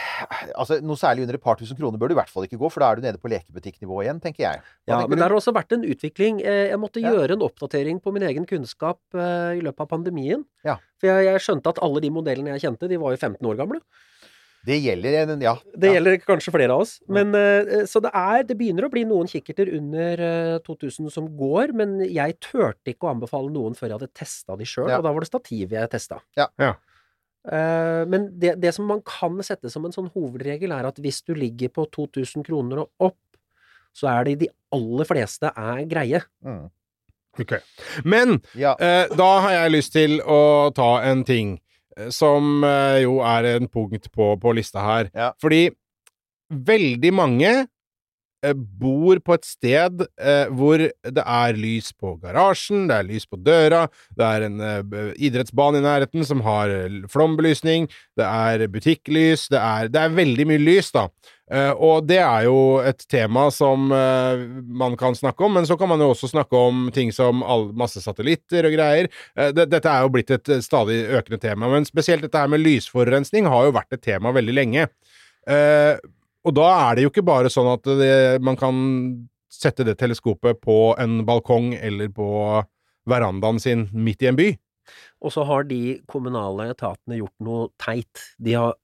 altså, 0.55 0.77
Noe 0.87 0.94
særlig 1.01 1.25
under 1.27 1.35
et 1.35 1.42
par 1.42 1.57
tusen 1.59 1.75
kroner 1.79 1.99
bør 1.99 2.12
du 2.12 2.14
i 2.14 2.18
hvert 2.20 2.31
fall 2.31 2.44
ikke 2.47 2.59
gå, 2.61 2.68
for 2.70 2.85
da 2.85 2.90
er 2.92 3.01
du 3.01 3.03
nede 3.03 3.18
på 3.18 3.31
lekebutikknivå 3.33 4.05
igjen, 4.05 4.20
tenker 4.23 4.44
jeg. 4.47 4.61
Hva 4.62 4.87
Ja, 4.87 4.99
tenker 5.01 5.09
men 5.11 5.18
du? 5.18 5.23
det 5.23 5.27
har 5.27 5.35
også 5.40 5.55
vært 5.57 5.73
en 5.75 5.83
utvikling. 5.90 6.40
Eh, 6.44 6.68
Jeg 6.70 6.79
måtte 6.79 7.03
Ja. 7.03 7.11
gjøre 7.11 7.33
en 7.35 7.42
oppdatering 7.42 8.01
på 8.01 8.12
min 8.14 8.23
egen 8.23 8.47
kunnskap 8.47 9.01
eh, 9.14 9.59
i 9.59 9.61
løpet 9.61 9.81
av 9.81 9.88
pandemien. 9.90 10.44
Ja. 10.64 10.77
For 11.01 11.09
jeg, 11.11 11.27
jeg 11.27 11.40
skjønte 11.42 11.66
at 11.75 11.83
alle 11.83 12.01
de 12.01 12.11
modellene 12.11 12.55
jeg 12.55 12.62
kjente, 12.68 12.88
de 12.88 12.97
var 12.97 13.11
jo 13.11 13.16
15 13.18 13.42
år 13.51 13.57
gamle. 13.59 13.81
Det 14.64 14.79
gjelder 14.81 15.29
en 15.35 15.40
Ja. 15.42 15.57
Det 15.77 15.90
ja. 15.90 15.99
gjelder 16.01 16.16
kanskje 16.25 16.53
flere 16.55 16.70
av 16.73 16.81
oss. 16.87 17.01
Men, 17.09 17.35
eh, 17.35 17.85
så 17.90 18.01
det 18.01 18.12
er 18.14 18.44
Det 18.44 18.57
begynner 18.57 18.87
å 18.87 18.90
bli 18.90 19.05
noen 19.05 19.27
kikkerter 19.29 19.68
under 19.77 20.14
eh, 20.55 20.59
2000 20.64 21.11
som 21.11 21.27
går, 21.37 21.75
men 21.75 21.99
jeg 22.07 22.38
turte 22.40 22.87
ikke 22.94 23.05
å 23.11 23.12
anbefale 23.18 23.51
noen 23.53 23.75
før 23.75 23.88
jeg 23.90 23.99
hadde 23.99 24.14
testa 24.14 24.57
de 24.57 24.64
sjøl, 24.64 24.88
Ja. 24.88 24.99
og 24.99 25.03
da 25.05 25.12
var 25.12 25.20
det 25.20 25.29
stativet 25.29 25.70
jeg 25.75 25.90
testa. 25.90 26.20
Ja. 26.38 26.47
Ja. 26.59 26.75
Eh, 27.44 28.02
men 28.09 28.28
det, 28.40 28.54
det 28.62 28.72
som 28.76 28.87
man 28.88 29.02
kan 29.07 29.37
sette 29.44 29.70
som 29.72 29.85
en 29.85 29.94
sånn 29.94 30.11
hovedregel, 30.14 30.72
er 30.72 30.88
at 30.88 31.00
hvis 31.02 31.22
du 31.26 31.35
ligger 31.37 31.72
på 31.74 31.87
2000 31.92 32.46
kroner 32.46 32.85
og 32.85 33.11
opp, 33.11 33.20
så 33.94 34.11
er 34.11 34.26
det 34.26 34.38
de 34.42 34.50
aller 34.74 35.09
fleste 35.09 35.50
er 35.50 35.85
greie. 35.90 36.22
Mm. 36.44 36.66
Ok. 37.38 37.54
Men 38.07 38.38
ja. 38.59 38.74
eh, 38.78 39.11
da 39.14 39.30
har 39.44 39.54
jeg 39.59 39.74
lyst 39.74 39.94
til 39.94 40.20
å 40.20 40.70
ta 40.74 40.90
en 41.07 41.24
ting 41.26 41.57
eh, 41.98 42.11
som 42.14 42.64
eh, 42.66 43.02
jo 43.04 43.20
er 43.26 43.50
en 43.57 43.70
punkt 43.70 44.11
på, 44.14 44.35
på 44.40 44.54
lista 44.57 44.85
her. 44.87 45.11
Ja. 45.14 45.33
Fordi 45.42 45.68
veldig 46.54 47.12
mange 47.14 47.52
bor 48.52 49.20
på 49.24 49.37
et 49.38 49.46
sted 49.48 50.04
eh, 50.20 50.50
hvor 50.52 50.83
det 50.85 51.24
er 51.24 51.59
lys 51.59 51.92
på 51.96 52.16
garasjen, 52.22 52.88
det 52.90 52.98
er 52.98 53.09
lys 53.09 53.24
på 53.30 53.40
døra, 53.40 53.87
det 54.18 54.26
er 54.28 54.48
en 54.48 54.61
eh, 54.61 55.14
idrettsbane 55.28 55.80
i 55.80 55.87
nærheten 55.87 56.26
som 56.28 56.44
har 56.44 56.72
eh, 56.72 57.00
flombelysning, 57.11 57.88
det 58.18 58.26
er 58.28 58.66
butikklys, 58.72 59.48
det 59.54 59.62
er, 59.62 59.88
det 59.92 60.02
er 60.02 60.18
veldig 60.18 60.48
mye 60.52 60.62
lys, 60.62 60.92
da. 60.94 61.09
Eh, 61.52 61.72
og 61.76 62.07
det 62.09 62.22
er 62.24 62.46
jo 62.46 62.80
et 62.80 63.02
tema 63.11 63.50
som 63.52 63.90
eh, 63.92 64.44
man 64.64 64.96
kan 65.00 65.16
snakke 65.16 65.44
om, 65.44 65.59
men 65.59 65.68
så 65.68 65.76
kan 65.80 65.90
man 65.92 66.00
jo 66.00 66.09
også 66.14 66.30
snakke 66.33 66.57
om 66.57 66.87
ting 66.94 67.12
som 67.12 67.42
all, 67.44 67.68
masse 67.76 68.00
satellitter 68.00 68.64
og 68.64 68.76
greier. 68.76 69.11
Eh, 69.37 69.52
det, 69.57 69.68
dette 69.74 69.92
er 69.92 70.07
jo 70.07 70.14
blitt 70.14 70.33
et 70.33 70.48
eh, 70.48 70.64
stadig 70.64 71.02
økende 71.18 71.40
tema, 71.42 71.68
men 71.72 71.88
spesielt 71.88 72.24
dette 72.24 72.40
her 72.40 72.48
med 72.52 72.64
lysforurensning 72.64 73.50
har 73.52 73.68
jo 73.68 73.76
vært 73.76 73.92
et 73.96 74.04
tema 74.09 74.33
veldig 74.35 74.57
lenge. 74.57 74.88
Eh, 75.44 76.00
og 76.44 76.54
da 76.57 76.66
er 76.90 76.96
det 76.96 77.07
jo 77.07 77.12
ikke 77.12 77.24
bare 77.26 77.52
sånn 77.52 77.70
at 77.72 77.88
det, 78.00 78.14
man 78.44 78.59
kan 78.61 78.76
sette 79.54 79.87
det 79.87 79.96
teleskopet 80.00 80.61
på 80.64 80.94
en 81.00 81.22
balkong 81.26 81.72
eller 81.78 82.11
på 82.12 82.28
verandaen 83.09 83.61
sin 83.62 83.88
midt 83.92 84.24
i 84.24 84.30
en 84.30 84.38
by. 84.38 84.50
Og 85.24 85.33
så 85.33 85.44
har 85.48 85.64
de 85.68 85.98
kommunale 86.11 86.70
etatene 86.74 87.20
gjort 87.20 87.37
noe 87.44 87.68
teit. 87.80 88.24
De 88.37 88.57
har 88.59 88.74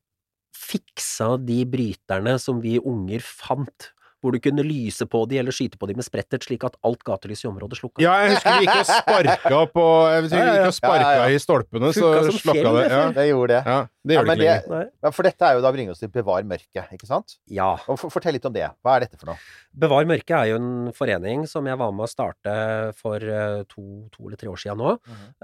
fiksa 0.56 1.34
de 1.44 1.62
bryterne 1.68 2.36
som 2.40 2.60
vi 2.62 2.78
unger 2.78 3.24
fant, 3.24 3.90
hvor 4.20 4.34
du 4.36 4.40
kunne 4.44 4.64
lyse 4.66 5.06
på 5.08 5.22
de 5.30 5.38
eller 5.40 5.54
skyte 5.56 5.78
på 5.80 5.88
de 5.88 5.94
med 5.96 6.04
sprettert, 6.04 6.44
slik 6.44 6.64
at 6.68 6.76
alt 6.84 7.00
gatelys 7.08 7.40
i 7.44 7.48
området 7.48 7.78
slukka. 7.80 8.02
Ja, 8.04 8.18
jeg 8.20 8.34
husker 8.34 8.58
vi 8.58 8.66
gikk 8.66 8.80
og 8.82 8.90
sparka 8.90 9.60
på 9.72 9.86
Jeg 10.12 10.24
husker 10.26 10.42
vi 10.42 10.50
gikk 10.50 10.66
og 10.66 10.76
sparka 10.76 11.06
Ja, 11.06 11.14
ja, 11.16 11.22
ja. 11.24 11.38
i 11.38 11.40
stolpene, 11.40 11.92
så 11.96 12.02
Funka 12.04 12.20
så 12.26 12.34
slukka 12.36 12.56
fjell, 12.58 12.76
det, 12.76 12.84
Ja, 12.92 13.06
Det 13.16 13.24
gjorde 13.30 13.54
det. 13.54 13.78
Ja, 14.14 14.22
gjør 14.22 14.28
Ja, 14.30 14.34
det 14.34 14.36
ikke 14.40 14.72
lenger. 14.72 14.90
Ja, 15.04 15.10
for 15.12 15.28
dette 15.28 15.44
er 15.48 15.56
jo 15.58 15.62
da 15.64 15.70
bringer 15.74 15.92
oss 15.92 16.00
til 16.00 16.10
Bevar 16.12 16.44
mørket, 16.48 16.92
ikke 16.96 17.08
sant? 17.08 17.34
Ja. 17.52 17.68
Og 17.84 17.98
for, 18.00 18.12
Fortell 18.14 18.32
litt 18.38 18.46
om 18.48 18.54
det. 18.54 18.64
Hva 18.80 18.94
er 18.96 19.04
dette 19.04 19.18
for 19.20 19.32
noe? 19.32 19.36
Bevar 19.84 20.08
mørket 20.08 20.34
er 20.38 20.46
jo 20.50 20.56
en 20.60 20.70
forening 20.96 21.44
som 21.50 21.68
jeg 21.68 21.78
var 21.80 21.92
med 21.92 22.06
å 22.06 22.10
starte 22.10 22.54
for 22.98 23.20
eh, 23.20 23.60
to, 23.70 23.84
to 24.14 24.24
eller 24.30 24.40
tre 24.40 24.48
år 24.50 24.62
siden 24.62 24.80
nå. 24.80 24.94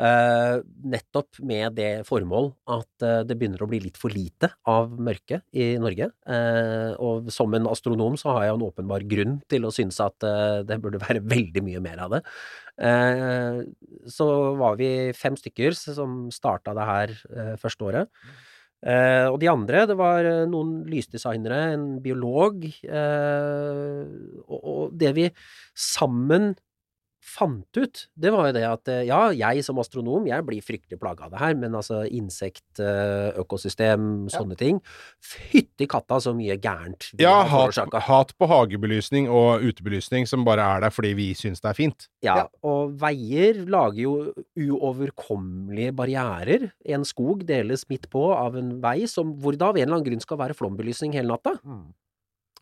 eh, 0.08 0.56
nettopp 0.96 1.42
med 1.52 1.76
det 1.76 1.90
formål 2.08 2.50
at 2.78 3.06
eh, 3.06 3.20
det 3.28 3.36
begynner 3.38 3.62
å 3.66 3.70
bli 3.70 3.82
litt 3.84 4.00
for 4.00 4.14
lite 4.14 4.50
av 4.72 4.92
mørke 4.96 5.42
i 5.52 5.74
Norge. 5.82 6.10
Eh, 6.26 6.92
og 6.96 7.28
som 7.34 7.52
en 7.56 7.68
astronom 7.70 8.16
så 8.20 8.32
har 8.38 8.48
jeg 8.48 8.56
en 8.56 8.66
åpenbar 8.70 9.04
grunn 9.08 9.40
til 9.52 9.68
å 9.68 9.74
synes 9.74 10.00
at 10.04 10.24
eh, 10.26 10.62
det 10.66 10.80
burde 10.82 11.02
være 11.04 11.24
veldig 11.36 11.64
mye 11.68 11.84
mer 11.84 12.06
av 12.08 12.16
det. 12.16 12.24
Eh, 12.76 13.62
så 14.12 14.26
var 14.60 14.76
vi 14.80 14.90
fem 15.16 15.36
stykker 15.38 15.76
som 15.76 16.26
starta 16.34 16.74
det 16.76 16.88
her 16.90 17.14
eh, 17.32 17.54
første 17.60 17.88
året. 17.88 18.12
Eh, 18.86 19.26
og 19.30 19.40
de 19.40 19.48
andre, 19.50 19.86
det 19.88 19.96
var 19.98 20.28
noen 20.50 20.82
lysdesignere, 20.90 21.60
en 21.74 21.86
biolog, 22.04 22.66
og, 24.46 24.58
og 24.60 24.94
det 25.00 25.14
vi 25.16 25.30
sammen 25.72 26.52
fant 27.36 27.78
ut, 27.80 28.02
det 28.16 28.32
var 28.32 28.48
jo 28.48 28.54
det 28.56 28.64
at 28.68 28.88
eh, 28.92 29.02
ja, 29.10 29.20
jeg 29.36 29.62
som 29.66 29.78
astronom, 29.82 30.24
jeg 30.30 30.44
blir 30.48 30.64
fryktelig 30.64 30.98
plaga 31.02 31.26
av 31.28 31.34
det 31.34 31.42
her, 31.42 31.54
men 31.60 31.76
altså 31.76 32.02
insekt, 32.08 32.64
eh, 32.80 33.36
økosystem, 33.42 34.26
sånne 34.32 34.56
ting 34.56 34.80
Fytti 35.22 35.86
katta 35.92 36.18
så 36.24 36.32
mye 36.36 36.56
gærent 36.58 37.10
vi 37.14 37.22
Ja, 37.26 37.42
har 37.42 37.50
hat, 37.52 37.74
forårsaka. 37.76 38.00
hat 38.08 38.32
på 38.40 38.48
hagebelysning 38.50 39.28
og 39.28 39.62
utebelysning 39.68 40.26
som 40.30 40.44
bare 40.48 40.64
er 40.76 40.86
der 40.86 40.94
fordi 40.96 41.12
vi 41.18 41.28
syns 41.38 41.60
det 41.60 41.70
er 41.74 41.78
fint. 41.78 42.08
Ja, 42.24 42.36
Ja. 42.42 42.46
og 42.66 42.96
veier 43.00 43.62
lager 43.68 44.00
jo 44.00 44.14
uoverkommelige 44.56 45.92
barrierer. 45.96 46.70
En 46.88 47.04
skog 47.04 47.44
deles 47.48 47.84
midt 47.90 48.08
på 48.12 48.24
av 48.34 48.56
en 48.58 48.80
vei 48.82 49.06
som, 49.10 49.34
hvor 49.40 49.52
det 49.56 49.62
av 49.66 49.76
en 49.76 49.82
eller 49.86 49.98
annen 49.98 50.08
grunn 50.10 50.24
skal 50.24 50.38
være 50.40 50.56
flombelysning 50.58 51.12
hele 51.16 51.28
natta. 51.34 51.56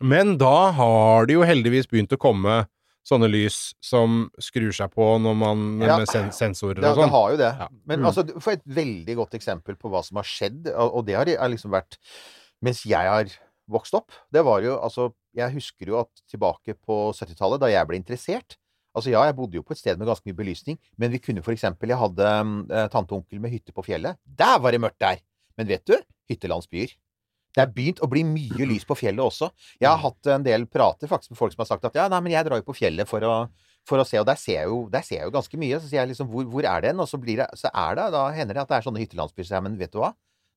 Men 0.01 0.37
da 0.41 0.71
har 0.75 1.25
det 1.29 1.37
jo 1.37 1.45
heldigvis 1.47 1.87
begynt 1.87 2.11
å 2.15 2.19
komme 2.19 2.65
sånne 3.05 3.27
lys 3.29 3.73
som 3.85 4.29
skrur 4.41 4.73
seg 4.73 4.89
på 4.95 5.05
når 5.21 5.35
man 5.37 5.59
Ja. 5.81 5.97
med 5.99 6.07
sen 6.09 6.31
sensorer 6.33 6.81
Det, 6.81 6.89
og 6.89 6.95
det 6.97 7.03
sånn. 7.05 7.09
har 7.13 7.31
jo 7.31 7.37
det. 7.37 7.51
Ja. 7.59 7.67
Men 7.85 7.99
Mm. 8.01 8.05
altså, 8.09 8.41
for 8.41 8.51
et 8.53 8.65
veldig 8.65 9.15
godt 9.15 9.31
eksempel 9.37 9.75
på 9.77 9.89
hva 9.93 10.03
som 10.03 10.17
har 10.17 10.23
skjedd, 10.25 10.67
og 10.73 10.95
og 10.95 11.05
det 11.05 11.15
har 11.15 11.25
har 11.37 11.49
liksom 11.49 11.71
vært 11.71 11.97
mens 12.63 12.83
jeg 12.83 13.05
har 13.07 13.25
vokst 13.69 13.93
opp. 13.93 14.11
Det 14.31 14.43
var 14.43 14.61
jo 14.61 14.77
altså 14.79 15.13
jeg 15.35 15.51
husker 15.53 15.85
jo 15.87 15.99
at 15.99 16.09
tilbake 16.31 16.73
på 16.85 17.11
70-tallet, 17.13 17.59
da 17.59 17.67
jeg 17.67 17.87
ble 17.87 17.97
interessert 18.01 18.57
Altså 18.95 19.11
ja, 19.11 19.25
jeg 19.25 19.35
bodde 19.35 19.55
jo 19.55 19.61
på 19.61 19.71
et 19.71 19.77
sted 19.77 19.97
med 19.99 20.07
ganske 20.07 20.23
mye 20.25 20.33
belysning, 20.37 20.77
men 20.97 21.11
vi 21.11 21.19
kunne 21.19 21.43
for 21.43 21.51
eksempel 21.51 21.89
Jeg 21.89 21.97
hadde 21.97 22.39
um, 22.39 22.65
tante 22.67 23.11
og 23.11 23.25
onkel 23.25 23.41
med 23.41 23.51
hytte 23.51 23.73
på 23.75 23.83
fjellet. 23.83 24.15
Der 24.25 24.57
var 24.57 24.71
det 24.71 24.79
mørkt 24.79 24.99
der! 24.99 25.17
Men 25.57 25.67
vet 25.67 25.83
du? 25.83 25.97
Hyttelandsbyer. 26.31 26.95
Det 27.55 27.63
er 27.63 27.71
begynt 27.71 28.01
å 28.03 28.09
bli 28.11 28.25
mye 28.27 28.67
lys 28.71 28.85
på 28.87 28.97
fjellet 28.99 29.23
også. 29.23 29.49
Jeg 29.79 29.89
har 29.89 30.01
hatt 30.01 30.31
en 30.33 30.45
del 30.45 30.67
prater 30.71 31.11
faktisk 31.11 31.33
med 31.33 31.39
folk 31.39 31.55
som 31.55 31.63
har 31.63 31.71
sagt 31.71 31.87
at 31.89 31.97
ja, 31.97 32.09
nei, 32.11 32.21
men 32.25 32.35
jeg 32.35 32.47
drar 32.47 32.59
jo 32.59 32.67
på 32.67 32.77
fjellet 32.77 33.09
for 33.09 33.23
å, 33.25 33.35
for 33.87 34.01
å 34.01 34.07
se, 34.07 34.19
og 34.21 34.27
der 34.27 34.39
ser, 34.41 34.59
jeg 34.61 34.71
jo, 34.71 34.81
der 34.91 35.05
ser 35.07 35.21
jeg 35.21 35.29
jo 35.29 35.35
ganske 35.37 35.61
mye. 35.61 35.79
Så 35.79 35.89
sier 35.91 36.01
jeg 36.03 36.13
liksom 36.13 36.31
hvor, 36.31 36.47
hvor 36.51 36.67
er 36.67 36.83
det 36.83 36.91
hen? 36.93 37.03
Og 37.03 37.09
så, 37.11 37.21
blir 37.21 37.41
det, 37.43 37.47
så 37.59 37.71
er 37.71 37.99
det, 37.99 38.09
da 38.15 38.25
hender 38.35 38.59
det 38.59 38.65
at 38.65 38.73
det 38.73 38.79
er 38.79 38.89
sånne 38.89 39.03
hyttelandsbyer. 39.03 39.47
Så 39.47 39.57
jeg, 39.57 39.67
men 39.67 39.79
vet 39.79 39.95
du 39.95 40.01
hva? 40.03 40.11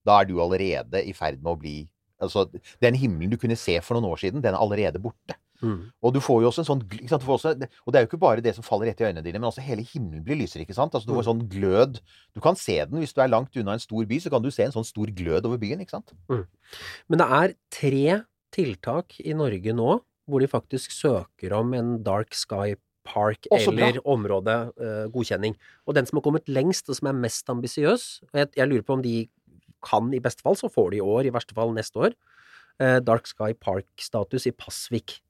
Da 0.06 0.20
er 0.20 0.28
du 0.28 0.38
allerede 0.42 1.02
i 1.04 1.14
ferd 1.16 1.40
med 1.42 1.54
å 1.54 1.60
bli 1.60 1.78
Altså, 2.18 2.48
den 2.82 2.96
himmelen 2.98 3.30
du 3.30 3.36
kunne 3.38 3.54
se 3.54 3.76
for 3.78 3.94
noen 3.94 4.08
år 4.10 4.18
siden, 4.18 4.42
den 4.42 4.50
er 4.50 4.58
allerede 4.58 4.98
borte. 4.98 5.36
Mm. 5.62 5.90
Og 6.02 6.14
du 6.14 6.20
får 6.22 6.42
jo 6.42 6.50
også 6.50 6.62
en 6.62 6.68
sånn 6.68 6.82
sant? 7.10 7.22
Du 7.22 7.26
får 7.26 7.38
også, 7.38 7.52
Og 7.86 7.92
det 7.92 7.98
er 7.98 8.04
jo 8.04 8.10
ikke 8.10 8.20
bare 8.22 8.44
det 8.44 8.54
som 8.54 8.66
faller 8.66 8.90
rett 8.90 9.00
i 9.02 9.08
øynene 9.08 9.24
dine, 9.24 9.40
men 9.40 9.48
også 9.50 9.64
hele 9.64 9.82
himmelen 9.82 10.22
blir 10.26 10.38
lysere, 10.38 10.62
ikke 10.62 10.76
sant? 10.76 10.94
Altså 10.94 11.08
du 11.08 11.14
får 11.16 11.24
en 11.24 11.30
sånn 11.32 11.46
glød 11.50 12.00
Du 12.36 12.42
kan 12.44 12.58
se 12.58 12.78
den 12.78 13.02
hvis 13.02 13.14
du 13.16 13.22
er 13.24 13.32
langt 13.32 13.56
unna 13.58 13.74
en 13.74 13.82
stor 13.82 14.06
by, 14.06 14.20
så 14.22 14.30
kan 14.30 14.44
du 14.44 14.50
se 14.54 14.66
en 14.66 14.74
sånn 14.74 14.86
stor 14.86 15.10
glød 15.10 15.48
over 15.50 15.58
byen, 15.58 15.82
ikke 15.82 15.96
sant? 15.98 16.14
Men 17.08 17.22
det 17.22 17.30
er 17.40 17.56
tre 17.74 18.20
tiltak 18.54 19.18
i 19.24 19.34
Norge 19.36 19.74
nå 19.76 19.98
hvor 20.28 20.44
de 20.44 20.50
faktisk 20.50 20.92
søker 20.92 21.54
om 21.56 21.72
en 21.74 21.96
Dark 22.04 22.36
Sky 22.36 22.76
Park 23.08 23.48
Også 23.50 23.72
bra. 23.72 23.88
eller 23.88 24.00
godkjenning. 25.08 25.56
og 25.86 25.94
den 25.94 26.06
som 26.06 26.18
har 26.18 26.22
kommet 26.22 26.46
lengst, 26.46 26.88
og 26.88 26.96
som 26.96 27.08
er 27.08 27.16
mest 27.16 27.48
ambisiøs 27.48 28.20
jeg, 28.34 28.48
jeg 28.54 28.68
lurer 28.68 28.84
på 28.84 28.98
om 28.98 29.02
de 29.02 29.28
kan, 29.84 30.12
i 30.12 30.20
beste 30.20 30.42
fall, 30.42 30.56
så 30.58 30.70
får 30.70 30.90
de 30.92 31.00
i 31.00 31.04
år, 31.04 31.26
i 31.26 31.34
verste 31.34 31.54
fall 31.54 31.72
neste 31.72 31.96
år, 31.96 32.14
eh, 32.82 32.98
Dark 33.00 33.26
Sky 33.26 33.54
Park-status 33.54 34.48
i 34.50 34.52
Pasvik. 34.52 35.20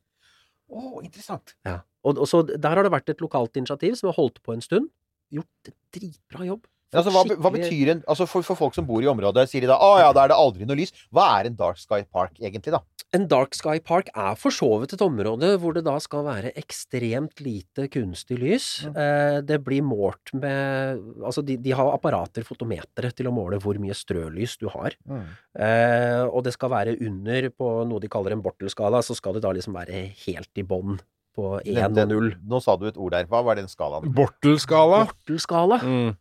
Å, 0.69 1.01
interessant. 1.05 1.55
Ja. 1.67 1.81
Og, 2.05 2.21
og 2.21 2.29
så 2.31 2.43
der 2.49 2.77
har 2.77 2.85
det 2.85 2.93
vært 2.95 3.13
et 3.13 3.23
lokalt 3.25 3.57
initiativ 3.59 3.97
som 3.99 4.11
har 4.11 4.19
holdt 4.19 4.43
på 4.45 4.55
en 4.55 4.65
stund. 4.65 4.91
Gjort 5.35 5.71
et 5.71 5.77
dritbra 5.97 6.47
jobb. 6.49 6.69
Altså, 6.97 7.13
hva, 7.13 7.25
hva 7.37 7.51
betyr 7.53 7.91
en 7.93 7.99
Altså 8.09 8.25
for, 8.25 8.45
for 8.47 8.57
folk 8.57 8.77
som 8.77 8.87
bor 8.89 9.05
i 9.05 9.09
området, 9.11 9.45
sier 9.51 9.67
de 9.67 9.69
da 9.69 9.77
å 9.77 9.99
ja, 10.01 10.13
da 10.17 10.25
er 10.25 10.33
det 10.33 10.39
aldri 10.41 10.69
noe 10.69 10.79
lys. 10.79 10.95
Hva 11.13 11.27
er 11.39 11.51
en 11.51 11.59
Dark 11.59 11.81
Sky 11.81 12.01
Park 12.09 12.39
egentlig, 12.41 12.73
da? 12.73 12.81
En 13.17 13.25
Dark 13.29 13.55
Sky 13.57 13.79
Park 13.85 14.11
er 14.13 14.37
for 14.37 14.53
så 14.53 14.69
vidt 14.83 14.93
et 14.97 15.05
område 15.05 15.55
hvor 15.61 15.73
det 15.77 15.85
da 15.87 15.95
skal 16.01 16.27
være 16.27 16.53
ekstremt 16.61 17.41
lite 17.45 17.87
kunstig 17.93 18.37
lys. 18.41 18.67
Eh, 18.89 19.39
det 19.49 19.61
blir 19.65 19.85
målt 19.85 20.33
med 20.37 21.01
Altså, 21.25 21.45
de, 21.45 21.57
de 21.61 21.73
har 21.77 21.89
apparater, 21.93 22.45
fotometere, 22.47 23.13
til 23.17 23.29
å 23.31 23.35
måle 23.35 23.61
hvor 23.63 23.79
mye 23.81 23.97
strølys 23.97 24.59
du 24.61 24.69
har. 24.73 24.97
Eh, 25.09 26.25
og 26.29 26.43
det 26.47 26.55
skal 26.57 26.73
være 26.73 26.97
under 27.05 27.49
på 27.53 27.71
noe 27.89 28.03
de 28.03 28.11
kaller 28.13 28.37
en 28.37 28.45
Bortel-skala, 28.45 29.01
så 29.05 29.17
skal 29.17 29.37
det 29.37 29.45
da 29.45 29.53
liksom 29.57 29.77
være 29.77 30.05
helt 30.27 30.61
i 30.61 30.65
bånn 30.69 31.01
på 31.39 31.57
1 31.65 31.97
og 32.03 32.13
0. 32.13 32.33
Nå 32.51 32.61
sa 32.65 32.77
du 32.77 32.89
et 32.91 32.99
ord 32.99 33.15
der. 33.15 33.29
Hva 33.31 33.45
var 33.47 33.59
den 33.59 33.71
skalaen? 33.71 34.09
Bortel-skala. 34.15 35.05
Bortel-skala. 35.09 35.81
Mm. 35.85 36.17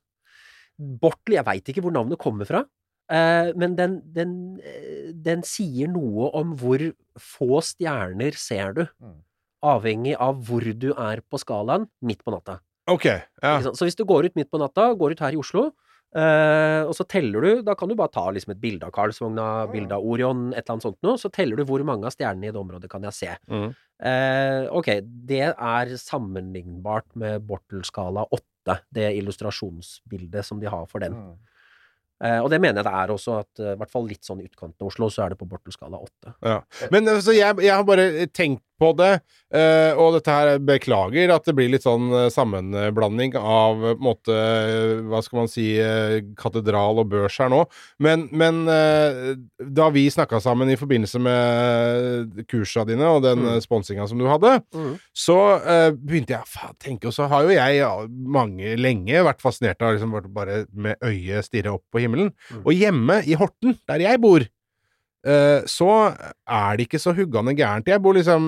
Bortel, 0.78 1.36
jeg 1.40 1.46
veit 1.48 1.70
ikke 1.74 1.82
hvor 1.86 1.94
navnet 1.96 2.20
kommer 2.22 2.46
fra, 2.46 2.64
eh, 3.10 3.52
men 3.58 3.76
den, 3.76 4.02
den, 4.14 4.34
eh, 4.62 5.12
den 5.14 5.42
sier 5.44 5.88
noe 5.90 6.30
om 6.38 6.56
hvor 6.58 6.84
få 7.18 7.62
stjerner 7.66 8.38
ser 8.38 8.74
du, 8.74 8.84
Mm. 9.02 9.18
avhengig 9.64 10.16
av 10.20 10.38
hvor 10.46 10.62
du 10.78 10.92
er 10.94 11.22
på 11.26 11.40
skalaen 11.42 11.88
midt 12.02 12.24
på 12.24 12.32
natta. 12.32 12.60
Ok. 12.88 13.06
Ja. 13.44 13.60
Så 13.62 13.84
hvis 13.84 13.98
du 13.98 14.06
går 14.06 14.26
ut 14.30 14.36
midt 14.36 14.52
på 14.52 14.60
natta, 14.62 14.94
går 14.96 15.12
ut 15.12 15.20
her 15.20 15.34
i 15.34 15.40
Oslo, 15.42 15.72
eh, 16.16 16.84
og 16.88 16.94
så 16.96 17.04
teller 17.10 17.42
du, 17.42 17.62
da 17.64 17.74
kan 17.76 17.90
du 17.90 17.96
bare 17.96 18.14
ta 18.14 18.30
liksom 18.32 18.52
et 18.54 18.62
bilde 18.62 18.86
av 18.86 18.94
Karlsvogna, 18.96 19.68
bilde 19.74 19.92
av 19.98 20.06
Orion, 20.06 20.54
et 20.54 20.62
eller 20.64 20.78
annet 20.78 20.86
sånt 20.86 21.02
noe, 21.04 21.18
så 21.18 21.32
teller 21.34 21.58
du 21.58 21.66
hvor 21.66 21.84
mange 21.84 22.06
av 22.06 22.14
stjernene 22.16 22.48
i 22.48 22.54
det 22.54 22.62
området 22.62 22.88
kan 22.90 23.02
jeg 23.10 23.14
se. 23.18 23.34
Mm. 23.50 23.76
Eh, 24.00 24.70
ok, 24.72 24.92
det 25.26 25.42
er 25.58 25.86
sammenlignbart 25.98 27.10
med 27.16 27.42
Bortel-skala 27.50 28.28
8, 28.32 28.44
det 28.94 29.12
illustrasjonsbildet 29.20 30.46
som 30.46 30.60
de 30.62 30.70
har 30.72 30.88
for 30.92 31.04
den. 31.04 31.16
Mm. 31.16 31.36
Eh, 32.24 32.40
og 32.42 32.50
det 32.50 32.58
mener 32.62 32.82
jeg 32.82 32.88
det 32.88 32.96
er 32.98 33.12
også, 33.14 33.36
at 33.44 33.62
eh, 33.62 33.76
i 33.76 33.80
hvert 33.80 33.94
fall 33.94 34.08
litt 34.10 34.26
sånn 34.26 34.40
i 34.42 34.48
utkanten 34.48 34.82
av 34.82 34.90
Oslo, 34.90 35.10
så 35.14 35.26
er 35.26 35.34
det 35.34 35.40
på 35.42 35.48
Bortel-skala 35.50 36.00
8. 36.02 36.34
Ja. 36.50 36.56
Men 36.94 37.12
altså, 37.12 37.36
jeg, 37.38 37.60
jeg 37.62 37.74
har 37.76 37.86
bare 37.86 38.26
tenkt 38.34 38.64
på 38.78 38.92
det, 38.98 39.12
eh, 39.56 39.98
og 39.98 40.14
dette 40.18 40.34
her 40.34 40.60
beklager 40.62 41.32
at 41.34 41.48
det 41.48 41.56
blir 41.58 41.72
litt 41.74 41.86
sånn 41.86 42.12
eh, 42.14 42.28
sammenblanding 42.34 43.34
av 43.40 43.82
eh, 43.82 43.96
på 43.96 44.02
en 44.02 44.08
måte 44.08 44.38
Hva 45.08 45.22
skal 45.26 45.40
man 45.42 45.50
si 45.52 45.66
katedral 46.38 47.00
og 47.02 47.10
børs 47.12 47.38
her 47.42 47.50
nå. 47.52 47.64
Men, 48.04 48.28
men 48.32 48.64
da 48.68 49.88
vi 49.94 50.06
snakka 50.12 50.40
sammen 50.44 50.70
i 50.72 50.78
forbindelse 50.80 51.20
med 51.24 52.44
kursa 52.52 52.86
dine 52.88 53.08
og 53.08 53.24
den 53.26 53.38
Mm. 53.38 53.54
mm. 53.54 53.62
sponsinga 53.64 54.08
som 54.10 54.20
du 54.20 54.26
hadde, 54.30 54.54
så 55.16 55.38
eh, 55.62 55.92
begynte 55.94 56.34
jeg 56.36 56.42
å 56.42 56.72
tenke, 56.82 57.10
og 57.10 57.16
så 57.16 57.28
har 57.32 57.46
jo 57.46 57.54
jeg 57.56 57.80
ja, 57.80 57.92
mange 58.08 58.76
lenge 58.80 59.24
vært 59.28 59.44
fascinert 59.44 59.82
av 59.82 59.96
liksom 59.96 60.16
bare- 60.34 60.66
med 60.74 60.98
øyet 61.06 61.46
stirre 61.48 61.76
opp 61.78 61.84
på 61.94 62.02
himmelen. 62.04 62.32
Mm. 62.52 62.64
Og 62.66 62.74
hjemme 62.74 63.22
i 63.28 63.38
Horten, 63.40 63.78
der 63.88 64.04
jeg 64.04 64.22
bor, 64.24 64.46
så 65.68 65.90
er 66.48 66.78
det 66.78 66.88
ikke 66.88 67.02
så 67.04 67.14
huggende 67.18 67.56
gærent. 67.58 67.88
Jeg 67.90 68.02
bor 68.04 68.16
liksom 68.16 68.46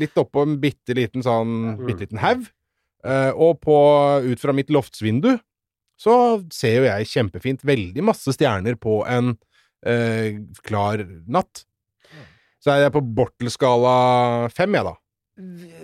litt 0.00 0.16
oppå 0.18 0.42
en 0.44 0.56
bitte 0.60 0.96
liten 0.96 1.22
sånn 1.24 1.52
Mm. 1.76 1.86
bitte 1.86 2.04
liten 2.06 2.18
haug, 2.22 2.48
eh, 3.04 3.30
og 3.30 3.60
på, 3.62 3.76
ut 4.26 4.40
fra 4.42 4.52
mitt 4.52 4.68
loftsvindu 4.74 5.38
så 5.96 6.42
ser 6.52 6.80
jo 6.80 6.88
jeg 6.88 7.06
kjempefint 7.06 7.62
veldig 7.62 8.02
masse 8.02 8.32
stjerner 8.34 8.74
på 8.76 9.04
en 9.06 9.36
eh, 9.86 10.40
klar 10.66 11.04
natt. 11.28 11.64
Så 12.58 12.72
er 12.72 12.82
jeg 12.86 12.92
på 12.96 13.02
Bortel-skala 13.14 14.50
fem, 14.50 14.72
jeg, 14.74 14.84
da. 14.84 14.94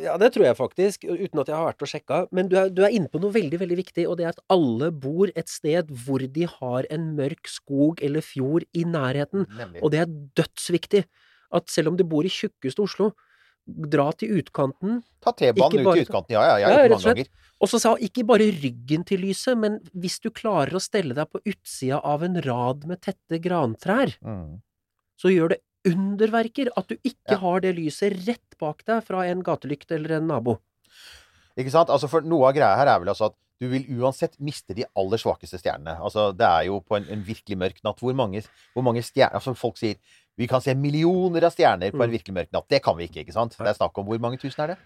Ja, 0.01 0.17
det 0.21 0.29
tror 0.35 0.45
jeg 0.47 0.57
faktisk, 0.57 1.05
uten 1.11 1.41
at 1.43 1.49
jeg 1.51 1.57
har 1.57 1.67
vært 1.73 1.83
og 1.83 1.89
sjekka. 1.91 2.19
Men 2.33 2.49
du 2.49 2.57
er, 2.61 2.69
du 2.71 2.83
er 2.87 2.95
inne 2.95 3.09
på 3.11 3.19
noe 3.21 3.33
veldig, 3.35 3.59
veldig 3.59 3.79
viktig, 3.81 4.05
og 4.09 4.17
det 4.21 4.27
er 4.29 4.35
at 4.35 4.43
alle 4.49 4.91
bor 4.95 5.33
et 5.35 5.49
sted 5.51 5.91
hvor 6.05 6.23
de 6.23 6.47
har 6.47 6.87
en 6.91 7.09
mørk 7.19 7.51
skog 7.51 7.99
eller 8.07 8.23
fjord 8.23 8.63
i 8.79 8.85
nærheten. 8.87 9.49
Nemlig. 9.59 9.83
Og 9.83 9.91
det 9.91 10.01
er 10.05 10.15
dødsviktig. 10.39 11.05
At 11.53 11.67
selv 11.69 11.89
om 11.91 11.97
du 11.99 12.05
bor 12.07 12.23
i 12.23 12.31
tjukkeste 12.31 12.79
Oslo, 12.85 13.11
dra 13.67 14.09
til 14.19 14.39
utkanten, 14.41 15.01
Ta 15.21 15.33
T-banen 15.37 15.81
ut 15.81 15.85
bare- 15.85 15.97
til 15.99 16.07
utkanten. 16.07 16.31
Ja, 16.33 16.43
ja, 16.47 16.55
jeg 16.57 16.61
Ja, 16.63 16.69
har 16.69 16.83
rett 16.83 16.91
gjort 16.91 17.01
det 17.01 17.07
mange 17.07 17.25
ganger. 17.25 17.49
Og 17.61 17.69
så 17.69 17.79
sa 17.83 17.91
ikke 17.97 18.25
bare 18.27 18.47
ryggen 18.63 19.05
til 19.05 19.19
lyset, 19.21 19.59
men 19.59 19.81
hvis 19.95 20.21
du 20.23 20.31
klarer 20.31 20.73
å 20.73 20.81
stelle 20.81 21.13
deg 21.15 21.27
på 21.31 21.43
utsida 21.45 22.01
av 22.03 22.23
en 22.23 22.41
rad 22.41 22.87
med 22.87 23.01
tette 23.03 23.39
grantrær, 23.43 24.15
Mm. 24.25 24.63
så 25.21 25.29
gjør 25.29 25.49
det 25.51 25.61
underverker 25.89 26.71
at 26.77 26.89
du 26.89 26.97
ikke 27.03 27.35
Ja. 27.37 27.39
har 27.39 27.61
det 27.61 27.77
lyset 27.77 28.27
rett 28.27 28.59
bak 28.61 28.85
deg 28.85 29.03
fra 29.05 29.25
en 29.27 29.43
gatelykt 29.43 29.91
eller 29.93 30.17
en 30.19 30.27
nabo. 30.29 30.59
Ikke 31.59 31.71
sant? 31.71 31.89
Altså, 31.91 32.09
for 32.09 32.21
noe 32.23 32.49
av 32.49 32.55
greia 32.55 32.77
her 32.77 32.87
er 32.87 32.99
vel 33.01 33.09
altså 33.13 33.31
at 33.31 33.37
du 33.61 33.69
vil 33.69 33.85
uansett 34.01 34.39
miste 34.41 34.73
de 34.75 34.85
aller 34.97 35.19
svakeste 35.21 35.59
stjernene. 35.61 35.99
Altså, 36.01 36.31
det 36.33 36.47
er 36.47 36.63
jo 36.71 36.79
på 36.81 36.97
en, 36.97 37.05
en 37.13 37.23
virkelig 37.27 37.59
mørk 37.61 37.83
natt 37.85 37.99
hvor 38.01 38.15
mange, 38.17 38.41
hvor 38.73 38.83
mange 38.87 39.03
stjerner 39.05 39.37
Altså, 39.37 39.53
folk 39.55 39.77
sier 39.77 39.97
vi 40.39 40.47
kan 40.49 40.61
se 40.65 40.73
millioner 40.75 41.45
av 41.45 41.53
stjerner 41.53 41.91
på 41.93 42.01
en 42.03 42.09
Mm. 42.11 42.15
virkelig 42.17 42.35
mørk 42.35 42.53
natt. 42.53 42.65
Det 42.71 42.83
kan 42.83 42.97
vi 42.97 43.05
ikke, 43.09 43.21
ikke 43.27 43.33
sant? 43.35 43.57
Det 43.59 43.67
er 43.67 43.75
snakk 43.77 43.99
om 43.99 44.07
hvor 44.07 44.19
mange 44.21 44.39
tusen 44.41 44.63
er 44.65 44.67
det? 44.69 44.77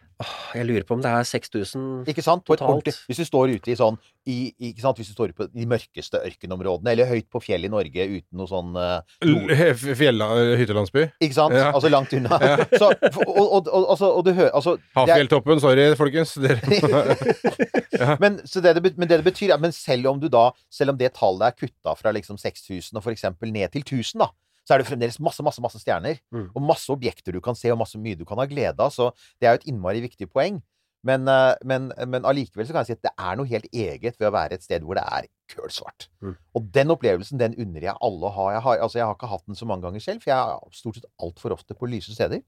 Jeg 0.54 0.66
lurer 0.66 0.82
på 0.86 0.94
om 0.94 1.00
det 1.02 1.10
er 1.10 1.22
6000 1.26 2.06
Ikke 2.06 2.22
sant? 2.22 2.44
På 2.46 2.54
et 2.54 2.58
Totalt. 2.60 2.82
ordentlig 2.86 2.94
Hvis 3.08 3.16
du 3.18 3.24
står 3.24 3.50
ute 3.54 3.70
i 3.70 3.74
sånn 3.74 3.98
i, 4.26 4.54
ikke 4.60 4.80
sant? 4.80 4.96
Hvis 4.98 5.08
du 5.08 5.14
står 5.14 5.32
på 5.34 5.46
de 5.52 5.66
mørkeste 5.66 6.18
ørkenområdene, 6.26 6.90
eller 6.92 7.06
høyt 7.06 7.28
på 7.30 7.42
fjellet 7.42 7.66
i 7.66 7.68
Norge 7.68 8.06
uten 8.18 8.32
noe 8.38 8.46
sånn 8.46 8.74
uh, 8.76 9.00
nord- 9.22 9.76
Fjella, 9.98 10.28
hyttelandsby. 10.58 11.10
Ikke 11.20 11.34
sant? 11.34 11.54
Ja. 11.54 11.72
Altså 11.72 11.90
langt 11.90 12.12
unna. 12.14 12.38
Så, 12.80 12.90
og, 12.90 13.38
og, 13.38 13.68
og, 13.68 13.88
altså, 13.90 14.10
og 14.10 14.24
du 14.24 14.32
hører 14.32 14.50
altså, 14.54 14.78
er- 14.96 15.58
sorry, 15.60 15.94
folkens. 15.94 16.34
Dere. 16.44 18.16
men, 18.22 18.38
så 18.46 18.60
det 18.62 18.74
det, 18.82 18.96
men 18.98 19.08
det 19.08 19.20
det 19.22 19.26
betyr, 19.32 19.52
er 19.54 19.58
Men 19.62 19.72
selv 19.72 20.06
om 20.10 20.20
du 20.20 20.28
da 20.28 20.50
Selv 20.70 20.90
om 20.94 20.98
det 20.98 21.12
tallet 21.14 21.46
er 21.52 21.66
kutta 21.66 21.94
fra 21.98 22.12
liksom 22.14 22.38
6000 22.38 22.96
og 22.96 23.02
for 23.04 23.10
eksempel 23.14 23.52
ned 23.52 23.70
til 23.72 23.82
1000, 23.82 24.18
da, 24.22 24.28
så 24.64 24.74
er 24.74 24.80
det 24.80 24.88
fremdeles 24.88 25.20
masse, 25.20 25.44
masse, 25.44 25.62
masse 25.62 25.80
stjerner. 25.82 26.20
Mm. 26.34 26.48
Og 26.56 26.62
masse 26.64 26.92
objekter 26.92 27.36
du 27.36 27.40
kan 27.44 27.56
se, 27.58 27.70
og 27.72 27.80
masse 27.80 28.00
mye 28.00 28.18
du 28.18 28.24
kan 28.28 28.40
ha 28.40 28.48
glede 28.48 28.80
av. 28.80 28.92
Så 28.94 29.10
det 29.38 29.48
er 29.48 29.54
jo 29.54 29.62
et 29.62 29.68
innmari 29.72 30.00
viktig 30.04 30.30
poeng. 30.32 30.62
Men, 31.04 31.28
eh, 31.28 31.52
men, 31.68 31.90
men 32.08 32.24
allikevel 32.24 32.66
så 32.66 32.72
kan 32.72 32.84
jeg 32.84 32.94
si 32.94 32.96
at 32.96 33.06
det 33.10 33.12
er 33.20 33.36
noe 33.36 33.50
helt 33.50 33.68
eget 33.68 34.16
ved 34.16 34.30
å 34.30 34.34
være 34.34 34.56
et 34.56 34.64
sted 34.64 34.86
hvor 34.86 34.96
det 34.96 35.04
er 35.04 35.28
kølsvart. 35.52 36.08
Mm. 36.24 36.36
Og 36.56 36.70
den 36.74 36.94
opplevelsen, 36.94 37.40
den 37.42 37.56
unner 37.60 37.90
jeg 37.90 37.96
alle 38.08 38.30
å 38.30 38.32
ha. 38.38 38.46
Jeg 38.56 38.64
har, 38.64 38.80
altså, 38.86 39.00
jeg 39.00 39.08
har 39.10 39.18
ikke 39.18 39.32
hatt 39.34 39.44
den 39.50 39.58
så 39.58 39.68
mange 39.68 39.84
ganger 39.84 40.04
selv, 40.04 40.24
for 40.24 40.32
jeg 40.32 40.38
er 40.54 40.78
stort 40.80 41.00
sett 41.00 41.10
altfor 41.20 41.56
ofte 41.58 41.76
på 41.76 41.90
lyse 41.92 42.16
steder. 42.16 42.40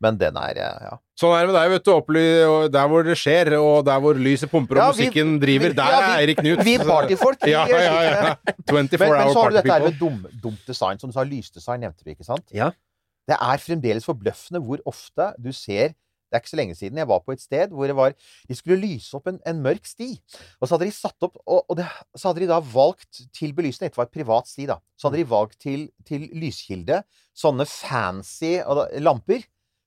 Men 0.00 0.16
den 0.20 0.36
er 0.38 0.58
eh, 0.62 0.82
ja. 0.88 0.96
Sånn 1.18 1.32
er 1.34 1.46
det 1.46 1.50
med 1.52 1.56
deg, 1.58 1.70
vet 1.72 1.84
du. 1.88 1.90
Opply 1.96 2.24
og 2.46 2.68
der 2.70 2.86
hvor 2.92 3.02
det 3.02 3.16
skjer, 3.18 3.48
og 3.58 3.80
der 3.88 3.98
hvor 4.04 4.14
lyset 4.14 4.50
pumper 4.52 4.78
og 4.78 4.82
Ja, 4.84 4.90
vi- 4.92 5.08
musikken 5.08 5.32
driver, 5.42 5.72
vi- 5.72 5.78
der 5.80 5.90
ja, 5.90 5.98
er 5.98 6.06
vi- 6.06 6.18
Eirik 6.22 6.38
Knut. 6.38 6.64
Vi 6.64 6.74
er 6.78 6.84
partyfolk. 6.86 7.38
Ja, 7.54 7.64
er 7.66 7.68
ja, 7.68 7.94
skikkelig- 7.96 8.12
ja. 8.14 8.34
24 8.68 8.98
Men, 9.00 9.16
men 9.18 9.32
så 9.34 9.42
har 9.42 9.50
du 9.50 9.56
dette 9.58 9.72
her 9.72 9.86
med 9.88 9.98
dum, 9.98 10.20
dumt 10.42 10.66
design, 10.66 10.98
som 11.02 11.10
du 11.10 11.14
sa. 11.18 11.24
Lysdesign 11.26 11.80
nevnte 11.82 12.04
du, 12.06 12.10
ikke 12.14 12.24
sant? 12.28 12.46
Ja. 12.54 12.70
Det 13.28 13.36
er 13.40 13.58
fremdeles 13.58 14.06
forbløffende 14.06 14.62
hvor 14.64 14.78
ofte 14.86 15.32
du 15.42 15.50
ser 15.52 15.96
Det 16.28 16.36
er 16.36 16.40
ikke 16.42 16.50
så 16.52 16.56
lenge 16.60 16.74
siden 16.76 16.96
jeg 17.00 17.08
var 17.08 17.20
på 17.24 17.32
et 17.32 17.40
sted 17.40 17.70
hvor 17.72 17.86
det 17.88 17.94
var 17.96 18.12
De 18.48 18.54
skulle 18.56 18.76
lyse 18.80 19.14
opp 19.16 19.26
en, 19.28 19.38
en 19.48 19.60
mørk 19.64 19.84
sti. 19.88 20.10
Og 20.60 20.68
så 20.68 20.76
hadde 20.76 20.86
de 20.88 20.92
satt 20.96 21.16
opp 21.26 21.36
Og, 21.46 21.64
og 21.68 21.76
det, 21.76 21.86
så 22.16 22.28
hadde 22.30 22.40
de 22.44 22.48
da 22.50 22.58
valgt 22.60 23.22
til 23.36 23.52
belysning 23.56 23.88
Dette 23.90 23.96
var 24.00 24.08
et 24.08 24.12
privat 24.16 24.46
sti, 24.48 24.66
da. 24.70 24.78
Så 24.96 25.08
hadde 25.10 25.20
de 25.22 25.28
valgt 25.28 25.58
til, 25.60 25.88
til 26.08 26.28
lyskilde 26.36 27.02
sånne 27.36 27.66
fancy 27.68 28.58
og 28.64 28.76
da, 28.80 28.86
lamper 29.00 29.44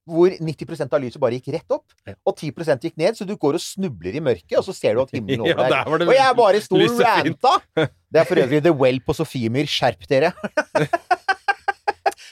hvor 0.10 0.34
90% 0.34 0.96
av 0.98 1.04
lyset 1.04 1.22
bare 1.22 1.38
gikk 1.38 1.52
rett 1.54 1.76
opp, 1.76 1.86
og 2.26 2.34
10% 2.34 2.88
gikk 2.88 2.98
ned, 3.00 3.18
så 3.18 3.28
du 3.28 3.36
går 3.40 3.58
og 3.60 3.64
snubler 3.64 4.18
i 4.18 4.24
mørket, 4.24 4.58
og 4.58 4.66
så 4.66 4.74
ser 4.76 4.98
du 4.98 5.04
at 5.04 5.14
himmelen 5.14 5.46
over 5.46 5.54
Ja, 5.62 5.70
der 5.70 5.92
var 5.94 6.02
det 6.02 6.08
Og 6.10 6.16
jeg 6.18 6.38
bare 6.42 6.62
sto 6.66 6.80
og 6.82 7.04
ranta! 7.06 7.56
Det 8.12 8.24
er 8.24 8.28
for 8.28 8.42
øvrig 8.44 8.64
The 8.66 8.74
Well 8.76 9.00
på 9.06 9.16
Sofiemyr. 9.16 9.70
Skjerp 9.70 10.10
dere! 10.10 10.34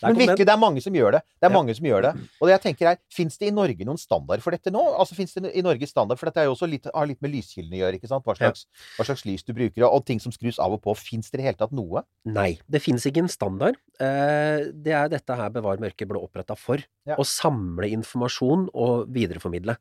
Men 0.01 0.15
virkelig, 0.15 0.45
det 0.47 0.53
er 0.53 0.59
mange 0.61 0.81
som 0.81 0.93
gjør 0.95 1.11
det. 1.17 1.21
Det 1.39 1.47
er 1.47 1.51
Ja. 1.51 1.57
mange 1.57 1.75
som 1.75 1.85
gjør 1.85 2.01
det. 2.01 2.11
Og 2.39 2.47
det 2.47 2.53
jeg 2.55 2.61
tenker 2.67 2.91
er, 2.91 2.97
Fins 3.11 3.37
det 3.37 3.47
i 3.49 3.51
Norge 3.51 3.85
noen 3.85 3.97
standard 3.99 4.41
for 4.41 4.51
dette 4.51 4.71
nå? 4.71 4.79
Altså, 4.97 5.15
Fins 5.15 5.33
det 5.33 5.51
i 5.55 5.61
Norge 5.61 5.87
standard? 5.87 6.17
For 6.19 6.29
dette 6.29 6.37
er 6.37 6.45
jo 6.45 6.55
også 6.55 6.69
litt, 6.69 6.87
har 6.93 7.05
litt 7.07 7.21
med 7.21 7.31
lyskildene 7.33 7.75
å 7.75 7.81
gjøre. 7.83 7.95
ikke 7.99 8.07
sant? 8.07 8.23
Hva 8.23 8.35
slags, 8.37 8.65
hva 8.97 9.05
slags 9.05 9.25
lys 9.25 9.43
du 9.43 9.53
bruker, 9.53 9.83
og, 9.83 10.05
ting 10.05 10.19
som 10.19 10.31
skrus 10.31 10.59
av 10.59 10.71
og 10.73 10.81
på. 10.81 10.95
Fins 10.95 11.29
det 11.29 11.39
i 11.39 11.43
det 11.43 11.47
hele 11.49 11.59
tatt 11.59 11.71
noe? 11.75 12.03
Nei, 12.25 12.59
det 12.69 12.81
finnes 12.81 13.05
ikke 13.05 13.23
en 13.25 13.27
standard. 13.27 13.75
Eh, 13.99 14.71
Det 14.79 14.93
er 14.93 15.09
dette 15.09 15.35
her 15.35 15.49
Bevar 15.49 15.77
mørket 15.77 16.07
ble 16.07 16.19
oppretta 16.19 16.55
for. 16.57 16.77
Ja. 17.05 17.15
Å 17.15 17.25
samle 17.25 17.89
informasjon 17.91 18.69
og 18.73 19.07
videreformidle. 19.11 19.75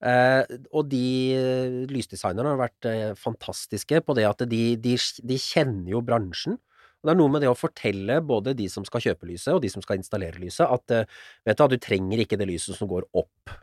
Uh, 0.00 0.44
og 0.72 0.88
de 0.88 1.34
eh, 1.36 1.86
lysdesignerne 1.92 2.54
har 2.54 2.56
vært 2.56 2.86
uh, 2.88 3.14
fantastiske 3.20 4.00
på 4.00 4.14
det 4.16 4.24
at 4.24 4.38
de, 4.48 4.74
de, 4.80 4.94
de 4.96 5.36
kjenner 5.36 5.90
jo 5.92 6.00
bransjen. 6.00 6.56
Og 7.00 7.08
det 7.08 7.14
er 7.14 7.18
noe 7.22 7.32
med 7.32 7.40
det 7.44 7.48
å 7.48 7.56
fortelle 7.56 8.18
både 8.28 8.52
de 8.58 8.66
som 8.68 8.84
skal 8.84 9.00
kjøpe 9.00 9.24
lyset, 9.30 9.54
og 9.56 9.62
de 9.64 9.70
som 9.72 9.80
skal 9.84 9.96
installere 10.00 10.36
lyset, 10.42 10.66
at 10.68 10.92
eh, 10.92 11.06
vet 11.48 11.56
du 11.56 11.62
hva, 11.64 11.68
du 11.72 11.78
trenger 11.80 12.20
ikke 12.26 12.36
det 12.40 12.48
lyset 12.50 12.76
som 12.76 12.90
går 12.90 13.06
opp. 13.16 13.54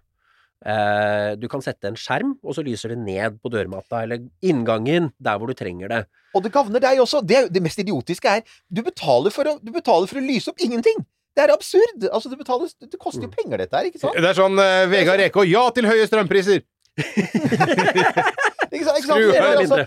Eh, 0.66 1.36
du 1.38 1.46
kan 1.52 1.62
sette 1.62 1.86
en 1.92 2.00
skjerm, 2.00 2.32
og 2.42 2.56
så 2.58 2.64
lyser 2.66 2.96
det 2.96 2.98
ned 3.04 3.38
på 3.44 3.52
dørmatta 3.54 4.00
eller 4.08 4.24
inngangen 4.42 5.12
der 5.22 5.38
hvor 5.38 5.52
du 5.52 5.54
trenger 5.60 5.92
det. 5.94 6.00
Og 6.34 6.42
det 6.44 6.50
gagner 6.56 6.82
deg 6.82 6.98
også. 7.04 7.22
Det, 7.22 7.44
det 7.54 7.62
mest 7.62 7.78
idiotiske 7.84 8.34
er 8.40 8.42
du 8.74 8.82
betaler, 8.82 9.30
for 9.34 9.46
å, 9.54 9.60
du 9.62 9.70
betaler 9.76 10.10
for 10.10 10.18
å 10.18 10.26
lyse 10.26 10.50
opp 10.50 10.64
ingenting! 10.66 11.06
Det 11.38 11.44
er 11.46 11.54
absurd! 11.54 12.08
Altså, 12.10 12.32
det, 12.34 12.40
betales, 12.42 12.74
det 12.82 12.98
koster 12.98 13.22
Mm. 13.22 13.30
jo 13.30 13.36
penger, 13.38 13.62
dette 13.62 13.78
her, 13.78 13.86
ikke 13.92 14.02
sant? 14.02 14.18
Det 14.18 14.26
er 14.32 14.38
sånn 14.40 14.58
uh, 14.58 14.90
Vegard 14.90 15.22
Reke 15.22 15.44
og 15.44 15.46
ja 15.46 15.68
til 15.78 15.86
høye 15.86 16.10
strømpriser! 16.10 16.66
Ikke 18.72 18.88
sant? 18.88 19.04
Skru 19.04 19.28
av 19.34 19.58
altså- 19.58 19.84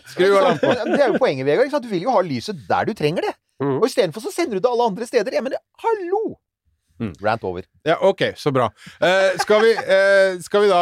sant? 0.61 0.93
Det 0.95 1.01
er 1.01 1.09
jo 1.13 1.19
poenget, 1.21 1.47
Vegard. 1.47 1.83
Du 1.83 1.89
vil 1.89 2.07
jo 2.07 2.15
ha 2.15 2.23
lyset 2.27 2.61
der 2.69 2.85
du 2.89 2.95
trenger 2.95 3.29
det. 3.29 3.35
Mm. 3.61 3.77
Og 3.79 3.89
istedenfor 3.89 4.25
så 4.25 4.33
sender 4.33 4.57
du 4.57 4.65
det 4.65 4.71
alle 4.71 4.87
andre 4.89 5.07
steder. 5.07 5.33
Jeg 5.37 5.45
mener, 5.45 5.61
hallo! 5.85 6.37
Mm. 7.01 7.15
Rant 7.25 7.45
over. 7.49 7.65
Ja, 7.87 7.97
ok, 8.05 8.23
så 8.37 8.53
bra. 8.53 8.69
Eh, 9.01 9.39
skal, 9.41 9.63
vi, 9.65 9.71
eh, 9.73 10.37
skal 10.45 10.67
vi 10.67 10.69
da 10.69 10.81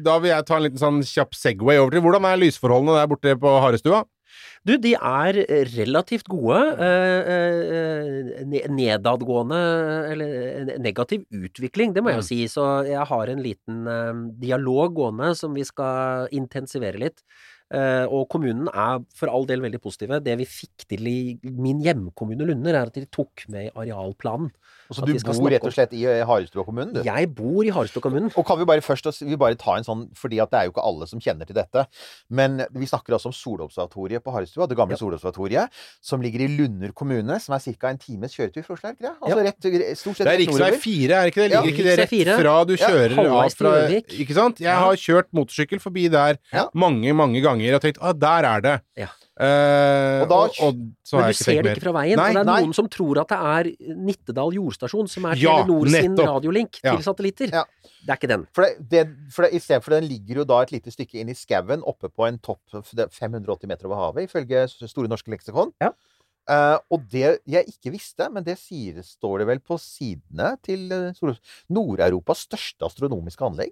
Da 0.00 0.14
vil 0.18 0.30
jeg 0.30 0.46
ta 0.48 0.56
en 0.56 0.64
liten 0.64 0.80
sånn 0.80 1.02
kjapp 1.04 1.36
Segway 1.36 1.76
over 1.76 1.92
til 1.92 2.00
Hvordan 2.00 2.24
er 2.24 2.40
lysforholdene 2.40 2.96
der 2.96 3.10
borte 3.10 3.34
på 3.36 3.52
Harestua? 3.60 4.06
Du, 4.66 4.76
de 4.78 4.94
er 4.94 5.38
eh, 5.42 5.64
relativt 5.76 6.28
gode. 6.30 6.58
eh, 6.82 7.32
eh, 8.42 8.68
Nedadgående, 8.72 9.62
eller 10.12 10.76
negativ 10.82 11.24
utvikling, 11.30 11.94
det 11.94 12.02
må 12.04 12.12
jeg 12.12 12.22
jo 12.22 12.28
si. 12.28 12.40
Så 12.50 12.66
jeg 12.88 13.06
har 13.12 13.32
en 13.32 13.42
liten 13.42 13.82
dialog 14.42 14.94
gående 14.96 15.32
som 15.38 15.54
vi 15.56 15.64
skal 15.68 16.30
intensivere 16.34 17.00
litt. 17.02 17.24
Eh, 17.72 18.04
og 18.12 18.26
kommunen 18.32 18.68
er 18.68 19.00
for 19.16 19.32
all 19.32 19.46
del 19.48 19.62
veldig 19.64 19.80
positive. 19.80 20.20
Det 20.20 20.34
vi 20.42 20.48
fikk 20.48 20.84
til 20.90 21.08
i 21.08 21.18
min 21.42 21.80
hjemkommune 21.84 22.44
Lunder, 22.48 22.76
er 22.76 22.90
at 22.90 22.98
de 22.98 23.06
tok 23.08 23.46
med 23.52 23.70
i 23.70 23.72
arealplanen. 23.72 24.50
Så 24.92 25.02
At 25.02 25.08
du 25.08 25.12
bor 25.14 25.20
snakke 25.34 25.52
rett 25.54 25.64
og 25.68 25.72
slett 25.74 25.92
i 25.96 26.02
eh, 26.04 26.22
Harestua 26.28 26.64
kommune, 26.64 26.92
du? 26.92 27.00
Jeg 27.06 27.30
bor 27.34 27.64
i 27.64 27.70
Harestua 27.74 28.02
kommune. 28.04 28.30
Og 28.36 28.46
kan 28.46 28.58
vi 28.60 28.66
bare 28.68 28.84
først 28.84 29.08
vi 29.22 29.36
bare 29.36 29.56
ta 29.58 29.76
en 29.78 29.84
sånn, 29.86 30.04
fordi 30.18 30.40
at 30.42 30.50
det 30.52 30.58
er 30.60 30.64
jo 30.68 30.74
ikke 30.74 30.84
alle 30.84 31.06
som 31.10 31.20
kjenner 31.22 31.48
til 31.48 31.56
dette, 31.56 31.86
men 32.30 32.62
vi 32.72 32.86
snakker 32.86 33.16
altså 33.16 33.30
om 33.32 33.36
Solobservatoriet 33.36 34.22
på 34.24 34.32
Harestua, 34.34 34.68
det 34.68 34.76
gamle 34.76 34.96
Ja. 34.96 35.00
Solobservatoriet, 35.02 35.68
som 36.00 36.20
ligger 36.22 36.44
i 36.44 36.48
Lunder 36.56 36.92
kommune, 36.92 37.40
som 37.40 37.54
er 37.54 37.60
ca. 37.60 37.88
en 37.88 37.98
times 37.98 38.34
kjøretur 38.36 38.64
fra 38.64 38.74
Oslo, 38.74 38.88
er 38.88 38.92
det 38.92 38.98
ikke 38.98 39.08
det? 39.08 39.16
Altså 39.22 39.42
rett, 39.46 39.98
stort 39.98 40.16
sett 40.16 40.26
Det 40.26 40.32
er 40.32 40.38
rv. 40.38 40.46
riksvei 40.46 40.70
4, 40.82 41.10
er 41.22 41.26
ikke 41.32 41.42
det? 41.42 41.50
Ja, 41.52 41.62
Ligger 41.62 41.72
ikke 41.72 41.88
det 41.88 41.98
rett 41.98 42.38
fra 42.42 42.64
du 42.64 42.76
Ja, 42.76 42.86
av 43.32 43.50
fra 43.56 43.72
Ikke 44.22 44.34
sant? 44.34 44.60
Jeg 44.60 44.74
har 44.74 44.94
kjørt 44.96 45.28
motorsykkel 45.32 45.80
forbi 45.80 46.08
der 46.10 46.38
Ja. 46.52 46.68
mange, 46.74 47.12
mange 47.14 47.40
ganger 47.42 47.74
og 47.74 47.82
tenkt 47.82 47.98
ah, 48.00 48.12
der 48.12 48.44
er 48.44 48.60
det. 48.60 48.80
Ja. 48.96 49.08
Eh, 49.40 50.22
Og 50.22 50.28
da- 50.28 50.36
og, 50.36 50.50
og 50.60 50.74
så 51.08 51.16
Men 51.16 51.24
du 51.24 51.32
ikke 51.32 51.44
ser 51.44 51.54
det 51.56 51.64
mer. 51.64 51.74
ikke 51.76 51.82
fra 51.86 51.92
veien. 51.96 52.16
Nei, 52.20 52.28
og 52.28 52.34
det 52.34 52.40
er 52.42 52.44
nei. 52.44 52.60
noen 52.62 52.74
som 52.76 52.88
tror 52.92 53.20
at 53.22 53.28
det 53.32 53.38
er 53.40 53.94
Nittedal 53.96 54.52
jordstasjon, 54.52 55.08
som 55.08 55.24
er 55.24 55.36
Ja, 55.40 55.54
Telenor 55.64 55.88
sin 55.88 56.16
radiolink 56.16 56.80
Ja. 56.84 56.96
til 56.96 57.02
satellitter. 57.06 57.48
Ja. 57.50 57.64
Det 58.04 58.10
er 58.10 58.16
ikke 58.20 58.28
den. 58.28 58.46
For, 58.52 58.62
det, 58.62 58.88
det, 58.90 59.32
for 59.32 59.42
det, 59.46 59.54
i 59.54 59.58
stedet 59.58 59.82
for 59.82 59.90
den 59.96 60.04
ligger 60.04 60.42
jo 60.42 60.44
da 60.44 60.60
et 60.62 60.70
lite 60.72 60.92
stykke 60.92 61.14
inn 61.22 61.30
i 61.30 61.34
skauen, 61.34 61.82
oppe 61.82 62.10
på 62.12 62.26
en 62.28 62.38
topp 62.38 62.60
er 62.74 63.08
580 63.08 63.66
meter 63.68 63.86
over 63.86 63.96
havet, 64.12 64.28
ifølge 64.28 64.68
Store 64.88 65.08
norske 65.08 65.30
leksikon. 65.32 65.72
Ja. 65.80 65.92
Uh, 66.50 66.76
og 66.90 67.08
det 67.08 67.38
jeg 67.46 67.64
ikke 67.70 67.92
visste, 67.94 68.28
men 68.30 68.42
det 68.44 68.58
sier, 68.58 69.00
står 69.00 69.38
det 69.38 69.46
vel 69.46 69.60
på 69.60 69.78
sidene 69.78 70.56
til 70.60 70.90
eh, 70.90 71.12
Nord-Europas 71.70 72.42
største 72.48 72.82
astronomiske 72.84 73.44
anlegg. 73.46 73.70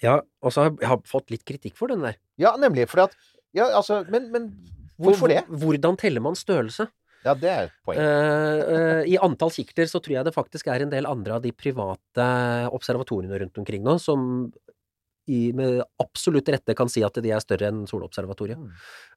Ja, 0.00 0.20
og 0.40 0.52
så 0.54 0.62
har 0.68 0.76
jeg 0.80 1.02
fått 1.10 1.30
litt 1.34 1.44
kritikk 1.44 1.74
for 1.76 1.88
den 1.88 2.00
der. 2.00 2.14
Ja, 2.38 2.54
nemlig. 2.56 2.88
For 2.88 3.00
at 3.08 3.14
Ja, 3.52 3.66
altså 3.76 4.08
Men, 4.08 4.30
men 4.32 4.46
hvorfor 5.02 5.32
det? 5.32 5.42
Hvordan 5.48 5.98
teller 6.00 6.24
man 6.24 6.38
størrelse? 6.38 6.88
Ja, 7.22 7.34
det 7.38 7.50
er 7.50 7.68
et 7.68 7.74
poeng. 7.86 8.00
Uh, 8.02 8.60
uh, 8.66 9.02
I 9.06 9.18
antall 9.22 9.52
kikkerter 9.54 9.86
så 9.90 10.00
tror 10.02 10.16
jeg 10.18 10.26
det 10.26 10.34
faktisk 10.34 10.70
er 10.72 10.82
en 10.82 10.92
del 10.92 11.06
andre 11.06 11.38
av 11.38 11.44
de 11.44 11.52
private 11.54 12.26
observatoriene 12.74 13.38
rundt 13.44 13.60
omkring 13.62 13.84
nå 13.86 13.94
som 14.02 14.50
i, 15.30 15.52
med 15.54 15.84
absolutt 16.02 16.50
rette 16.50 16.74
kan 16.74 16.90
si 16.90 17.04
at 17.06 17.20
de 17.22 17.30
er 17.30 17.42
større 17.42 17.68
enn 17.70 17.84
Solobservatoriet. 17.86 18.58
Mm. 18.58 18.72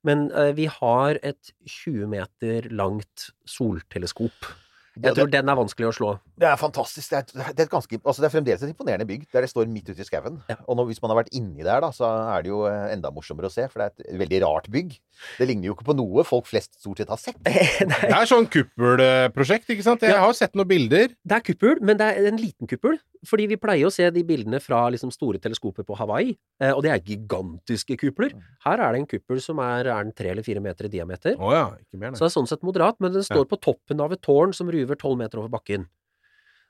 Men 0.06 0.28
uh, 0.36 0.52
vi 0.58 0.68
har 0.70 1.18
et 1.26 1.50
20 1.66 2.12
meter 2.12 2.70
langt 2.70 3.32
solteleskop. 3.50 4.54
Jeg 5.04 5.16
tror 5.18 5.28
den 5.32 5.50
er 5.52 5.58
vanskelig 5.60 5.88
å 5.90 5.94
slå. 5.96 6.10
Det 6.40 6.48
er 6.48 6.56
fantastisk. 6.60 7.10
Det 7.12 7.18
er, 7.18 7.52
det 7.58 7.64
er, 7.66 7.70
ganske, 7.72 8.00
altså 8.04 8.22
det 8.24 8.28
er 8.30 8.34
fremdeles 8.36 8.64
et 8.64 8.72
imponerende 8.72 9.08
bygg 9.10 9.26
der 9.34 9.44
det 9.44 9.50
står 9.52 9.68
midt 9.72 9.90
ute 9.92 10.00
i 10.02 10.08
skauen. 10.08 10.38
Ja. 10.52 10.56
Og 10.70 10.78
når, 10.80 10.88
hvis 10.92 11.02
man 11.04 11.12
har 11.12 11.20
vært 11.20 11.34
inni 11.36 11.64
der, 11.66 11.82
da, 11.84 11.90
så 11.96 12.08
er 12.36 12.46
det 12.46 12.52
jo 12.54 12.62
eh, 12.70 12.94
enda 12.96 13.12
morsommere 13.12 13.50
å 13.52 13.54
se, 13.54 13.68
for 13.72 13.82
det 13.84 13.90
er 13.90 14.06
et 14.14 14.20
veldig 14.24 14.42
rart 14.46 14.70
bygg. 14.72 14.96
Det 15.40 15.48
ligner 15.50 15.70
jo 15.70 15.76
ikke 15.76 15.90
på 15.92 15.98
noe 16.00 16.24
folk 16.28 16.48
flest 16.48 16.78
stort 16.80 17.02
sett 17.04 17.12
har 17.12 17.20
sett. 17.22 17.40
Det 17.46 18.12
er 18.14 18.30
sånn 18.30 18.48
kuppelprosjekt, 18.52 19.70
ikke 19.76 19.84
sant? 19.86 20.04
Jeg 20.06 20.16
Ja. 20.16 20.22
har 20.24 20.34
sett 20.38 20.56
noen 20.56 20.68
bilder. 20.70 21.12
Det 21.24 21.38
er 21.40 21.44
kuppel, 21.44 21.80
men 21.82 21.98
det 22.00 22.08
er 22.16 22.28
en 22.32 22.40
liten 22.40 22.68
kuppel. 22.70 22.98
Fordi 23.26 23.48
vi 23.52 23.58
pleier 23.60 23.88
å 23.88 23.94
se 23.94 24.08
de 24.14 24.24
bildene 24.28 24.60
fra 24.64 24.84
liksom 24.94 25.12
store 25.14 25.40
teleskoper 25.42 25.86
på 25.88 25.98
Hawaii, 26.00 26.36
eh, 26.62 26.72
og 26.72 26.84
det 26.86 26.92
er 26.94 27.04
gigantiske 27.04 27.98
kupler. 28.02 28.36
Her 28.66 28.82
er 28.82 28.96
det 28.96 29.02
en 29.02 29.10
kuppel 29.10 29.42
som 29.44 29.60
er, 29.64 29.90
er 29.92 30.12
tre 30.18 30.32
eller 30.34 30.46
fire 30.46 30.64
meter 30.64 30.88
i 30.90 30.94
diameter. 30.94 31.38
Oh 31.40 31.54
ja, 31.56 31.68
ikke 31.82 32.02
mer, 32.02 32.16
Så 32.16 32.26
det 32.26 32.32
er 32.32 32.38
sånn 32.38 32.50
sett 32.50 32.66
moderat, 32.68 33.00
men 33.04 33.14
den 33.16 33.26
står 33.26 33.48
på 33.52 33.60
toppen 33.62 34.02
av 34.04 34.16
et 34.16 34.24
tårn 34.26 34.56
som 34.56 34.72
ruver 34.72 35.00
tolv 35.00 35.20
meter 35.22 35.42
over 35.42 35.54
bakken. 35.58 35.88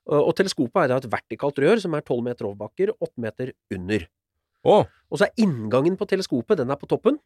Og, 0.06 0.20
og 0.20 0.34
teleskopet 0.38 0.84
er 0.84 0.94
da 0.94 1.00
et 1.02 1.10
vertikalt 1.10 1.62
rør 1.64 1.82
som 1.82 1.96
er 1.98 2.06
tolv 2.06 2.26
meter 2.26 2.50
over 2.50 2.60
bakker, 2.68 2.94
åtte 3.00 3.22
meter 3.22 3.54
under. 3.74 4.06
Oh. 4.66 4.86
Og 5.12 5.22
så 5.22 5.28
er 5.28 5.46
inngangen 5.46 5.98
på 5.98 6.08
teleskopet, 6.10 6.60
den 6.62 6.74
er 6.74 6.80
på 6.82 6.90
toppen, 6.90 7.20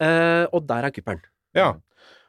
eh, 0.00 0.44
og 0.48 0.64
der 0.68 0.88
er 0.88 0.94
kuppelen. 0.94 1.24
ja. 1.56 1.72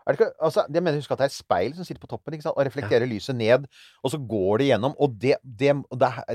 Det 0.03 0.17
ikke, 0.17 0.31
altså, 0.41 0.65
jeg 0.73 0.83
mener, 0.83 0.99
Husk 0.99 1.11
at 1.11 1.21
det 1.21 1.25
er 1.27 1.31
et 1.31 1.35
speil 1.35 1.75
som 1.75 1.87
sitter 1.87 2.01
på 2.01 2.09
toppen 2.11 2.35
og 2.51 2.65
reflekterer 2.65 3.07
lyset 3.07 3.35
ned. 3.35 3.67
Og 4.03 4.11
så 4.11 4.19
går 4.19 4.57
det 4.57 4.67
gjennom, 4.71 4.95
og 4.99 5.15
det, 5.21 5.37
det, 5.43 5.75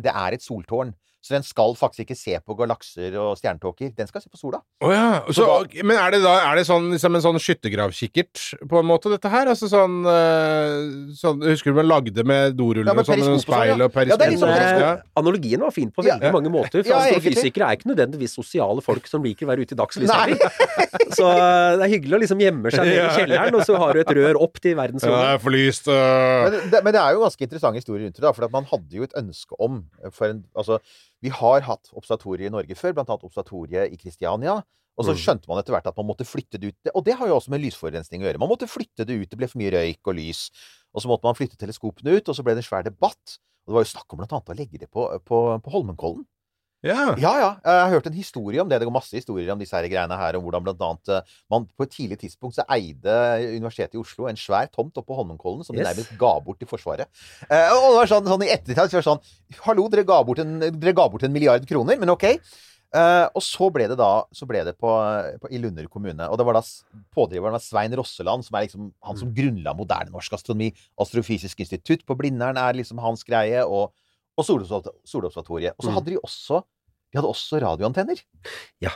det 0.04 0.12
er 0.14 0.36
et 0.36 0.44
soltårn. 0.44 0.94
Så 1.28 1.34
den 1.36 1.44
skal 1.44 1.74
faktisk 1.76 2.06
ikke 2.06 2.16
se 2.16 2.38
på 2.40 2.54
galakser 2.56 3.12
og 3.20 3.34
stjernetåker. 3.36 3.90
Den 3.98 4.08
skal 4.08 4.22
se 4.22 4.30
på 4.32 4.38
sola. 4.40 4.62
Oh, 4.80 4.88
ja. 4.88 5.20
Så, 5.28 5.44
Så 5.44 5.84
men 5.84 5.98
er 6.00 6.14
det 6.14 6.22
da 6.24 6.38
er 6.40 6.56
det 6.56 6.62
sånn, 6.64 6.86
liksom 6.94 7.18
en 7.18 7.24
sånn 7.26 7.40
skyttergravkikkert, 7.44 8.44
på 8.70 8.80
en 8.80 8.88
måte, 8.88 9.12
dette 9.12 9.28
her? 9.28 9.50
Altså 9.52 9.68
sånn, 9.68 9.98
eh, 10.08 11.12
sånn 11.18 11.44
Husker 11.44 11.74
du 11.74 11.80
man 11.82 11.90
lagde 11.90 12.24
med 12.24 12.56
doruller 12.56 12.88
Ja, 12.88 12.94
og 12.96 13.04
sånn, 13.04 13.20
og 13.20 13.28
sånn, 13.34 13.42
speil 13.44 13.74
ja. 13.74 13.76
og 13.76 13.84
er 13.90 13.92
periskop? 13.92 14.24
Ja, 14.24 14.30
liksom, 14.32 14.52
ja. 14.54 14.94
eh, 14.94 15.02
analogien 15.20 15.66
var 15.66 15.74
fin 15.76 15.92
på 15.92 16.06
Ja. 16.06 16.16
veldig 16.16 16.32
mange 16.38 16.54
måter. 16.54 16.80
For 16.80 16.94
Ja, 16.94 17.02
astrofysikere 17.04 17.68
er 17.68 17.76
ikke 17.76 17.90
nødvendigvis 17.92 18.38
sosiale 18.40 18.84
folk 18.86 19.10
som 19.12 19.26
liker 19.26 19.44
å 19.44 19.52
være 19.52 19.68
ute 19.68 19.76
i 19.76 19.80
dagslyset. 19.82 20.48
Så 21.18 21.28
eh, 21.28 21.76
det 21.76 21.84
er 21.84 21.92
hyggelig 21.92 22.16
å 22.16 22.22
liksom 22.24 22.40
gjemme 22.40 22.72
seg 22.72 22.88
ned 22.88 23.02
i 23.02 23.12
kjelleren, 23.18 23.58
og 23.58 23.66
så 23.68 23.76
har 23.80 23.92
du 23.92 24.00
et 24.00 24.14
rør 24.16 24.40
opp 24.48 24.60
til 24.64 24.76
Ja, 24.78 24.88
det 24.88 25.12
er 25.34 25.42
forlyst. 25.42 25.88
Uh... 25.92 26.48
Men 26.48 26.58
det, 26.72 26.82
men 26.86 26.96
det 26.96 27.02
er 27.02 27.16
jo 27.16 27.22
ganske 27.26 27.44
interessante 27.44 27.80
historier 27.82 28.06
rundt 28.06 28.16
det. 28.16 28.24
da, 28.24 28.32
For 28.32 28.48
at 28.48 28.54
man 28.54 28.68
hadde 28.72 29.00
jo 29.00 29.04
et 29.04 29.16
ønske 29.18 29.56
om 29.60 29.82
for 30.14 30.32
en, 30.32 30.42
altså, 30.56 30.78
Vi 31.22 31.30
har 31.34 31.64
hatt 31.66 31.90
observatorier 31.98 32.46
i 32.46 32.54
Norge 32.54 32.74
før, 32.78 32.94
annet 32.98 33.24
observatoriet 33.26 33.92
i 33.92 33.96
Kristiania. 34.00 34.62
Og 34.98 35.04
så 35.06 35.12
Mm. 35.14 35.18
skjønte 35.22 35.48
man 35.48 35.58
etter 35.58 35.70
hvert 35.72 35.86
at 35.86 35.96
man 35.96 36.06
måtte 36.06 36.26
flytte 36.26 36.58
det 36.58 36.72
ut. 36.74 36.90
Og 36.94 37.04
det 37.04 37.14
har 37.14 37.28
jo 37.28 37.36
også 37.38 37.50
med 37.50 37.62
lysforurensning 37.62 38.22
å 38.22 38.26
gjøre. 38.26 38.38
Man 38.42 38.48
måtte 38.50 38.66
flytte 38.66 39.06
det 39.06 39.14
ut. 39.14 39.28
Det 39.30 39.38
ble 39.38 39.46
for 39.46 39.58
mye 39.58 39.70
røyk 39.70 40.02
og 40.10 40.14
lys. 40.18 40.50
Og 40.92 41.02
så 41.02 41.06
måtte 41.06 41.22
man 41.22 41.34
flytte 41.38 41.56
teleskopene 41.56 42.16
ut, 42.18 42.28
og 42.28 42.34
så 42.34 42.42
ble 42.42 42.54
det 42.56 42.64
en 42.64 42.70
svær 42.70 42.82
debatt. 42.82 43.38
Og 43.66 43.70
det 43.70 43.74
var 43.74 43.84
jo 43.84 43.92
snakk 43.94 44.12
om 44.12 44.20
annet 44.24 44.50
å 44.50 44.56
legge 44.58 44.78
det 44.78 44.90
på, 44.90 45.06
på, 45.22 45.38
på 45.62 45.70
Holmenkollen. 45.70 46.26
Ja. 46.86 47.16
Ja, 47.18 47.32
ja. 47.40 47.48
Jeg 47.64 47.82
har 47.82 47.92
hørt 47.96 48.06
en 48.06 48.14
historie 48.14 48.62
om 48.62 48.68
det. 48.70 48.78
Det 48.78 48.86
går 48.86 48.94
masse 48.94 49.16
historier 49.18 49.50
om 49.50 49.58
disse 49.58 49.74
her 49.74 49.88
greiene 49.90 50.18
her, 50.20 50.38
om 50.38 50.44
hvordan 50.46 50.66
blant 50.66 50.84
annet 50.86 51.12
eh, 51.16 51.34
man 51.50 51.66
på 51.66 51.86
et 51.86 51.94
tidlig 51.94 52.20
tidspunkt 52.22 52.54
så 52.54 52.66
eide 52.70 53.16
Universitetet 53.56 53.98
i 53.98 54.02
Oslo 54.02 54.28
en 54.30 54.38
svær 54.38 54.70
tomt 54.70 54.94
oppe 54.94 55.10
på 55.10 55.18
Holmenkollen 55.18 55.66
som 55.66 55.74
de 55.74 55.82
nærmest 55.82 56.14
ga 56.20 56.36
bort 56.44 56.60
til 56.62 56.70
Forsvaret. 56.70 57.10
Eh, 57.48 57.74
og 57.74 57.90
det 57.90 57.98
var 57.98 58.12
sånn, 58.14 58.30
sånn 58.30 58.46
i 58.46 58.52
ettertid 58.54 58.78
så 58.78 59.00
var 59.00 59.02
det 59.02 59.10
sånn 59.10 59.62
Hallo, 59.66 59.88
dere 59.90 60.06
ga 60.06 60.22
bort 60.26 60.44
en, 60.44 60.58
dere 60.70 60.94
ga 60.94 61.08
bort 61.10 61.26
en 61.26 61.34
milliard 61.34 61.66
kroner, 61.66 61.98
men 61.98 62.14
ok. 62.14 62.30
Eh, 62.88 63.26
og 63.36 63.42
så 63.44 63.66
ble 63.74 63.84
det 63.90 63.98
da 64.00 64.22
så 64.32 64.46
ble 64.48 64.62
det 64.64 64.72
på, 64.80 64.88
på, 65.42 65.50
i 65.52 65.58
Lunder 65.60 65.90
kommune. 65.92 66.30
Og 66.30 66.38
det 66.38 66.46
var 66.46 66.56
da 66.56 66.64
pådriveren 67.16 67.58
var 67.58 67.64
Svein 67.64 67.96
Rosseland, 67.98 68.46
som 68.46 68.56
er 68.56 68.68
liksom 68.68 68.92
han 69.04 69.18
som 69.18 69.34
grunnla 69.34 69.74
moderne 69.76 70.14
norsk 70.14 70.38
astronomi. 70.38 70.70
Astrofysisk 71.02 71.66
institutt 71.66 72.06
på 72.08 72.16
Blindern 72.16 72.60
er 72.60 72.78
liksom 72.78 73.02
hans 73.02 73.26
greie. 73.28 73.66
Og, 73.66 73.90
og 74.38 74.44
solobservat- 74.46 74.94
solobservatoriet. 75.04 75.74
Og 75.78 75.84
så 75.84 75.90
Mm. 75.90 75.94
hadde 75.98 76.10
de 76.14 76.18
også 76.24 76.62
De 77.12 77.16
hadde 77.18 77.28
også 77.28 77.58
radioantenner. 77.64 78.20
Ja. 78.84 78.90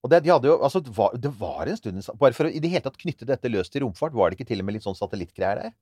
Og 0.00 0.08
det, 0.08 0.22
de 0.24 0.30
jo, 0.32 0.54
altså, 0.64 0.80
det, 0.80 0.92
var, 0.96 1.12
det 1.20 1.30
var 1.36 1.68
en 1.68 1.76
stund 1.76 2.00
Bare 2.20 2.36
for 2.36 2.48
å 2.48 2.52
i 2.52 2.60
det 2.62 2.70
hele 2.72 2.84
tatt 2.86 2.96
knytte 3.00 3.28
dette 3.28 3.50
løst 3.52 3.74
til 3.74 3.84
romfart, 3.84 4.14
var 4.16 4.30
det 4.30 4.38
ikke 4.38 4.48
til 4.48 4.62
og 4.62 4.68
med 4.68 4.78
litt 4.78 4.86
sånn 4.86 4.96
satellittgreier 4.96 5.60
der? 5.60 5.74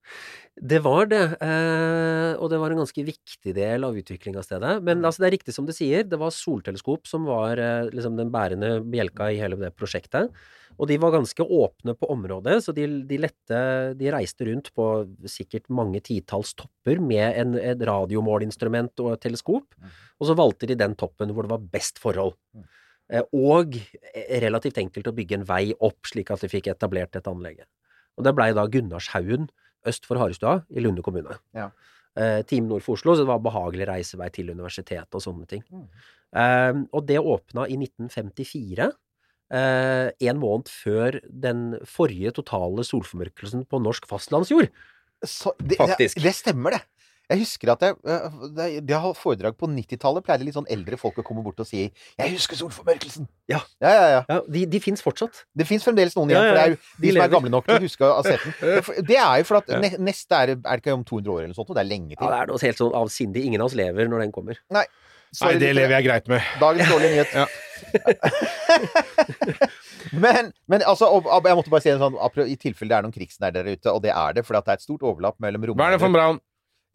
Det 0.59 0.81
var 0.83 1.07
det, 1.11 1.23
eh, 1.45 2.33
og 2.35 2.51
det 2.51 2.59
var 2.59 2.75
en 2.75 2.83
ganske 2.83 3.05
viktig 3.07 3.55
del 3.55 3.87
av 3.87 3.99
utviklinga 3.99 4.43
av 4.43 4.47
stedet. 4.49 4.73
Men 4.87 5.05
altså, 5.05 5.23
det 5.23 5.29
er 5.29 5.37
riktig 5.39 5.55
som 5.55 5.69
du 5.69 5.75
sier, 5.77 6.03
det 6.03 6.19
var 6.19 6.35
solteleskop 6.35 7.07
som 7.11 7.29
var 7.31 7.63
eh, 7.63 7.91
liksom 7.95 8.19
den 8.19 8.33
bærende 8.35 8.79
bjelka 8.91 9.31
i 9.31 9.39
hele 9.39 9.61
det 9.61 9.71
prosjektet. 9.79 10.35
Og 10.79 10.87
de 10.91 10.99
var 11.03 11.15
ganske 11.15 11.43
åpne 11.43 11.95
på 11.99 12.09
området, 12.13 12.59
så 12.63 12.75
de, 12.75 12.87
de 13.09 13.19
lette 13.19 13.63
De 13.99 14.11
reiste 14.15 14.47
rundt 14.47 14.71
på 14.77 14.89
sikkert 15.31 15.67
mange 15.75 16.03
titalls 16.07 16.53
topper 16.59 17.01
med 17.03 17.39
en, 17.39 17.55
et 17.59 17.83
radiomålinstrument 17.87 19.03
og 19.03 19.15
et 19.15 19.25
teleskop, 19.27 19.79
og 20.19 20.29
så 20.29 20.37
valgte 20.39 20.71
de 20.71 20.79
den 20.79 20.95
toppen 20.99 21.35
hvor 21.35 21.47
det 21.47 21.55
var 21.55 21.71
best 21.75 21.99
forhold. 22.03 22.37
Eh, 23.09 23.25
Og 23.33 23.79
eh, 24.13 24.39
relativt 24.45 24.79
enkelt 24.81 25.09
å 25.09 25.15
bygge 25.17 25.41
en 25.41 25.47
vei 25.49 25.73
opp, 25.81 26.01
slik 26.09 26.33
at 26.35 26.45
de 26.45 26.51
fikk 26.53 26.71
etablert 26.75 27.15
dette 27.17 27.31
anlegget. 27.31 27.69
Og 28.19 28.27
det 28.27 28.35
blei 28.37 28.51
da 28.57 28.67
Gunnarshaugen 28.69 29.49
øst 29.89 30.09
for 30.09 30.21
Harestua 30.21 30.63
i 30.75 30.83
Lunde 30.83 31.05
kommune. 31.07 31.39
Ja. 31.57 31.71
Eh, 32.19 32.43
time 32.51 32.67
nord 32.67 32.83
for 32.83 32.99
Oslo, 32.99 33.15
så 33.15 33.23
det 33.23 33.31
var 33.31 33.43
behagelig 33.45 33.87
reisevei 33.89 34.29
til 34.35 34.51
universitetet 34.51 35.15
og 35.15 35.23
sånne 35.23 35.47
ting. 35.51 35.63
Eh, 36.35 36.81
og 36.93 37.07
det 37.07 37.21
åpna 37.23 37.69
i 37.71 37.79
1954. 37.79 38.91
Eh, 39.49 40.11
en 40.29 40.41
måned 40.43 40.69
før 40.69 41.21
den 41.25 41.79
forrige 41.89 42.35
totale 42.37 42.85
solformørkelsen 42.85 43.65
på 43.71 43.81
norsk 43.81 44.09
fastlandsjord. 44.11 44.69
Så, 45.25 45.55
det, 45.63 45.79
Faktisk. 45.79 46.19
Det, 46.19 46.27
det 46.27 46.35
stemmer, 46.37 46.77
det. 46.77 46.83
Jeg 47.29 47.39
husker 47.43 47.69
at 47.75 47.83
jeg, 47.85 47.93
øh, 48.09 48.31
det- 48.57 48.87
det 48.89 48.97
har 48.97 49.13
foredrag 49.15 49.53
på 49.61 49.67
90-tallet, 49.69 50.25
pleide 50.25 50.45
litt 50.47 50.55
sånn 50.57 50.67
eldre 50.73 50.97
folk 50.97 51.17
å 51.21 51.25
komme 51.25 51.43
bort 51.45 51.61
og 51.61 51.67
si 51.67 51.93
'Jeg 52.19 52.31
husker 52.33 52.57
solformørkelsen'. 52.57 53.29
Ja. 53.49 53.61
Ja, 53.83 53.91
ja, 53.93 54.09
ja. 54.15 54.23
Ja, 54.29 54.41
de 54.49 54.65
de 54.67 54.81
fins 54.81 55.03
fortsatt. 55.03 55.45
Det 55.57 55.67
fins 55.67 55.85
fremdeles 55.85 56.15
noen 56.17 56.31
Ja, 56.31 56.41
igjen, 56.41 56.45
ja, 56.45 56.49
for 56.49 56.55
det 56.55 56.63
er 56.65 56.69
jo 56.71 56.77
de 56.77 56.81
de 57.07 57.13
som 57.13 57.23
er 57.23 57.29
gamle 57.37 57.51
nok 57.51 57.65
til 57.67 57.77
å 57.77 57.81
huske 57.83 58.01
å 58.05 58.15
ha 58.17 58.23
sett 58.23 58.41
den. 58.45 58.53
Det 59.09 59.17
er 59.17 59.37
jo 59.39 59.45
for 59.45 59.57
at 59.57 59.69
Ja. 59.69 59.79
ne 59.79 59.91
neste 59.99 60.33
er, 60.33 60.49
er 60.53 60.57
det 60.57 60.83
ikke 60.83 60.93
om 60.95 61.05
200 61.05 61.31
år 61.33 61.39
eller 61.45 61.49
noe 61.53 61.61
sånt, 61.61 61.71
og 61.71 61.77
det 61.77 61.85
er 61.85 61.89
lenge 61.93 62.17
til. 62.17 62.25
Ja, 62.25 62.31
det 62.31 62.39
er 62.41 62.47
noe 62.47 62.59
helt 62.59 62.79
sånn 62.79 62.93
avsindig. 62.95 63.45
Ingen 63.45 63.61
av 63.61 63.67
oss 63.67 63.75
lever 63.75 64.09
når 64.09 64.19
den 64.21 64.33
kommer. 64.33 64.57
Nei, 64.71 64.85
Sorry, 65.31 65.59
det 65.59 65.75
lever 65.77 65.91
jeg 66.01 66.05
greit 66.09 66.29
med. 66.29 66.41
Dagens 66.59 66.89
dårlige 66.89 67.11
nyhet. 67.13 67.33
Ja. 67.37 67.47
men, 70.13 70.53
men 70.67 70.83
altså, 70.87 71.09
jeg 71.45 71.57
måtte 71.59 71.71
bare 71.71 71.83
si 71.85 71.91
en 71.93 72.01
sånn 72.01 72.17
I 72.49 72.57
tilfelle 72.57 72.89
det 72.89 72.97
er 72.99 73.03
noen 73.05 73.13
krigsnerder 73.15 73.65
der 73.67 73.73
ute, 73.77 73.93
og 73.93 74.01
det 74.03 74.13
er 74.15 74.33
det, 74.39 74.45
for 74.47 74.55
det 74.57 74.65
er 74.69 74.73
et 74.79 74.83
stort 74.87 75.03
overlapp 75.05 75.37
mellom 75.39 75.61
Werner 75.77 75.99
von 76.01 76.13
Braun. 76.17 76.41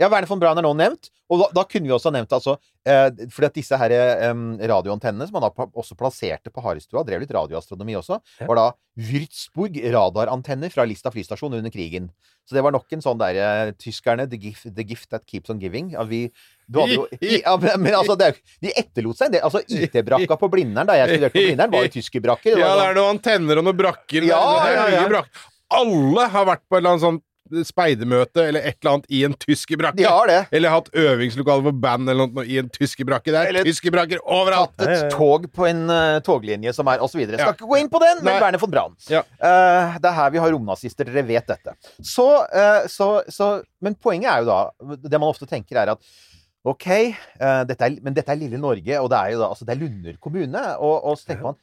Ja, 0.02 0.08
Werner 0.10 0.26
von 0.28 0.40
Braun 0.42 0.58
er 0.58 0.66
nå 0.66 0.72
nevnt. 0.76 1.12
Og 1.30 1.40
da, 1.40 1.48
da 1.54 1.64
kunne 1.70 1.88
vi 1.88 1.94
også 1.96 2.10
ha 2.10 2.16
nevnt 2.18 2.34
altså 2.36 2.56
eh, 2.86 3.08
Fordi 3.32 3.48
at 3.48 3.56
disse 3.56 3.78
her 3.80 3.94
eh, 3.96 4.32
radioantennene 4.70 5.26
som 5.30 5.38
han 5.40 5.46
da 5.46 5.66
også 5.80 5.96
plasserte 5.98 6.52
på 6.54 6.62
Harestua, 6.66 7.04
drev 7.08 7.22
litt 7.24 7.32
radioastronomi 7.34 7.96
også, 8.00 8.18
Ja. 8.42 8.48
var 8.50 8.60
da 8.60 8.66
Würzburg 9.00 9.78
radarantenner 9.94 10.70
fra 10.74 10.86
Lista 10.86 11.10
flystasjon 11.14 11.56
under 11.58 11.72
krigen. 11.74 12.10
Så 12.46 12.58
det 12.58 12.62
var 12.66 12.74
nok 12.76 12.92
en 12.94 13.02
sånn 13.06 13.18
derre 13.22 13.72
Tyskerne 13.80 14.26
the 14.30 14.38
gift, 14.38 14.68
the 14.76 14.84
gift 14.86 15.10
that 15.14 15.24
keeps 15.30 15.50
on 15.54 15.62
giving. 15.62 15.92
Ja, 15.96 16.04
vi 16.10 16.26
jo, 16.74 17.06
i, 17.22 17.40
ja, 17.42 17.56
men 17.78 17.94
altså, 17.96 18.18
det 18.20 18.28
er, 18.34 18.42
de 18.66 18.74
etterlot 18.84 19.18
seg 19.22 19.30
en 19.32 19.38
del. 19.38 19.46
Altså, 19.48 19.62
IT-brakka 19.66 20.38
på 20.42 20.50
Blindern, 20.54 20.90
da 20.90 20.98
jeg 21.00 21.10
studerte 21.16 21.38
på 21.40 21.46
Blindern, 21.48 21.74
var 21.74 21.88
jo 21.88 21.94
tyskerbrakker. 21.96 22.58
Ja, 22.62 22.74
det 22.82 22.90
er 22.92 23.00
noen 23.00 23.16
antenner 23.18 23.62
og 23.62 23.70
noen 23.70 23.80
brakker. 23.80 24.26
Ja, 24.30 24.42
det 24.60 24.74
er 24.74 24.78
ja, 24.78 24.86
mye 24.90 25.00
ja. 25.00 25.08
brak- 25.16 25.44
Alle 25.74 26.28
har 26.36 26.50
vært 26.52 26.66
på 26.68 26.76
et 26.78 26.82
eller 26.84 26.96
annet 26.98 27.06
sånt 27.08 27.24
speidermøte 27.68 28.48
eller 28.50 28.66
et 28.66 28.78
eller 28.82 28.96
annet 28.96 29.14
i 29.14 29.22
en 29.28 29.36
tyskerbrakke. 29.38 30.00
De 30.00 30.08
har 30.08 30.30
det. 30.30 30.40
Eller 30.56 30.74
hatt 30.74 30.90
øvingslokale 30.98 31.66
for 31.68 31.80
band 31.86 32.10
eller 32.12 32.30
noe 32.32 32.46
i 32.50 32.58
en 32.62 32.72
tyskerbrakke. 32.74 33.34
Det 33.34 33.44
er 33.62 33.70
tyskerbrakker 33.70 34.24
overalt! 34.24 34.76
Tatt 34.80 34.94
et 34.96 35.14
tog 35.14 35.48
på 35.54 35.68
en 35.70 35.86
uh, 35.92 36.20
toglinje 36.26 36.74
som 36.76 36.90
er 36.92 37.04
videre. 37.14 37.38
Skal 37.40 37.52
Ja. 37.52 37.56
ikke 37.58 37.70
gå 37.70 37.80
inn 37.82 37.92
på 37.92 38.02
den, 38.04 38.24
men 38.24 38.32
Nei. 38.34 38.42
Werner 38.42 38.62
von 38.62 38.74
Braun. 38.74 38.96
Ja. 39.12 39.24
Uh, 39.38 39.98
det 40.02 40.10
er 40.10 40.18
her 40.20 40.34
vi 40.34 40.42
har 40.44 40.54
romnazister. 40.56 41.08
Dere 41.10 41.26
vet 41.28 41.48
dette. 41.48 41.76
Så, 42.02 42.28
uh, 42.48 42.86
så, 42.90 43.10
så 43.30 43.54
Men 43.84 43.96
poenget 44.00 44.32
er 44.32 44.44
jo 44.44 44.48
da 44.48 44.98
Det 45.04 45.20
man 45.20 45.30
ofte 45.30 45.48
tenker, 45.50 45.78
er 45.78 45.92
at 45.94 46.14
OK, 46.64 46.88
eh, 46.88 47.62
dette 47.68 47.84
er, 47.84 47.98
men 48.00 48.16
dette 48.16 48.32
er 48.32 48.40
lille 48.40 48.56
Norge, 48.56 48.96
og 49.02 49.10
det 49.12 49.18
er 49.20 49.34
jo 49.34 49.40
da 49.42 49.50
altså 49.52 49.66
det 49.68 49.74
er 49.76 49.82
Lunder 49.82 50.16
kommune. 50.24 50.62
Og, 50.80 50.94
og 51.04 51.18
så 51.20 51.32
tenker 51.34 51.50
man 51.52 51.60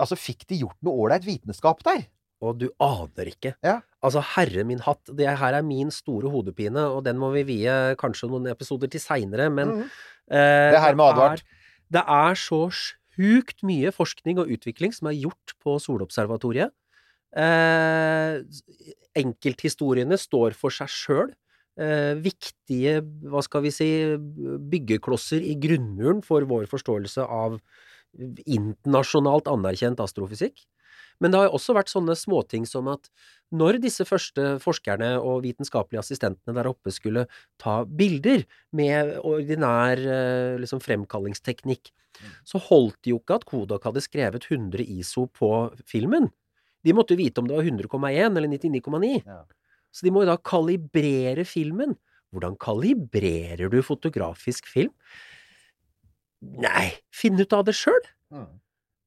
Altså, 0.00 0.14
fikk 0.16 0.44
de 0.48 0.60
gjort 0.62 0.78
noe 0.86 1.02
ålreit 1.02 1.24
vitenskap 1.26 1.80
der? 1.84 2.04
Og 2.40 2.56
du 2.56 2.68
aner 2.80 3.28
ikke. 3.28 3.54
Ja. 3.64 3.80
Altså, 4.00 4.22
herre 4.34 4.64
min 4.64 4.80
hatt, 4.84 5.02
det 5.16 5.28
her 5.28 5.56
er 5.58 5.66
min 5.66 5.92
store 5.92 6.30
hodepine, 6.32 6.86
og 6.88 7.04
den 7.04 7.18
må 7.20 7.28
vi 7.34 7.44
vie 7.48 7.74
kanskje 8.00 8.30
noen 8.32 8.48
episoder 8.52 8.88
til 8.92 9.02
seinere, 9.02 9.50
men 9.52 9.74
mm. 9.74 9.82
eh, 10.32 10.70
Det 10.72 10.80
er 10.80 10.96
med 10.96 11.12
advart. 11.12 11.44
Det 11.90 12.00
er 12.00 12.38
så 12.38 12.62
sjukt 12.72 13.60
mye 13.66 13.92
forskning 13.92 14.40
og 14.40 14.52
utvikling 14.54 14.94
som 14.96 15.10
er 15.10 15.18
gjort 15.18 15.54
på 15.60 15.76
Solobservatoriet. 15.82 16.72
Eh, 17.36 18.40
enkelthistoriene 19.20 20.16
står 20.18 20.56
for 20.58 20.74
seg 20.74 20.90
sjøl. 20.90 21.30
Eh, 21.80 22.16
viktige, 22.24 22.98
hva 23.30 23.44
skal 23.44 23.64
vi 23.64 23.74
si, 23.74 23.90
byggeklosser 24.72 25.44
i 25.44 25.54
grunnmuren 25.60 26.24
for 26.24 26.44
vår 26.48 26.66
forståelse 26.72 27.24
av 27.24 27.60
internasjonalt 28.48 29.48
anerkjent 29.50 30.00
astrofysikk. 30.02 30.64
Men 31.20 31.32
det 31.32 31.40
har 31.42 31.54
også 31.54 31.76
vært 31.76 31.92
sånne 31.92 32.16
småting 32.16 32.64
som 32.68 32.88
at 32.92 33.10
når 33.52 33.80
disse 33.82 34.06
første 34.08 34.54
forskerne 34.62 35.12
og 35.18 35.42
vitenskapelige 35.44 36.00
assistentene 36.00 36.54
der 36.56 36.68
oppe 36.70 36.92
skulle 36.94 37.26
ta 37.60 37.80
bilder 37.84 38.46
med 38.76 39.16
ordinær 39.26 40.00
eh, 40.00 40.58
liksom 40.62 40.82
fremkallingsteknikk, 40.84 41.90
så 42.44 42.60
holdt 42.62 42.98
det 43.04 43.12
jo 43.12 43.20
ikke 43.20 43.38
at 43.40 43.46
Kodak 43.48 43.86
hadde 43.88 44.02
skrevet 44.04 44.46
100 44.48 44.84
ISO 44.98 45.26
på 45.32 45.50
filmen. 45.88 46.28
De 46.84 46.94
måtte 46.96 47.14
jo 47.14 47.20
vite 47.20 47.42
om 47.42 47.48
det 47.48 47.56
var 47.56 47.66
100,1 47.66 48.38
eller 48.40 48.48
99,9. 48.50 49.12
Ja. 49.26 49.42
Så 49.90 50.06
de 50.06 50.12
må 50.14 50.24
jo 50.24 50.30
da 50.30 50.38
kalibrere 50.38 51.44
filmen. 51.48 51.96
Hvordan 52.30 52.54
kalibrerer 52.62 53.70
du 53.72 53.80
fotografisk 53.82 54.68
film? 54.70 54.92
Nei, 56.40 56.92
finn 57.12 57.40
ut 57.40 57.52
av 57.56 57.66
det 57.66 57.74
sjøl! 57.76 58.00
Mm. 58.32 58.46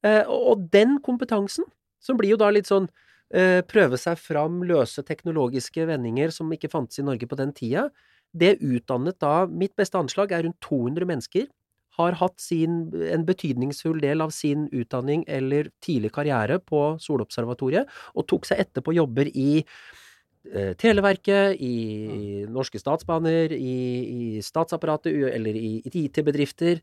Eh, 0.06 0.26
og, 0.28 0.42
og 0.52 0.66
den 0.74 1.00
kompetansen, 1.06 1.66
som 2.04 2.20
blir 2.20 2.36
jo 2.36 2.42
da 2.42 2.52
litt 2.52 2.70
sånn 2.70 2.90
eh, 3.34 3.62
prøve 3.66 4.00
seg 4.00 4.20
fram, 4.20 4.62
løse 4.68 5.04
teknologiske 5.08 5.88
vendinger 5.90 6.34
som 6.36 6.52
ikke 6.54 6.72
fantes 6.72 7.00
i 7.00 7.08
Norge 7.08 7.30
på 7.30 7.40
den 7.40 7.54
tida, 7.56 7.88
det 8.34 8.58
utdannet 8.66 9.20
da 9.22 9.46
Mitt 9.46 9.76
beste 9.78 10.00
anslag 10.00 10.32
er 10.34 10.48
rundt 10.48 10.62
200 10.66 11.06
mennesker. 11.10 11.50
Har 11.94 12.16
hatt 12.18 12.40
sin, 12.42 12.88
en 13.06 13.26
betydningsfull 13.28 14.00
del 14.02 14.24
av 14.26 14.32
sin 14.34 14.66
utdanning 14.74 15.22
eller 15.30 15.70
tidlig 15.86 16.10
karriere 16.16 16.58
på 16.58 16.96
Solobservatoriet, 17.02 17.92
og 18.18 18.26
tok 18.30 18.50
seg 18.50 18.64
etterpå 18.64 18.96
jobber 18.98 19.30
i 19.30 19.62
eh, 19.62 20.74
Televerket, 20.82 21.62
i 21.62 22.48
Norske 22.50 22.82
Statsbaner, 22.82 23.54
i, 23.54 23.78
i 24.02 24.42
statsapparatet 24.42 25.14
eller 25.30 25.60
i, 25.60 25.76
i 25.86 26.06
IT-bedrifter. 26.08 26.82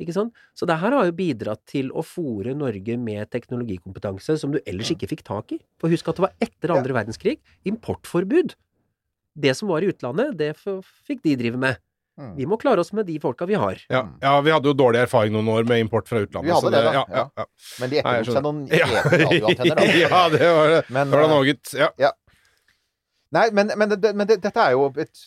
Ikke 0.00 0.14
sant? 0.16 0.32
Så 0.56 0.66
det 0.68 0.78
her 0.80 0.96
har 0.96 1.08
jo 1.08 1.16
bidratt 1.16 1.60
til 1.68 1.90
å 1.92 2.04
fòre 2.06 2.54
Norge 2.56 2.96
med 3.00 3.28
teknologikompetanse 3.32 4.38
som 4.40 4.54
du 4.54 4.60
ellers 4.64 4.92
ikke 4.94 5.10
fikk 5.10 5.26
tak 5.26 5.52
i. 5.56 5.60
For 5.80 5.92
husk 5.92 6.08
at 6.08 6.18
det 6.18 6.26
var 6.28 6.48
etter 6.48 6.72
andre 6.74 6.96
verdenskrig 6.96 7.36
importforbud. 7.68 8.56
Det 9.40 9.54
som 9.56 9.70
var 9.70 9.84
i 9.84 9.92
utlandet, 9.92 10.34
det 10.40 10.54
fikk 10.58 11.22
de 11.26 11.36
drive 11.38 11.60
med. 11.60 11.80
Mm. 12.20 12.32
Vi 12.36 12.46
må 12.48 12.56
klare 12.60 12.82
oss 12.82 12.90
med 12.92 13.06
de 13.08 13.16
folka 13.20 13.46
vi 13.48 13.56
har. 13.56 13.78
Ja, 13.88 14.02
ja, 14.20 14.32
vi 14.44 14.52
hadde 14.52 14.68
jo 14.68 14.74
dårlig 14.76 15.00
erfaring 15.06 15.32
noen 15.32 15.48
år 15.48 15.68
med 15.68 15.80
import 15.80 16.08
fra 16.10 16.20
utlandet. 16.20 16.50
Vi 16.50 16.56
hadde 16.56 16.66
så 16.66 16.72
det, 16.74 16.82
da. 16.84 16.92
Ja, 16.92 17.04
ja, 17.08 17.24
ja. 17.40 17.46
Men 17.80 17.92
de 17.92 18.00
etterlot 18.02 18.34
seg 18.36 18.44
noen 18.44 18.58
radioantenner. 18.68 19.78
da. 19.78 19.86
ja, 20.04 20.24
det 20.34 20.50
var 20.58 20.74
det. 20.74 20.82
Men, 20.88 21.14
Det 21.14 21.22
var 21.22 21.24
eh, 21.24 21.32
noe. 21.32 21.86
Ja. 22.02 22.12
Nei, 23.30 23.46
men, 23.54 23.72
men, 23.78 23.94
det, 23.94 24.12
men 24.18 24.26
dette 24.26 24.50
er 24.58 24.74
jo 24.74 24.88
et 24.98 25.20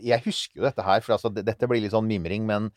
Jeg 0.00 0.24
husker 0.24 0.62
jo 0.62 0.64
dette 0.64 0.86
her, 0.86 1.04
for 1.04 1.18
altså, 1.18 1.30
dette 1.36 1.68
blir 1.70 1.84
litt 1.84 1.94
sånn 1.94 2.08
mimring, 2.08 2.48
men 2.48 2.72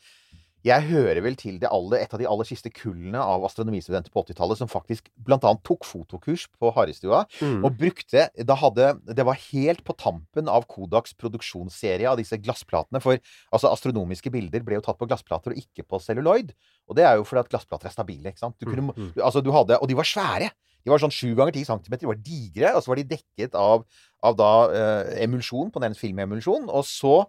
jeg 0.65 0.81
hører 0.89 1.21
vel 1.21 1.35
til 1.37 1.59
det 1.61 1.69
aller, 1.69 1.99
et 2.01 2.13
av 2.15 2.19
de 2.19 2.25
aller 2.25 2.47
siste 2.49 2.71
kullene 2.73 3.19
av 3.21 3.43
astronomistudenter 3.45 4.09
på 4.13 4.23
80-tallet 4.25 4.57
som 4.57 4.69
faktisk 4.71 5.11
annet 5.29 5.61
tok 5.67 5.85
fotokurs 5.85 6.47
på 6.57 6.71
Harestua. 6.73 7.23
Mm. 7.37 7.59
Og 7.67 7.77
brukte 7.77 8.25
da 8.41 8.55
hadde, 8.57 8.87
Det 9.05 9.25
var 9.27 9.37
helt 9.53 9.83
på 9.85 9.93
tampen 9.95 10.49
av 10.49 10.65
Kodaks 10.65 11.13
produksjonsserie 11.13 12.09
av 12.09 12.17
disse 12.17 12.37
glassplatene. 12.41 13.01
For 13.03 13.19
altså, 13.53 13.69
astronomiske 13.69 14.31
bilder 14.33 14.65
ble 14.65 14.79
jo 14.79 14.85
tatt 14.85 14.97
på 14.97 15.07
glassplater 15.07 15.53
og 15.53 15.61
ikke 15.61 15.85
på 15.85 16.01
celluloid. 16.01 16.53
Og 16.89 16.97
det 16.97 17.05
er 17.05 17.17
jo 17.19 17.23
fordi 17.27 17.45
at 17.45 17.51
glassplater 17.53 17.87
er 17.91 17.93
stabile. 17.93 18.29
ikke 18.33 18.39
sant? 18.41 18.57
Du 18.59 18.65
kunne, 18.65 18.89
Mm, 18.95 19.13
du- 19.15 19.21
altså, 19.21 19.41
du 19.43 19.51
hadde, 19.51 19.77
og 19.81 19.87
de 19.87 19.93
var 19.95 20.03
svære. 20.03 20.49
De 20.85 20.89
var 20.91 20.99
sånn 20.99 21.09
7 21.13 21.35
ganger 21.35 21.51
10 21.53 21.65
cm. 21.65 21.97
De 21.99 22.05
var 22.07 22.15
digre. 22.15 22.75
Og 22.75 22.83
så 22.83 22.87
var 22.89 22.95
de 22.95 23.03
dekket 23.03 23.55
av, 23.55 23.85
av 24.23 24.35
da 24.37 24.69
eh, 24.69 25.23
emulsjon, 25.25 25.71
på 25.71 25.81
den 25.81 25.93
filmemulsjon. 25.93 26.69
Og 26.69 26.83
så, 26.85 27.25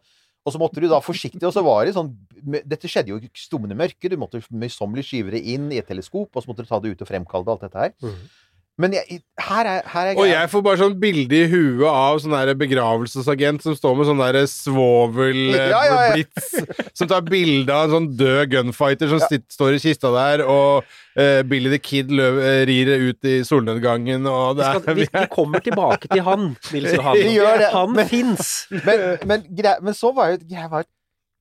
og 0.47 0.55
så 0.55 0.61
måtte 0.63 0.81
du 0.83 0.87
da 0.87 1.01
forsiktig 1.03 1.43
Og 1.43 1.55
så 1.55 1.63
var 1.67 1.85
det 1.85 1.97
sånn 1.97 2.13
Dette 2.47 2.87
skjedde 2.87 3.11
jo 3.11 3.19
i 3.19 3.31
stummende 3.35 3.75
mørke. 3.75 4.07
Du 4.07 4.15
måtte 4.21 4.39
møysommelig 4.55 5.03
skyve 5.09 5.33
det 5.35 5.41
inn 5.51 5.67
i 5.75 5.81
et 5.81 5.89
teleskop, 5.89 6.31
og 6.31 6.45
så 6.45 6.47
måtte 6.47 6.63
du 6.63 6.69
ta 6.71 6.79
det 6.79 6.93
ut 6.95 7.03
og 7.03 7.09
fremkalle 7.09 7.43
det, 7.43 7.55
alt 7.57 7.65
dette 7.67 7.81
her. 7.83 7.95
Mhm. 8.07 8.29
Men 8.77 8.93
jeg, 8.93 9.23
her 9.41 9.65
er, 9.71 9.87
her 9.89 10.11
er 10.11 10.19
Og 10.21 10.27
jeg 10.29 10.49
får 10.53 10.63
bare 10.67 10.77
sånn 10.83 10.97
bilde 11.01 11.39
i 11.39 11.47
huet 11.49 11.87
av 11.89 12.19
sånn 12.21 12.35
der 12.37 12.51
begravelsesagent 12.61 13.65
som 13.65 13.77
står 13.79 13.95
med 13.97 14.09
sånn 14.11 14.21
der 14.21 14.37
svovel-blitz, 14.53 15.71
Ja, 15.73 15.81
ja, 15.89 16.03
ja. 16.21 16.91
som 16.93 17.09
tar 17.09 17.25
bilde 17.25 17.73
av 17.73 17.87
en 17.87 17.95
sånn 17.95 18.09
død 18.19 18.53
gunfighter 18.53 19.09
som 19.15 19.23
sitt, 19.25 19.47
står 19.55 19.79
i 19.79 19.81
kista 19.81 20.11
der, 20.13 20.45
og 20.45 20.85
uh, 21.17 21.41
Billy 21.49 21.73
the 21.73 21.81
Kid 21.81 22.13
løv, 22.13 22.37
uh, 22.43 22.61
rir 22.69 22.93
ut 23.09 23.31
i 23.33 23.39
solnedgangen, 23.49 24.29
og 24.29 24.59
Vi, 24.59 24.61
det 24.61 24.69
skal, 24.69 24.85
er 24.93 25.01
vi, 25.01 25.09
vi 25.09 25.25
kommer 25.33 25.65
tilbake 25.65 26.13
til 26.13 26.25
han, 26.29 26.51
Nils 26.75 26.93
Johan. 26.99 27.17
Vi 27.25 27.73
Han 27.73 27.97
men- 27.97 28.13
fins! 28.13 28.53
Men, 28.85 29.07
men, 29.25 29.49
men 29.57 29.97
så 29.97 30.13
var 30.17 30.35
jo 30.35 30.43
greia 30.45 30.69
var 30.69 30.85
at 30.85 30.93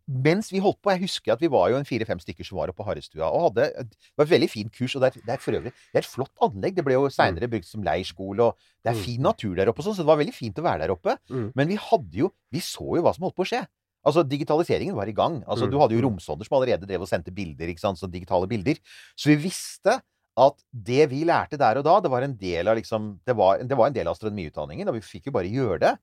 mens 0.07 0.51
vi 0.53 0.59
holdt 0.61 0.77
på 0.85 0.91
Jeg 0.93 1.01
husker 1.01 1.33
at 1.33 1.41
vi 1.41 1.49
var 1.49 1.71
jo 1.71 1.77
en 1.79 1.87
fire-fem 1.87 2.19
stykker 2.21 2.45
som 2.45 2.59
var 2.59 2.69
oppe 2.69 2.83
på 2.83 2.87
Harrestua. 2.87 3.29
Og 3.33 3.47
hadde, 3.49 3.69
det 3.89 4.17
var 4.17 4.27
et 4.27 4.33
veldig 4.35 4.49
fint 4.51 4.73
kurs. 4.73 4.95
Og 4.95 5.01
det 5.01 5.09
er, 5.11 5.23
det 5.25 5.33
er 5.33 5.41
for 5.41 5.57
øvrig 5.57 5.71
det 5.73 5.97
er 5.97 6.03
et 6.03 6.09
flott 6.11 6.45
anlegg. 6.45 6.75
Det 6.77 6.85
ble 6.85 6.97
jo 6.97 7.07
seinere 7.13 7.49
brukt 7.49 7.69
som 7.69 7.85
leirskole. 7.85 8.51
Og 8.51 8.67
det 8.85 8.93
er 8.93 8.99
fin 9.01 9.21
natur 9.25 9.55
der 9.57 9.71
oppe, 9.71 9.81
og 9.81 9.87
sånn, 9.87 9.97
så 9.97 10.05
det 10.05 10.11
var 10.11 10.21
veldig 10.21 10.35
fint 10.35 10.61
å 10.61 10.65
være 10.67 10.85
der 10.85 10.93
oppe. 10.93 11.17
Mm. 11.33 11.47
Men 11.57 11.71
vi 11.73 11.79
hadde 11.81 12.21
jo 12.21 12.31
Vi 12.53 12.61
så 12.63 12.85
jo 12.95 13.01
hva 13.03 13.15
som 13.15 13.25
holdt 13.25 13.35
på 13.35 13.43
å 13.47 13.49
skje. 13.49 13.63
Altså, 14.05 14.21
Digitaliseringen 14.29 14.95
var 14.95 15.09
i 15.09 15.15
gang. 15.17 15.41
Altså, 15.47 15.65
Mm. 15.65 15.71
Du 15.73 15.79
hadde 15.81 15.95
jo 15.97 16.03
romsonder 16.05 16.45
som 16.45 16.57
allerede 16.59 16.85
drev 16.85 17.01
og 17.01 17.09
sendte 17.09 17.33
bilder, 17.33 17.67
ikke 17.67 17.81
sant, 17.81 17.97
så 17.97 18.05
digitale 18.07 18.47
bilder. 18.47 18.77
Så 19.17 19.33
vi 19.33 19.39
visste 19.49 19.97
at 20.37 20.57
det 20.69 21.09
vi 21.09 21.23
lærte 21.25 21.57
der 21.57 21.79
og 21.79 21.85
da, 21.87 21.99
det 22.03 22.11
var 22.11 22.21
en 22.21 22.35
del 22.37 22.67
av 22.67 22.75
liksom 22.77 23.19
Det 23.25 23.33
var, 23.35 23.57
det 23.63 23.75
var 23.75 23.87
en 23.87 23.95
del 23.95 24.07
av 24.07 24.13
astronomiutdanningen, 24.13 24.87
og 24.87 24.95
vi 24.99 25.01
fikk 25.01 25.31
jo 25.31 25.31
bare 25.31 25.49
gjøre 25.49 25.79
det. 25.79 25.93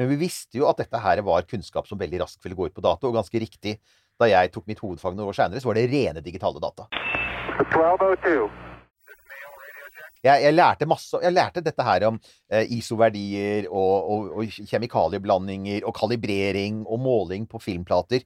Men 0.00 0.08
vi 0.08 0.16
visste 0.22 0.56
jo 0.56 0.64
at 0.64 0.78
dette 0.80 0.96
her 0.96 1.20
var 1.26 1.44
kunnskap 1.44 1.84
som 1.84 1.98
veldig 2.00 2.22
raskt 2.22 2.40
ville 2.46 2.56
gå 2.56 2.70
ut 2.70 2.72
på 2.72 2.80
dato, 2.80 3.10
og 3.10 3.18
ganske 3.18 3.42
riktig. 3.42 3.74
Da 4.16 4.30
jeg 4.30 4.48
tok 4.54 4.64
mitt 4.70 4.80
hovedfag 4.80 5.12
noen 5.12 5.28
år 5.28 5.36
seinere, 5.36 5.60
så 5.60 5.68
var 5.68 5.76
det 5.76 5.90
rene 5.92 6.22
digitale 6.24 6.62
data. 6.62 6.86
1202. 7.60 8.48
Jeg, 10.20 10.42
jeg 10.44 10.52
lærte 10.52 10.84
masse 10.88 11.16
Jeg 11.24 11.32
lærte 11.32 11.62
dette 11.64 11.84
her 11.84 12.04
om 12.10 12.18
eh, 12.52 12.72
ISO-verdier 12.76 13.68
og, 13.68 14.08
og, 14.12 14.32
og 14.40 14.64
kjemikalieblandinger 14.72 15.84
og 15.88 15.96
kalibrering 15.96 16.82
og 16.86 17.00
måling 17.04 17.44
på 17.48 17.60
filmplater. 17.60 18.24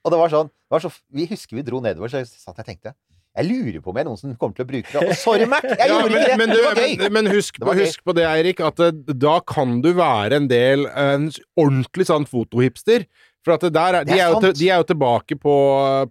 Og 0.00 0.12
det 0.12 0.20
var 0.20 0.32
sånn 0.32 0.48
det 0.48 0.72
var 0.72 0.84
så, 0.84 0.92
Vi 1.12 1.28
husker 1.28 1.60
vi 1.60 1.64
dro 1.68 1.84
nedover, 1.84 2.12
så 2.12 2.24
jeg 2.24 2.32
satt 2.32 2.60
jeg 2.60 2.72
tenkte 2.72 2.96
Jeg 3.38 3.46
lurer 3.46 3.78
på 3.80 3.92
om 3.92 3.96
jeg 3.96 4.02
er 4.02 4.08
noen 4.08 4.18
som 4.18 4.32
kommer 4.40 4.56
til 4.58 4.64
å 4.66 4.68
bruke 4.72 4.90
det. 4.90 5.02
Og 5.06 5.14
sorry, 5.20 5.46
Mac! 5.46 5.62
Jeg 5.62 5.78
Ja, 5.78 5.86
gjorde 6.00 6.10
men, 6.10 6.18
ikke 6.18 6.30
det! 6.30 6.38
men, 6.40 6.48
det 6.50 6.56
du, 6.58 6.64
var 6.66 6.74
gøy! 6.82 6.94
men, 6.98 7.12
men 7.14 7.28
husk, 7.30 7.60
Det 7.62 7.76
husk 7.78 8.02
på 8.04 8.14
det, 8.18 8.24
Eirik, 8.26 8.60
at 8.66 8.82
eh, 8.82 8.90
da 9.22 9.36
kan 9.46 9.76
du 9.84 9.92
være 9.94 10.40
en 10.40 10.48
del 10.50 10.86
en 10.98 11.28
ordentlig 11.60 12.08
sånn 12.10 12.26
fotohipster. 12.26 13.06
For 13.46 13.54
at 13.54 13.62
det 13.68 13.70
der 13.78 14.00
er, 14.00 14.04
Det 14.04 14.12
de, 14.12 14.18
er 14.18 14.26
er 14.26 14.34
jo, 14.34 14.40
til- 14.42 14.56
de 14.58 14.66
er 14.74 14.82
jo 14.82 14.88
tilbake 14.90 15.38
på, 15.40 15.54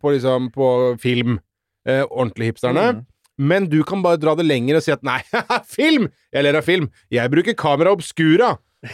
på, 0.02 0.14
liksom, 0.16 0.48
på 0.56 0.70
film, 1.04 1.36
eh, 1.86 2.06
ordentlig 2.08 2.54
hipsterne. 2.54 2.88
Mm. 2.96 3.06
Men 3.52 3.68
du 3.72 3.78
kan 3.88 4.02
bare 4.04 4.18
dra 4.20 4.34
det 4.36 4.48
lenger 4.48 4.80
og 4.80 4.84
si 4.88 4.92
at 4.96 5.04
nei, 5.06 5.20
film! 5.78 6.08
Jeg 6.34 6.44
ler 6.48 6.58
av 6.60 6.66
film. 6.66 6.88
Jeg 7.12 7.30
bruker 7.36 7.54
kamera 7.60 7.92
obscura. 7.96 8.56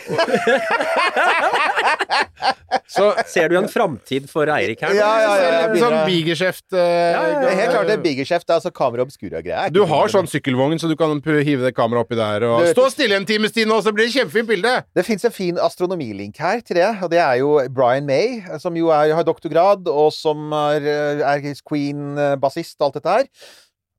Så 2.96 3.08
Ser 3.30 3.50
du 3.50 3.58
en 3.60 3.68
framtid 3.72 4.28
for 4.30 4.50
Eirik 4.52 4.84
her? 4.86 4.94
Ja, 4.96 5.12
Ja, 5.26 5.34
ja, 5.40 5.50
ja, 5.66 5.80
sånn 5.82 5.96
bigerskjeft 6.08 6.76
uh, 6.76 6.80
ja, 6.80 7.22
ja, 7.34 7.54
helt 7.60 7.74
klart 7.74 7.90
det 7.90 7.96
er 7.98 8.04
bigerskjeft. 8.04 8.48
Er 8.50 8.58
altså 8.60 8.72
kamera 8.76 9.06
obscura-greier. 9.06 9.74
Du 9.74 9.82
har 9.90 10.12
sånn 10.12 10.30
sykkelvogn, 10.30 10.78
så 10.82 10.90
du 10.92 10.96
kan 11.00 11.18
hive 11.26 11.66
det 11.66 11.74
kameraet 11.78 12.06
oppi 12.06 12.20
der 12.20 12.46
og 12.48 12.70
stå 12.72 12.88
stille 12.94 13.18
en 13.20 13.28
times 13.28 13.56
tid 13.56 13.70
nå, 13.70 13.80
så 13.84 13.94
blir 13.96 14.08
det 14.08 14.16
kjempefint 14.16 14.50
bilde! 14.50 14.74
Det 14.96 15.06
fins 15.08 15.26
en 15.28 15.34
fin 15.36 15.60
astronomilink 15.62 16.40
her 16.42 16.62
til 16.66 16.80
det, 16.82 16.90
og 17.02 17.12
det 17.14 17.22
er 17.24 17.40
jo 17.42 17.58
Brian 17.74 18.08
May, 18.08 18.40
som 18.62 18.78
jo 18.78 18.92
er, 18.94 19.16
har 19.18 19.28
doktorgrad, 19.28 19.90
og 19.92 20.12
som 20.16 20.54
er, 20.56 20.90
er 21.26 21.46
Queen-bassist 21.66 22.78
og 22.80 22.90
alt 22.90 23.00
dette 23.00 23.18
her. 23.20 23.30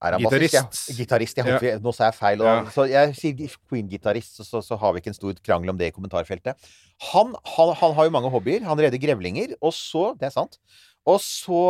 Er 0.02 0.16
han? 0.16 0.20
Gitarist. 0.20 0.54
Ja. 0.54 0.96
Gitarist. 0.98 1.38
Håper, 1.40 1.78
Nå 1.80 1.92
sa 1.96 2.10
jeg 2.10 2.16
feil. 2.18 2.42
Og, 2.42 2.46
Ja. 2.46 2.56
Så 2.74 2.84
jeg 2.90 3.14
sier 3.16 3.54
Queen-gitarist, 3.70 4.36
så, 4.36 4.44
så, 4.44 4.60
så 4.64 4.76
har 4.76 4.92
vi 4.92 5.00
ikke 5.00 5.12
en 5.14 5.18
stor 5.18 5.34
krangel 5.40 5.72
om 5.72 5.78
det 5.80 5.88
i 5.88 5.94
kommentarfeltet. 5.96 6.68
Han, 7.12 7.32
han, 7.56 7.72
han 7.80 7.96
har 7.96 8.08
jo 8.08 8.14
mange 8.14 8.30
hobbyer. 8.32 8.66
Han 8.68 8.78
redder 8.78 9.00
grevlinger, 9.00 9.56
og 9.60 9.72
så 9.72 10.10
Det 10.20 10.28
er 10.28 10.34
sant. 10.36 10.58
Og 11.06 11.20
så 11.22 11.60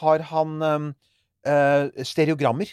har 0.00 0.26
han 0.30 0.58
eh, 1.46 2.04
stereogrammer. 2.04 2.70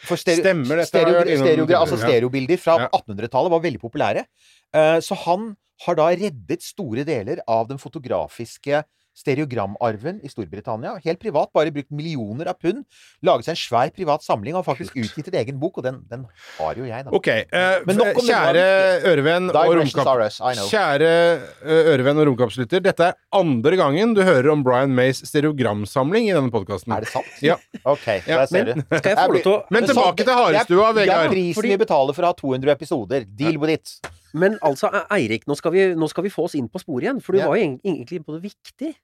Stereo, 0.00 0.40
Stemmer, 0.40 0.78
dette 0.80 0.88
Stereo, 0.88 1.24
stereo, 1.42 1.66
altså 1.76 1.98
stereobilder 2.00 2.56
fra 2.60 2.78
Ja. 2.80 2.86
1800-tallet 2.96 3.52
var 3.52 3.60
veldig 3.60 3.80
populære. 3.82 4.24
Uh, 4.72 4.96
så 5.04 5.14
han 5.26 5.50
har 5.84 5.96
da 5.98 6.06
reddet 6.08 6.64
store 6.64 7.04
deler 7.04 7.42
av 7.48 7.68
den 7.68 7.80
fotografiske 7.80 8.80
stereogramarven 9.16 10.20
i 10.24 10.30
Storbritannia. 10.30 10.94
Helt 11.04 11.20
privat, 11.20 11.50
bare 11.54 11.72
brukt 11.74 11.90
millioner 11.94 12.50
av 12.52 12.58
pund. 12.60 12.84
Laget 13.26 13.48
seg 13.48 13.56
en 13.56 13.60
svær 13.60 13.92
privat 13.94 14.24
samling 14.24 14.56
og 14.58 14.64
faktisk 14.66 14.96
utgitt 15.00 15.30
en 15.30 15.38
egen 15.42 15.58
bok, 15.60 15.80
og 15.80 15.86
den, 15.86 16.00
den 16.10 16.26
har 16.58 16.78
jo 16.78 16.86
jeg, 16.88 17.06
da. 17.06 17.12
Ok, 17.16 17.28
uh, 17.52 17.80
Men 17.88 18.00
nok 18.00 18.20
om 18.22 18.28
kjære 18.28 18.64
ørevenn 19.10 19.50
og 19.50 19.74
romkapslytter, 19.80 21.04
eh, 21.06 21.90
ørevenn 21.94 22.22
og 22.22 22.30
romkappslytter, 22.30 22.84
dette 22.84 23.10
er 23.10 23.18
andre 23.36 23.80
gangen 23.80 24.14
du 24.16 24.22
hører 24.26 24.52
om 24.54 24.64
Brian 24.66 24.94
Mays 24.96 25.22
stereogramsamling 25.28 26.30
i 26.30 26.36
denne 26.36 26.52
podkasten. 26.54 26.94
Er 26.96 27.06
det 27.06 27.12
sant? 27.12 27.34
Ja. 27.44 27.58
Ok, 27.84 28.06
Ja, 28.26 28.42
der 28.42 28.46
ser 28.50 28.72
men 28.72 28.84
skal 29.00 29.10
jeg 29.12 29.18
få 29.18 29.32
lov 29.34 29.42
til 29.42 29.52
å- 29.52 29.60
Men 29.70 29.90
tilbake 29.90 30.24
til 30.24 30.34
Harestua, 30.34 30.94
Det 30.96 31.08
er 31.08 31.28
prisen 31.32 31.70
vi 31.70 31.76
betaler 31.80 32.16
for 32.16 32.26
å 32.26 32.32
ha 32.32 32.38
200 32.38 32.72
episoder. 32.76 33.26
Deal 33.26 33.58
with 33.58 33.72
it. 33.78 34.19
Men 34.34 34.58
altså, 34.62 34.90
Eirik, 35.10 35.46
nå 35.50 35.56
skal, 35.58 35.72
vi, 35.74 35.84
nå 35.98 36.08
skal 36.10 36.24
vi 36.26 36.32
få 36.32 36.44
oss 36.46 36.54
inn 36.58 36.68
på 36.70 36.80
sporet 36.82 37.08
igjen, 37.08 37.20
for 37.24 37.32
du 37.32 37.40
Ja. 37.40 37.48
var 37.48 37.56
jo 37.58 37.64
egentlig 37.66 38.18
inne 38.20 38.26
på 38.28 38.36
det 38.36 38.42
viktig. 38.50 38.94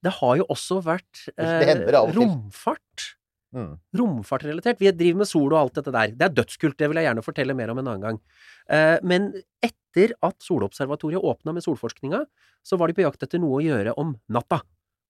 Det 0.00 0.12
har 0.16 0.36
jo 0.40 0.46
også 0.48 0.78
vært 0.82 1.26
eh, 1.36 1.84
romfart. 2.16 3.10
Mm. 3.52 3.74
Romfartrelatert. 3.98 4.78
Vi 4.78 4.90
driver 4.94 5.18
med 5.18 5.28
sol 5.28 5.52
og 5.52 5.58
alt 5.58 5.74
dette 5.80 5.92
der. 5.92 6.12
Det 6.14 6.22
er 6.28 6.34
dødskult, 6.38 6.76
det 6.78 6.88
vil 6.88 7.00
jeg 7.00 7.08
gjerne 7.08 7.24
fortelle 7.26 7.56
mer 7.58 7.72
om 7.72 7.78
en 7.82 7.88
annen 7.90 8.04
gang. 8.06 8.20
Eh, 8.70 8.98
men 9.02 9.32
etter 9.60 10.14
at 10.22 10.38
Solobservatoriet 10.46 11.20
åpna 11.20 11.52
med 11.52 11.64
solforskninga, 11.66 12.22
så 12.62 12.78
var 12.78 12.88
de 12.88 12.94
på 12.94 13.02
jakt 13.02 13.22
etter 13.26 13.42
noe 13.42 13.58
å 13.58 13.64
gjøre 13.64 13.92
om 13.98 14.14
natta. 14.30 14.62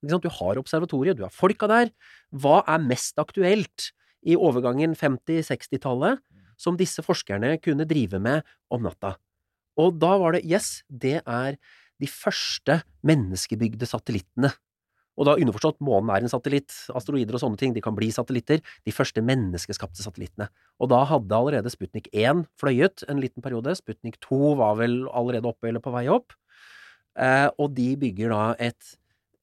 Du 0.03 0.17
har 0.33 0.57
observatoriet, 0.57 1.19
du 1.19 1.23
har 1.27 1.31
folka 1.35 1.69
der. 1.69 1.91
Hva 2.33 2.63
er 2.67 2.81
mest 2.81 3.19
aktuelt 3.21 3.91
i 4.25 4.35
overgangen 4.35 4.97
50-60-tallet 4.97 6.19
som 6.61 6.77
disse 6.81 7.05
forskerne 7.05 7.59
kunne 7.61 7.85
drive 7.89 8.19
med 8.19 8.43
om 8.73 8.83
natta? 8.89 9.19
Og 9.81 9.97
da 10.03 10.13
var 10.21 10.31
det 10.37 10.45
yes, 10.45 10.83
det 10.89 11.23
er 11.25 11.57
de 12.01 12.09
første 12.09 12.83
menneskebygde 13.07 13.87
satellittene. 13.89 14.51
Og 15.21 15.27
da 15.29 15.35
underforstått, 15.37 15.83
månen 15.85 16.09
er 16.15 16.21
en 16.25 16.33
satellitt, 16.33 16.73
asteroider 16.97 17.37
og 17.37 17.43
sånne 17.43 17.59
ting, 17.61 17.75
de 17.77 17.83
kan 17.85 17.97
bli 17.97 18.09
satellitter, 18.15 18.59
de 18.87 18.93
første 18.95 19.21
menneskeskapte 19.27 20.01
satellittene. 20.01 20.47
Og 20.81 20.87
da 20.93 21.01
hadde 21.11 21.37
allerede 21.37 21.73
Sputnik 21.73 22.07
1 22.17 22.45
fløyet 22.61 22.97
en 23.11 23.21
liten 23.21 23.43
periode, 23.45 23.71
Sputnik 23.77 24.17
2 24.25 24.55
var 24.61 24.75
vel 24.81 24.95
allerede 25.13 25.49
oppe 25.51 25.65
eller 25.69 25.83
på 25.85 25.93
vei 25.93 26.07
opp, 26.13 26.29
eh, 27.21 27.49
og 27.59 27.75
de 27.77 27.89
bygger 28.01 28.29
da 28.33 28.45
et 28.71 28.83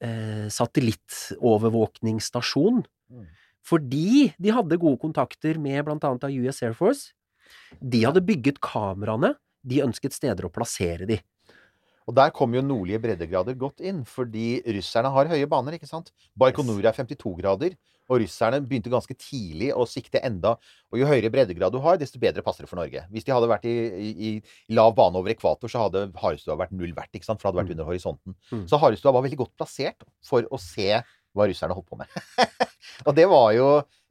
eh, 0.02 0.48
satellittovervåkningsstasjon, 0.50 2.78
Mm. 3.08 3.24
fordi 3.64 4.34
de 4.38 4.50
hadde 4.52 4.78
gode 4.78 4.98
kontakter 5.00 5.58
med 5.58 5.84
blant 5.86 6.04
annet 6.04 6.24
av 6.24 6.30
US 6.30 6.62
Air 6.62 6.74
Force. 6.74 7.12
De 7.80 8.04
hadde 8.04 8.20
bygget 8.20 8.60
kameraene, 8.60 9.34
de 9.62 9.82
ønsket 9.84 10.16
steder 10.16 10.46
å 10.46 10.52
plassere 10.52 11.08
de. 11.08 11.18
Og 12.08 12.16
der 12.16 12.32
kommer 12.32 12.56
jo 12.56 12.64
nordlige 12.64 13.02
breddegrader 13.04 13.56
godt 13.60 13.82
inn, 13.84 14.00
fordi 14.08 14.62
russerne 14.78 15.10
har 15.12 15.28
høye 15.28 15.48
baner, 15.50 15.76
ikke 15.76 15.88
sant? 15.90 16.08
Baikonur 16.40 16.80
er 16.80 16.96
52 16.96 17.34
grader, 17.36 17.76
og 18.08 18.22
russerne 18.22 18.62
begynte 18.64 18.88
ganske 18.88 19.12
tidlig 19.20 19.68
å 19.76 19.84
sikte 19.84 20.22
enda 20.24 20.54
Og 20.88 20.96
jo 20.96 21.08
høyere 21.10 21.28
breddegrad 21.28 21.74
du 21.74 21.76
har, 21.84 21.98
desto 22.00 22.16
bedre 22.22 22.40
passer 22.40 22.64
det 22.64 22.70
for 22.70 22.80
Norge. 22.80 23.02
Hvis 23.12 23.26
de 23.26 23.34
hadde 23.34 23.50
vært 23.50 23.66
i, 23.68 23.74
i, 24.08 24.30
i 24.30 24.72
lav 24.72 24.94
bane 24.96 25.20
over 25.20 25.34
ekvator, 25.34 25.68
så 25.68 25.84
hadde 25.84 26.06
Harestua 26.16 26.56
vært 26.56 26.72
null 26.72 26.94
verdt, 26.96 27.12
ikke 27.12 27.28
sant? 27.28 27.42
For 27.42 27.50
det 27.50 27.52
hadde 27.52 27.60
vært 27.66 27.74
under 27.76 27.90
horisonten. 27.90 28.38
Mm. 28.48 28.64
Så 28.72 28.80
Harestua 28.80 29.12
var 29.12 29.26
veldig 29.26 29.42
godt 29.42 29.52
plassert 29.60 30.08
for 30.24 30.48
å 30.48 30.60
se 30.62 30.88
hva 31.36 31.46
russerne 31.50 31.76
holdt 31.76 31.92
på 31.92 32.00
med. 32.00 32.16
og 33.06 33.12
det 33.20 33.28
var 33.28 33.52
jo 33.58 33.68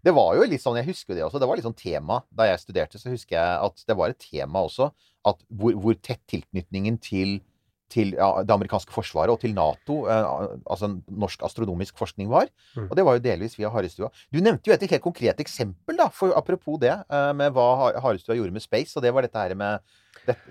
det 0.07 0.13
var 0.15 0.37
jo 0.39 0.47
litt 0.47 0.63
sånn, 0.63 0.79
jeg 0.79 0.87
husker 0.93 1.17
det 1.17 1.25
også, 1.25 1.41
det 1.43 1.49
var 1.49 1.59
litt 1.59 1.67
sånn 1.67 1.75
tema 1.77 2.21
da 2.31 2.47
jeg 2.47 2.63
studerte, 2.63 3.01
så 3.01 3.11
husker 3.11 3.35
jeg 3.35 3.59
at 3.67 3.83
det 3.89 3.97
var 3.99 4.13
et 4.13 4.21
tema 4.23 4.63
også, 4.63 4.89
at 5.27 5.43
hvor, 5.51 5.75
hvor 5.83 5.99
tett 5.99 6.23
tilknytningen 6.31 6.99
til 7.03 7.39
til 7.87 8.09
ja, 8.17 8.41
det 8.43 8.51
amerikanske 8.51 8.91
forsvaret 8.91 9.31
og 9.31 9.39
til 9.39 9.53
Nato, 9.55 10.01
eh, 10.11 10.25
altså 10.67 10.89
norsk 11.07 11.45
astronomisk 11.47 11.95
forskning, 11.95 12.27
var. 12.27 12.49
Mm. 12.75 12.89
Og 12.89 12.95
det 12.99 13.05
var 13.07 13.15
jo 13.15 13.21
delvis 13.23 13.55
via 13.55 13.69
Harestua. 13.71 14.09
Du 14.27 14.41
nevnte 14.43 14.67
jo 14.67 14.73
et 14.75 14.83
helt 14.91 15.05
konkret 15.05 15.39
eksempel, 15.39 15.95
da, 15.95 16.09
for 16.11 16.35
apropos 16.35 16.75
det, 16.83 16.91
eh, 16.91 17.29
med 17.39 17.55
hva 17.55 17.67
Ha- 17.79 18.01
Harestua 18.03 18.35
gjorde 18.35 18.51
med 18.57 18.65
space, 18.65 18.91
og 18.99 19.05
det 19.07 19.13
var 19.15 19.23
dette 19.23 19.39
her 19.39 19.55
med 19.55 19.79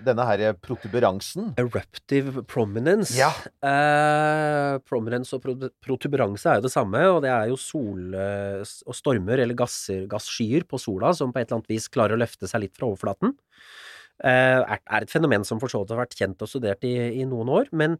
denne 0.05 0.25
her 0.27 0.53
protuberansen. 0.61 1.51
Eruptive 1.61 2.43
prominence. 2.49 3.15
Ja. 3.17 3.29
Eh, 3.61 4.77
prominence 4.87 5.37
og 5.37 5.45
protuberanse 5.83 6.51
er 6.51 6.59
jo 6.59 6.67
det 6.67 6.73
samme, 6.73 7.01
og 7.11 7.21
det 7.25 7.31
er 7.33 7.51
jo 7.51 7.59
sol 7.61 8.15
eh, 8.17 8.63
og 8.87 8.97
stormer 8.97 9.43
eller 9.43 9.57
gasser, 9.57 10.05
gasskyer 10.09 10.67
på 10.67 10.79
sola 10.81 11.13
som 11.17 11.33
på 11.33 11.41
et 11.41 11.47
eller 11.49 11.61
annet 11.61 11.75
vis 11.75 11.89
klarer 11.91 12.17
å 12.17 12.21
løfte 12.21 12.49
seg 12.49 12.65
litt 12.65 12.77
fra 12.77 12.89
overflaten. 12.89 13.35
Eh, 14.25 14.61
er, 14.63 14.81
et 15.03 15.13
fenomen 15.13 15.45
som 15.45 15.61
for 15.61 15.69
så 15.69 15.83
vidt 15.83 15.93
har 15.93 16.01
vært 16.01 16.17
kjent 16.17 16.41
og 16.41 16.49
studert 16.49 16.85
i, 16.87 16.95
i 17.21 17.25
noen 17.29 17.51
år, 17.53 17.69
men 17.77 17.99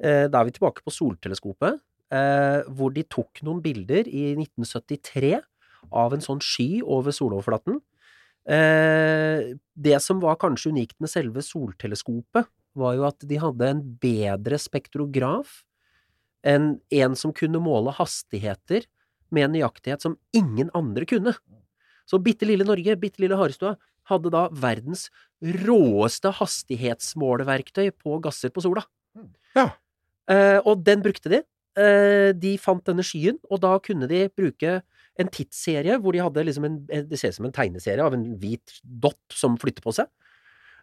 eh, 0.00 0.24
da 0.30 0.40
er 0.40 0.48
vi 0.48 0.56
tilbake 0.56 0.84
på 0.86 0.94
solteleskopet, 0.94 1.80
eh, 2.16 2.60
hvor 2.72 2.94
de 2.96 3.04
tok 3.04 3.42
noen 3.46 3.60
bilder 3.64 4.08
i 4.08 4.30
1973 4.38 5.36
av 5.96 6.14
en 6.14 6.24
sånn 6.24 6.40
sky 6.44 6.80
over 6.80 7.14
soloverflaten. 7.14 7.80
Eh, 8.48 9.56
det 9.74 9.98
som 10.02 10.20
var 10.22 10.38
kanskje 10.40 10.72
unikt 10.72 10.96
med 11.00 11.12
selve 11.12 11.42
solteleskopet, 11.44 12.48
var 12.78 12.94
jo 12.96 13.04
at 13.08 13.26
de 13.26 13.38
hadde 13.42 13.66
en 13.66 13.82
bedre 14.00 14.58
spektrograf 14.60 15.60
enn 16.46 16.78
en 16.94 17.16
som 17.18 17.34
kunne 17.36 17.60
måle 17.60 17.92
hastigheter 17.92 18.86
med 19.34 19.48
en 19.48 19.56
nøyaktighet 19.58 20.06
som 20.06 20.16
ingen 20.36 20.70
andre 20.76 21.06
kunne. 21.08 21.34
Så 22.08 22.18
bitte 22.22 22.48
lille 22.48 22.66
Norge, 22.66 22.96
bitte 22.98 23.22
lille 23.22 23.38
Harestua, 23.38 23.76
hadde 24.10 24.32
da 24.32 24.46
verdens 24.50 25.08
råeste 25.40 26.32
hastighetsmåleverktøy 26.40 27.92
på 27.94 28.18
gasser 28.24 28.50
på 28.54 28.64
sola. 28.64 28.82
Ja. 29.54 29.68
Eh, 30.30 30.58
og 30.64 30.82
den 30.86 31.04
brukte 31.04 31.30
de. 31.30 31.42
Eh, 31.78 32.30
de 32.34 32.56
fant 32.58 32.82
denne 32.86 33.04
skyen, 33.06 33.38
og 33.50 33.62
da 33.62 33.76
kunne 33.82 34.08
de 34.10 34.24
bruke 34.34 34.80
en 35.20 35.30
tidsserie 35.32 35.98
hvor 36.00 36.16
de 36.16 36.22
hadde 36.24 36.46
liksom 36.48 36.66
en 36.66 36.80
Det 36.88 37.18
ser 37.18 37.34
ut 37.34 37.38
som 37.40 37.48
en 37.48 37.54
tegneserie 37.56 38.04
av 38.04 38.16
en 38.16 38.26
hvit 38.40 38.80
dott 38.82 39.36
som 39.36 39.58
flytter 39.60 39.84
på 39.84 39.94
seg. 39.96 40.10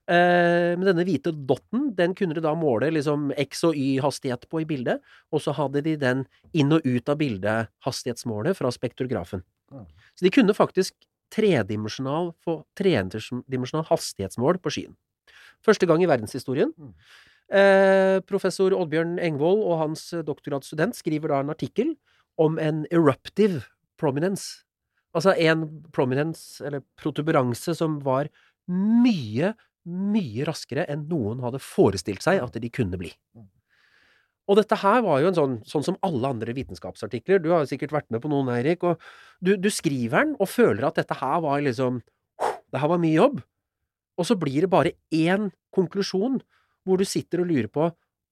Eh, 0.08 0.72
men 0.80 0.86
denne 0.88 1.04
hvite 1.08 1.34
dotten, 1.50 1.90
den 1.98 2.14
kunne 2.16 2.38
de 2.38 2.44
da 2.44 2.54
måle 2.56 2.88
liksom 2.96 3.32
X 3.36 3.66
og 3.68 3.76
Y-hastighet 3.76 4.46
på 4.48 4.62
i 4.64 4.68
bildet, 4.70 5.04
og 5.36 5.44
så 5.44 5.56
hadde 5.58 5.84
de 5.84 5.98
den 6.00 6.24
inn 6.56 6.72
og 6.72 6.86
ut 6.88 7.12
av 7.12 7.20
bildet-hastighetsmålet 7.20 8.56
fra 8.56 8.72
spektrografen. 8.72 9.44
Så 9.68 10.24
de 10.24 10.32
kunne 10.32 10.56
faktisk 10.56 10.96
tredimensjonal, 11.36 12.32
få 12.40 12.62
tredimensjonal 12.80 13.84
hastighetsmål 13.90 14.62
på 14.64 14.72
skyen. 14.78 14.96
Første 15.66 15.90
gang 15.90 16.00
i 16.00 16.08
verdenshistorien. 16.08 16.72
Eh, 17.52 18.20
professor 18.28 18.72
Oddbjørn 18.76 19.18
Engvold 19.24 19.60
og 19.64 19.82
hans 19.82 20.10
doktorgradsstudent 20.28 20.96
skriver 20.96 21.34
da 21.34 21.42
en 21.44 21.52
artikkel 21.52 21.98
om 22.40 22.56
en 22.62 22.86
eruptive 22.96 23.66
prominence. 24.00 24.64
Altså 25.18 25.34
en 25.40 25.66
prominence, 25.96 26.62
eller 26.66 26.84
protuberanse, 27.00 27.74
som 27.78 28.00
var 28.06 28.30
mye, 28.70 29.54
mye 29.88 30.48
raskere 30.48 30.86
enn 30.92 31.08
noen 31.10 31.42
hadde 31.46 31.64
forestilt 31.64 32.26
seg 32.26 32.42
at 32.44 32.58
de 32.62 32.72
kunne 32.74 33.00
bli. 33.00 33.14
Og 34.48 34.56
dette 34.60 34.78
her 34.80 35.02
var 35.04 35.20
jo 35.20 35.32
en 35.32 35.38
sånn, 35.38 35.56
sånn 35.68 35.84
som 35.84 35.98
alle 36.08 36.30
andre 36.32 36.54
vitenskapsartikler. 36.56 37.42
Du 37.44 37.50
har 37.52 37.64
jo 37.64 37.72
sikkert 37.72 37.96
vært 37.96 38.08
med 38.14 38.24
på 38.24 38.32
noen, 38.32 38.52
Eirik, 38.54 38.86
og 38.88 39.02
du, 39.44 39.56
du 39.60 39.68
skriver 39.74 40.24
den 40.24 40.38
og 40.40 40.52
føler 40.52 40.88
at 40.88 41.00
dette 41.00 41.18
her 41.20 41.42
var 41.44 41.64
liksom 41.66 42.04
Det 42.68 42.82
her 42.84 42.90
var 42.92 43.00
mye 43.00 43.16
jobb. 43.16 43.38
Og 44.20 44.26
så 44.28 44.36
blir 44.38 44.66
det 44.66 44.70
bare 44.70 44.92
én 45.14 45.50
konklusjon 45.74 46.42
hvor 46.86 47.00
du 47.00 47.06
sitter 47.08 47.42
og 47.42 47.50
lurer 47.50 47.70
på 47.72 47.88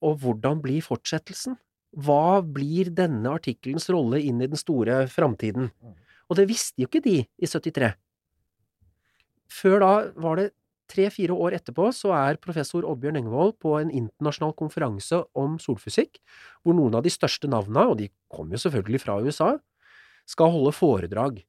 og 0.05 0.17
hvordan 0.21 0.59
blir 0.63 0.83
fortsettelsen? 0.83 1.55
Hva 1.95 2.41
blir 2.43 2.91
denne 2.91 3.31
artikkelens 3.37 3.87
rolle 3.93 4.19
inn 4.19 4.41
i 4.43 4.49
den 4.51 4.59
store 4.59 5.05
framtiden? 5.11 5.69
Og 6.27 6.39
det 6.39 6.49
visste 6.49 6.81
jo 6.83 6.89
ikke 6.89 7.03
de 7.05 7.21
i 7.23 7.47
73. 7.47 7.93
Før 9.55 9.79
da 9.79 9.91
var 10.19 10.41
det 10.41 10.49
tre-fire 10.91 11.33
år 11.33 11.55
etterpå 11.57 11.87
så 11.95 12.11
er 12.17 12.41
professor 12.41 12.85
Oddbjørn 12.85 13.21
Engvold 13.21 13.55
på 13.63 13.77
en 13.79 13.93
internasjonal 13.93 14.53
konferanse 14.59 15.21
om 15.37 15.57
solfysikk, 15.61 16.19
hvor 16.63 16.77
noen 16.77 16.97
av 16.99 17.05
de 17.05 17.13
største 17.13 17.49
navna, 17.49 17.87
og 17.89 17.99
de 18.01 18.11
kom 18.31 18.51
jo 18.51 18.61
selvfølgelig 18.61 19.01
fra 19.05 19.17
USA, 19.23 19.55
skal 20.29 20.53
holde 20.53 20.75
foredrag. 20.75 21.41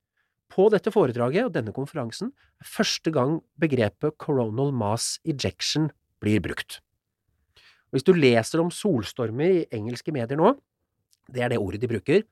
På 0.53 0.69
dette 0.73 0.93
foredraget 0.95 1.49
og 1.49 1.55
denne 1.57 1.75
konferansen 1.75 2.31
er 2.63 2.71
første 2.71 3.11
gang 3.13 3.41
begrepet 3.61 4.17
coronal 4.23 4.73
mass 4.73 5.17
ejection 5.27 5.91
blir 6.23 6.41
brukt. 6.45 6.81
Hvis 7.97 8.05
du 8.05 8.13
leser 8.13 8.61
om 8.61 8.73
solstormer 8.73 9.63
i 9.63 9.67
engelske 9.77 10.13
medier 10.13 10.37
nå, 10.37 10.53
det 11.33 11.43
er 11.43 11.55
det 11.55 11.61
ordet 11.63 11.81
de 11.83 11.91
bruker, 11.91 12.27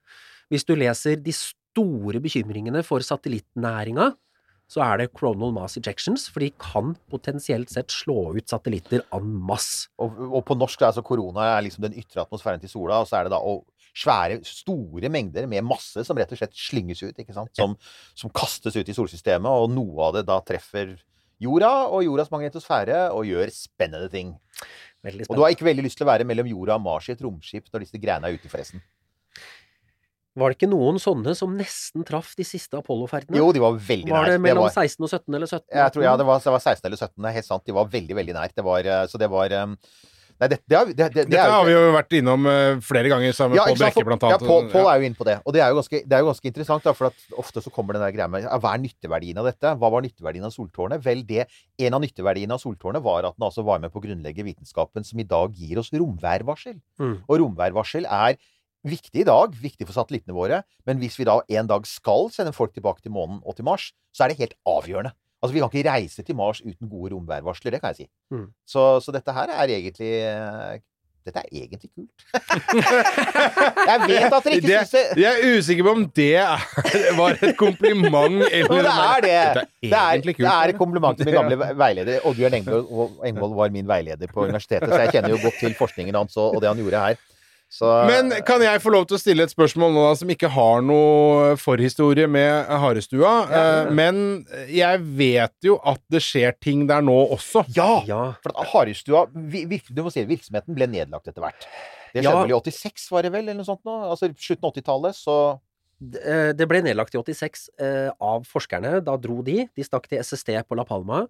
hvis 0.52 0.66
du 0.68 0.74
leser 0.76 1.16
de 1.18 1.32
store 1.34 2.20
bekymringene 2.22 2.84
for 2.86 3.02
satellittnæringa, 3.02 4.12
så 4.70 4.80
er 4.84 5.00
det 5.00 5.12
chronal 5.16 5.52
mass 5.54 5.76
ejections, 5.78 6.26
for 6.32 6.44
de 6.44 6.50
kan 6.60 6.94
potensielt 7.12 7.72
sett 7.72 7.92
slå 7.92 8.32
ut 8.36 8.48
satellitter 8.48 9.04
en 9.14 9.28
masse. 9.48 9.88
Og, 10.00 10.16
og 10.30 10.42
på 10.48 10.56
norsk 10.56 10.80
er 10.80 10.90
altså 10.90 11.04
korona 11.04 11.50
er 11.54 11.64
liksom 11.66 11.84
den 11.84 11.96
ytre 12.00 12.24
atmosfæren 12.24 12.62
til 12.62 12.72
sola, 12.72 13.02
og 13.02 13.08
så 13.10 13.18
er 13.18 13.28
det 13.28 13.34
da 13.34 13.42
svære, 13.94 14.40
store 14.48 15.10
mengder 15.12 15.46
med 15.50 15.66
masse 15.68 16.02
som 16.06 16.18
rett 16.18 16.32
og 16.34 16.40
slett 16.40 16.56
slynges 16.58 17.04
ut, 17.04 17.18
ikke 17.20 17.36
sant? 17.36 17.52
Som, 17.56 17.76
som 18.18 18.32
kastes 18.34 18.76
ut 18.76 18.88
i 18.88 18.96
solsystemet, 18.96 19.48
og 19.48 19.70
noe 19.74 20.08
av 20.08 20.16
det 20.18 20.24
da 20.30 20.40
treffer 20.46 20.96
jorda 21.44 21.70
og 21.90 22.04
jordas 22.06 22.32
magnetosfære 22.32 23.06
og 23.14 23.28
gjør 23.28 23.52
spennende 23.54 24.10
ting. 24.10 24.34
Og 25.04 25.36
du 25.36 25.42
har 25.44 25.52
ikke 25.52 25.66
veldig 25.66 25.84
lyst 25.84 25.98
til 26.00 26.06
å 26.06 26.12
være 26.12 26.26
mellom 26.28 26.48
jorda 26.48 26.78
og 26.78 26.84
Mars 26.86 27.08
i 27.10 27.14
et 27.14 27.24
romskip 27.24 27.68
når 27.72 27.84
disse 27.84 28.00
greiene 28.00 28.30
er 28.30 28.38
ute, 28.38 28.50
forresten. 28.52 28.82
Var 30.34 30.50
det 30.50 30.56
ikke 30.58 30.70
noen 30.72 30.96
sånne 30.98 31.36
som 31.38 31.52
nesten 31.54 32.02
traff 32.06 32.32
de 32.34 32.46
siste 32.46 32.74
Apollo-ferdene? 32.74 33.38
Jo, 33.38 33.52
de 33.54 33.60
var 33.62 33.76
veldig 33.78 34.10
Var 34.10 34.32
det 34.32 34.38
mellom 34.40 34.64
mellom 34.64 34.66
var, 34.66 34.74
16 34.82 35.04
og 35.06 35.12
17 35.12 35.36
eller 35.38 35.46
17? 35.46 35.68
jeg 35.78 35.94
tror, 35.94 36.06
ja, 36.08 36.14
det 36.18 36.26
var, 36.26 36.40
det 36.42 36.54
var 36.56 36.64
16 36.64 36.88
eller 36.88 36.98
17, 36.98 37.12
det 37.20 37.30
er 37.30 37.36
helt 37.36 37.46
sant. 37.46 37.64
De 37.68 37.76
var 37.76 37.92
veldig, 37.92 38.16
veldig 38.18 38.34
nært. 38.34 38.54
Det 38.56 38.64
var, 38.66 38.88
eh, 38.96 39.04
så 39.12 39.20
det 39.22 39.28
var 39.30 39.54
eh, 39.54 39.76
Nei, 40.34 40.48
det, 40.50 40.56
det, 40.66 40.74
det, 40.74 40.94
det, 40.98 41.08
det 41.14 41.22
Dette 41.30 41.38
er 41.38 41.46
jo 41.46 41.54
har 41.54 41.66
vi 41.68 41.72
jo 41.76 41.82
vært 41.94 42.14
innom 42.18 42.46
eh, 42.50 42.80
flere 42.82 43.10
ganger 43.12 43.34
sammen 43.36 43.54
med 43.54 43.60
Ja, 43.60 43.66
Pål 43.70 43.78
Brekke, 43.78 44.04
blant 44.08 44.24
Ja, 44.26 44.30
annet. 44.34 44.46
Pål 44.48 44.64
Pål 44.72 44.82
Ja. 44.82 44.94
er 44.94 44.98
jo 44.98 45.06
inne 45.08 45.18
på 45.20 45.26
det. 45.28 45.36
Og 45.46 45.54
det 45.54 45.62
er 45.62 45.70
jo 45.70 45.76
ganske, 45.78 46.00
det 46.02 46.16
er 46.16 46.24
jo 46.24 46.30
ganske 46.32 46.50
interessant, 46.50 46.86
da, 46.88 46.94
for 46.98 47.06
at 47.12 47.28
ofte 47.38 47.62
så 47.62 47.70
kommer 47.74 47.94
den 47.94 48.02
der 48.02 48.14
greia 48.16 48.26
med 48.32 48.48
hva 48.48 48.72
er 48.74 48.82
nytteverdien 48.82 49.38
av 49.38 49.46
dette? 49.46 49.74
Hva 49.78 49.90
var 49.94 50.02
nytteverdien 50.02 50.48
av 50.48 50.54
soltårnet? 50.56 51.04
Vel, 51.06 51.22
det, 51.28 51.46
en 51.86 51.94
av 51.94 52.02
nytteverdiene 52.02 52.58
av 52.58 52.64
soltårnet 52.64 53.04
var 53.06 53.30
at 53.30 53.38
den 53.38 53.46
altså 53.46 53.62
var 53.62 53.78
med 53.84 53.94
på 53.94 54.02
å 54.02 54.06
grunnlegge 54.08 54.42
vitenskapen 54.46 55.06
som 55.06 55.22
i 55.22 55.28
dag 55.30 55.54
gir 55.54 55.78
oss 55.78 55.92
romværvarsel. 55.94 56.80
Mm. 56.98 57.16
Og 57.28 57.38
romværvarsel 57.44 58.10
er 58.10 58.34
viktig 58.84 59.22
i 59.22 59.28
dag, 59.28 59.54
viktig 59.56 59.86
for 59.88 59.96
satellittene 59.96 60.34
våre, 60.36 60.58
men 60.84 60.98
hvis 61.00 61.14
vi 61.16 61.24
da 61.24 61.38
en 61.56 61.70
dag 61.70 61.86
skal 61.88 62.26
sende 62.34 62.52
folk 62.52 62.74
tilbake 62.74 63.00
til 63.06 63.14
månen 63.14 63.38
og 63.46 63.56
til 63.56 63.64
Mars, 63.64 63.92
så 64.12 64.26
er 64.26 64.34
det 64.34 64.42
helt 64.42 64.58
avgjørende. 64.68 65.14
Altså, 65.44 65.52
Vi 65.52 65.60
kan 65.60 65.68
ikke 65.72 65.90
reise 65.92 66.22
til 66.24 66.36
Mars 66.38 66.62
uten 66.64 66.88
gode 66.88 67.12
romværvarsler, 67.12 67.74
det 67.76 67.80
kan 67.82 67.92
jeg 67.92 67.96
si. 68.04 68.10
Mm. 68.32 68.46
Så, 68.66 69.00
så 69.04 69.12
dette 69.12 69.32
her 69.36 69.52
er 69.52 69.72
egentlig 69.76 70.10
eh, 70.24 70.80
Dette 71.24 71.40
er 71.40 71.48
egentlig 71.52 71.88
kult. 71.96 72.24
jeg 73.88 74.00
vet 74.08 74.26
at 74.28 74.44
dere 74.44 74.56
ikke 74.58 74.68
Det, 74.68 74.80
syns 74.80 74.90
det 75.16 75.22
jeg 75.22 75.30
er 75.40 75.58
usikker 75.58 75.86
på 75.86 75.94
om 75.96 76.02
det 76.20 76.26
er, 76.36 76.64
var 77.16 77.38
et 77.40 77.56
kompliment 77.56 78.44
eller 78.56 78.72
Men 78.72 78.84
det 78.84 78.96
er 79.04 79.24
det. 79.24 79.64
Det 79.80 79.92
er, 79.92 80.10
egentlig 80.10 80.34
kult. 80.36 80.44
det 80.44 80.52
er 80.54 80.74
et 80.74 80.80
kompliment 80.80 81.16
til 81.20 81.30
min 81.30 81.38
gamle 81.38 81.70
veileder. 81.84 82.26
Oddbjørn 82.28 82.58
Engvold, 82.60 83.56
var 83.60 83.72
min 83.72 83.88
veileder 83.88 84.32
på 84.32 84.44
universitetet, 84.48 84.88
så 84.92 85.00
jeg 85.06 85.16
kjenner 85.16 85.32
jo 85.32 85.40
godt 85.44 85.60
til 85.60 85.76
forskningen 85.80 86.20
hans 86.20 86.36
og 86.40 86.60
det 86.60 86.68
han 86.72 86.84
gjorde 86.84 87.06
her. 87.06 87.22
Så, 87.74 87.88
Men 88.06 88.30
kan 88.46 88.62
jeg 88.62 88.78
få 88.84 88.92
lov 88.94 89.08
til 89.10 89.16
å 89.16 89.18
stille 89.18 89.42
et 89.48 89.50
spørsmål 89.50 89.90
nå 89.96 90.02
da, 90.06 90.12
som 90.20 90.30
ikke 90.30 90.46
har 90.54 90.84
noe 90.86 91.56
forhistorie 91.58 92.28
med 92.30 92.68
Harestua? 92.70 93.32
Eh, 93.50 93.90
Men 93.90 94.20
jeg 94.70 95.00
vet 95.18 95.66
jo 95.66 95.80
at 95.82 95.98
det 96.12 96.22
skjer 96.22 96.54
ting 96.62 96.86
der 96.86 97.02
nå 97.02 97.16
også. 97.34 97.64
Ja! 97.74 98.04
Ja. 98.06 98.22
For 98.44 98.54
at 98.54 98.70
Harestua 98.70 99.26
vi- 99.34 99.82
Du 99.90 100.02
må 100.04 100.12
si 100.14 100.22
Virksomheten 100.24 100.74
ble 100.78 100.86
nedlagt 100.86 101.26
etter 101.26 101.42
hvert. 101.42 101.66
Det 102.14 102.22
skjedde 102.22 102.30
Ja. 102.30 102.42
vel 102.46 102.54
i 102.54 102.60
86, 102.60 103.10
var 103.10 103.22
det 103.22 103.32
vel? 103.32 103.42
Eller 103.48 103.54
noe 103.58 103.66
sånt 103.66 103.82
nå? 103.84 103.96
Altså 104.06 104.30
slutten 104.38 104.64
av 104.64 104.72
80-tallet, 104.72 105.14
så 105.18 105.60
Eh, 106.02 106.52
Det 106.52 106.66
ble 106.68 106.82
nedlagt 106.82 107.14
i 107.14 107.18
86 107.18 107.68
eh, 107.78 108.10
av 108.20 108.44
forskerne. 108.44 108.98
Da 109.04 109.16
dro 109.16 109.42
de. 109.42 109.68
De 109.74 109.82
stakk 109.86 110.08
til 110.10 110.18
SST 110.18 110.50
på 110.68 110.76
La 110.76 110.84
Palma. 110.84 111.26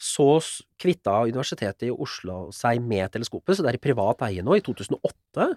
Så 0.00 0.40
kvitta 0.80 1.22
Universitetet 1.28 1.88
i 1.88 1.90
Oslo 1.90 2.50
seg 2.52 2.80
med 2.82 3.12
teleskopet, 3.12 3.56
så 3.56 3.62
det 3.64 3.74
er 3.74 3.78
i 3.78 3.84
privat 3.92 4.18
eie 4.26 4.42
nå, 4.42 4.56
i 4.56 4.60
2008. 4.64 5.56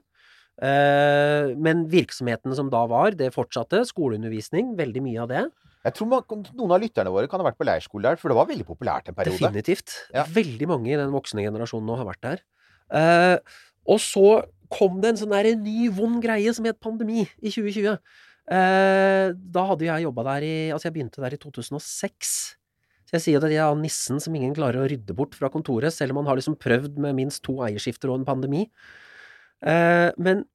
Eh, 0.60 1.56
Men 1.56 1.88
virksomheten 1.92 2.56
som 2.56 2.70
da 2.72 2.84
var, 2.90 3.16
det 3.16 3.32
fortsatte. 3.36 3.86
Skoleundervisning, 3.88 4.76
veldig 4.80 5.04
mye 5.06 5.24
av 5.24 5.32
det. 5.32 5.44
Jeg 5.88 5.96
tror 5.96 6.10
man, 6.12 6.46
noen 6.60 6.76
av 6.76 6.82
lytterne 6.84 7.12
våre 7.14 7.30
kan 7.32 7.40
ha 7.40 7.48
vært 7.48 7.60
på 7.60 7.68
leirskole 7.68 8.10
der, 8.10 8.20
for 8.20 8.32
det 8.32 8.36
var 8.36 8.50
veldig 8.50 8.68
populært 8.68 9.08
en 9.08 9.16
periode. 9.16 9.40
Definitivt. 9.40 9.96
Ja. 10.12 10.26
Veldig 10.28 10.68
mange 10.68 10.92
i 10.92 11.00
den 11.00 11.14
voksne 11.16 11.46
generasjonen 11.46 11.88
nå 11.88 11.96
har 12.02 12.10
vært 12.10 12.26
der. 12.26 12.44
Eh, 13.00 13.38
og 13.90 14.02
så 14.04 14.42
kom 14.70 15.00
det 15.02 15.14
en 15.14 15.22
sånn 15.22 15.34
der 15.34 15.54
ny, 15.58 15.88
vond 15.96 16.20
greie 16.22 16.52
som 16.54 16.68
het 16.68 16.82
pandemi 16.84 17.24
i 17.24 17.50
2020. 17.50 17.96
Eh, 18.50 19.32
da 19.56 19.66
hadde 19.72 19.86
jeg 19.86 20.08
jobba 20.08 20.26
der 20.34 20.46
i 20.46 20.54
Altså, 20.74 20.90
jeg 20.90 20.98
begynte 20.98 21.22
der 21.22 21.36
i 21.38 21.42
2006. 21.42 22.34
Så 23.10 23.16
jeg 23.18 23.24
sier 23.24 23.42
at 23.42 23.54
jeg 23.54 23.62
er 23.64 23.78
nissen 23.78 24.20
som 24.22 24.36
ingen 24.38 24.54
klarer 24.54 24.84
å 24.84 24.90
rydde 24.90 25.16
bort 25.18 25.34
fra 25.38 25.50
kontoret, 25.50 25.94
selv 25.96 26.14
om 26.14 26.20
man 26.22 26.30
har 26.30 26.38
liksom 26.38 26.60
prøvd 26.62 27.00
med 27.02 27.18
minst 27.18 27.42
to 27.46 27.56
eierskifter 27.66 28.12
og 28.12 28.20
en 28.20 28.28
pandemi. 28.28 28.68
Eh, 29.66 30.12
men 30.18 30.46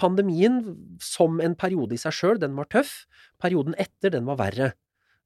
pandemien 0.00 0.60
som 1.02 1.40
en 1.44 1.54
periode 1.58 1.94
i 1.94 2.00
seg 2.00 2.14
sjøl, 2.16 2.40
den 2.40 2.56
var 2.58 2.68
tøff. 2.72 3.04
Perioden 3.42 3.76
etter, 3.80 4.12
den 4.14 4.26
var 4.28 4.38
verre. 4.40 4.72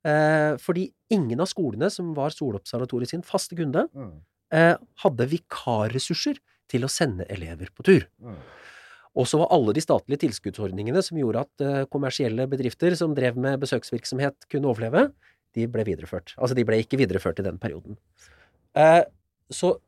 Eh, 0.04 0.56
fordi 0.60 0.88
ingen 1.14 1.40
av 1.40 1.48
skolene 1.48 1.88
som 1.92 2.12
var 2.16 2.34
Solobservatoriet 2.34 3.14
sin 3.14 3.22
faste 3.22 3.56
kunde, 3.56 3.88
Mm. 3.94 4.20
eh, 4.52 4.76
hadde 5.02 5.28
vikarressurser 5.30 6.38
til 6.68 6.82
å 6.82 6.90
sende 6.90 7.24
elever 7.30 7.70
på 7.74 7.82
tur. 7.84 8.06
Mm. 8.22 8.36
Og 9.16 9.26
så 9.26 9.38
var 9.38 9.48
alle 9.54 9.72
de 9.72 9.80
statlige 9.80 10.26
tilskuddsordningene 10.26 11.02
som 11.02 11.16
gjorde 11.16 11.46
at 11.46 11.88
kommersielle 11.88 12.48
bedrifter 12.50 12.96
som 12.96 13.14
drev 13.14 13.36
med 13.36 13.60
besøksvirksomhet 13.60 14.34
kunne 14.50 14.66
overleve, 14.66 15.12
de 15.54 15.66
ble 15.66 15.84
videreført. 15.84 16.34
Altså, 16.36 16.54
de 16.56 16.64
ble 16.64 16.82
ikke 16.82 16.98
videreført 16.98 17.38
i 17.38 17.44
den 17.46 17.56
perioden. 17.58 17.96
Så 19.50 19.78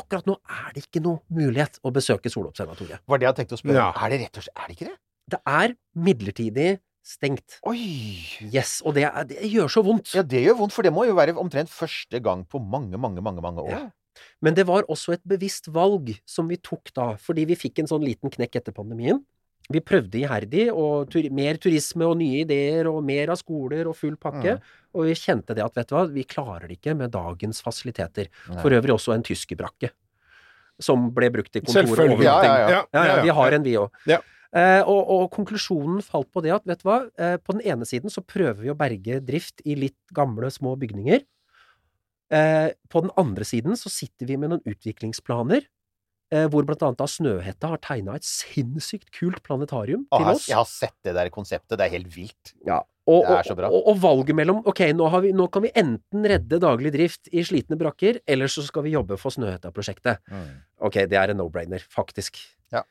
akkurat 0.00 0.28
nå 0.28 0.38
er 0.38 0.74
det 0.74 0.84
ikke 0.86 1.02
noe 1.04 1.22
mulighet 1.34 1.78
å 1.82 1.92
besøke 1.94 2.32
Solobservatoriet. 2.32 3.04
Var 3.08 3.20
det 3.20 3.28
jeg 3.28 3.38
tenkte 3.40 3.58
å 3.58 3.62
spørre. 3.62 3.78
Ja. 3.80 3.88
Er 3.94 4.14
det 4.14 4.20
rett 4.24 4.40
og 4.40 4.46
slett 4.46 4.62
Er 4.62 4.68
det 4.68 4.78
ikke 4.78 4.90
det? 4.90 4.98
Det 5.28 5.40
er 5.52 5.74
midlertidig 6.08 6.70
stengt. 7.08 7.58
Oi! 7.68 7.80
Yes, 8.48 8.78
og 8.84 8.96
det, 8.98 9.06
er, 9.08 9.28
det 9.28 9.48
gjør 9.48 9.70
så 9.72 9.84
vondt. 9.84 10.12
Ja, 10.16 10.24
det 10.24 10.42
gjør 10.44 10.58
vondt, 10.62 10.74
for 10.76 10.86
det 10.86 10.92
må 10.94 11.06
jo 11.08 11.16
være 11.16 11.36
omtrent 11.40 11.72
første 11.72 12.20
gang 12.24 12.44
på 12.48 12.60
mange, 12.60 13.00
mange, 13.00 13.24
mange, 13.24 13.44
mange 13.44 13.64
år. 13.64 13.74
Ja. 13.76 13.86
Men 14.44 14.56
det 14.58 14.66
var 14.68 14.86
også 14.90 15.14
et 15.14 15.24
bevisst 15.28 15.70
valg 15.74 16.10
som 16.28 16.48
vi 16.50 16.58
tok 16.60 16.90
da, 16.96 17.12
fordi 17.22 17.46
vi 17.48 17.58
fikk 17.58 17.82
en 17.82 17.90
sånn 17.90 18.04
liten 18.04 18.32
knekk 18.34 18.60
etter 18.60 18.74
pandemien. 18.76 19.22
Vi 19.68 19.82
prøvde 19.84 20.16
iherdig, 20.22 20.70
og 20.72 21.10
tur 21.12 21.26
mer 21.36 21.58
turisme 21.60 22.06
og 22.08 22.16
nye 22.22 22.42
ideer 22.46 22.88
og 22.88 23.02
mer 23.04 23.34
av 23.34 23.36
skoler 23.40 23.90
og 23.90 23.98
full 23.98 24.16
pakke. 24.20 24.56
Mm. 24.56 24.76
Og 24.96 25.10
vi 25.10 25.16
kjente 25.20 25.56
det 25.56 25.64
at, 25.64 25.76
vet 25.76 25.90
du 25.90 25.94
hva, 25.96 26.06
vi 26.08 26.24
klarer 26.24 26.70
det 26.70 26.78
ikke 26.78 26.96
med 26.96 27.12
dagens 27.12 27.60
fasiliteter. 27.64 28.30
Nei. 28.48 28.62
For 28.62 28.72
øvrig 28.72 28.96
også 28.96 29.12
en 29.12 29.26
tyskerbrakke. 29.28 29.92
Som 30.80 31.10
ble 31.12 31.28
brukt 31.34 31.52
i 31.52 31.60
kontoret. 31.60 31.90
Selvfølgelig. 31.90 32.24
Ja, 32.24 32.38
ja, 32.46 32.56
ja. 32.56 32.82
Ja, 32.96 33.06
ja, 33.10 33.22
vi 33.26 33.36
har 33.36 33.56
en, 33.58 33.66
vi 33.66 33.76
òg. 33.80 34.02
Eh, 34.08 34.80
og, 34.88 35.00
og 35.12 35.24
konklusjonen 35.34 36.00
falt 36.00 36.30
på 36.32 36.40
det 36.40 36.54
at, 36.56 36.64
vet 36.68 36.80
du 36.80 36.88
hva, 36.88 37.02
eh, 37.20 37.36
på 37.36 37.58
den 37.58 37.66
ene 37.68 37.84
siden 37.88 38.08
så 38.12 38.24
prøver 38.24 38.62
vi 38.62 38.70
å 38.72 38.78
berge 38.78 39.18
drift 39.20 39.60
i 39.68 39.76
litt 39.76 39.98
gamle, 40.16 40.48
små 40.54 40.78
bygninger. 40.80 41.26
Eh, 42.32 42.70
på 42.88 43.02
den 43.04 43.12
andre 43.20 43.44
siden 43.44 43.76
så 43.76 43.92
sitter 43.92 44.28
vi 44.30 44.38
med 44.40 44.54
noen 44.54 44.64
utviklingsplaner, 44.64 45.68
hvor 46.52 46.66
blant 46.68 46.82
annet 46.84 46.98
da 47.00 47.06
Snøhetta 47.08 47.70
har 47.72 47.80
tegna 47.80 48.18
et 48.18 48.26
sinnssykt 48.26 49.08
kult 49.16 49.40
planetarium 49.46 50.02
Å, 50.12 50.18
til 50.18 50.30
oss. 50.34 50.46
jeg 50.50 50.58
har 50.58 50.68
sett 50.68 50.96
det 51.06 51.14
der 51.16 51.30
konseptet. 51.32 51.78
Det 51.78 51.86
er 51.86 51.94
helt 51.94 52.10
vilt. 52.12 52.52
Ja. 52.68 52.82
Og, 53.08 53.24
Det 53.24 53.36
er 53.38 53.46
så 53.48 53.56
bra. 53.56 53.70
Og, 53.72 53.80
og, 53.80 53.94
og 53.94 54.02
valget 54.02 54.36
mellom 54.36 54.58
Ok, 54.68 54.82
nå, 54.92 55.06
har 55.08 55.22
vi, 55.24 55.30
nå 55.32 55.46
kan 55.52 55.64
vi 55.64 55.70
enten 55.80 56.26
redde 56.28 56.58
daglig 56.60 56.92
drift 56.92 57.30
i 57.32 57.40
slitne 57.46 57.78
brakker, 57.80 58.20
eller 58.28 58.52
så 58.52 58.60
skal 58.66 58.84
vi 58.84 58.92
jobbe 58.92 59.16
for 59.20 59.32
Snøhetta-prosjektet. 59.32 60.20
Ok, 60.84 61.00
det 61.08 61.16
er 61.16 61.32
en 61.32 61.40
no-brainer, 61.40 61.80
faktisk. 61.88 62.36
Ja. 62.74 62.84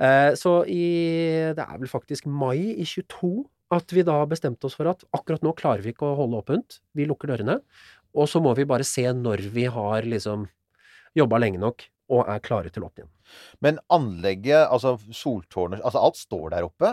Eh, 0.00 0.32
så 0.40 0.60
i 0.66 0.82
Det 1.54 1.62
er 1.62 1.78
vel 1.78 1.90
faktisk 1.92 2.26
mai 2.26 2.74
i 2.74 2.86
22 2.88 3.44
at 3.70 3.92
vi 3.94 4.02
da 4.02 4.16
bestemte 4.26 4.66
oss 4.66 4.74
for 4.74 4.90
at 4.90 5.04
akkurat 5.14 5.44
nå 5.46 5.52
klarer 5.54 5.84
vi 5.84 5.92
ikke 5.94 6.08
å 6.08 6.16
holde 6.18 6.40
åpent. 6.42 6.80
Vi 6.98 7.06
lukker 7.06 7.30
dørene. 7.30 7.60
Og 8.18 8.26
så 8.26 8.42
må 8.42 8.56
vi 8.58 8.66
bare 8.66 8.82
se 8.82 9.04
når 9.14 9.44
vi 9.54 9.68
har 9.70 10.02
liksom 10.02 10.48
jobba 11.14 11.38
lenge 11.38 11.60
nok 11.62 11.86
og 12.10 12.28
er 12.28 12.42
klare 12.42 12.72
til 12.74 12.84
åpne 12.86 13.04
igjen. 13.04 13.12
Men 13.62 13.78
anlegget, 13.94 14.64
altså 14.66 14.96
soltårnet 15.14 15.80
Altså 15.86 16.00
alt 16.02 16.18
står 16.18 16.50
der 16.50 16.66
oppe. 16.66 16.90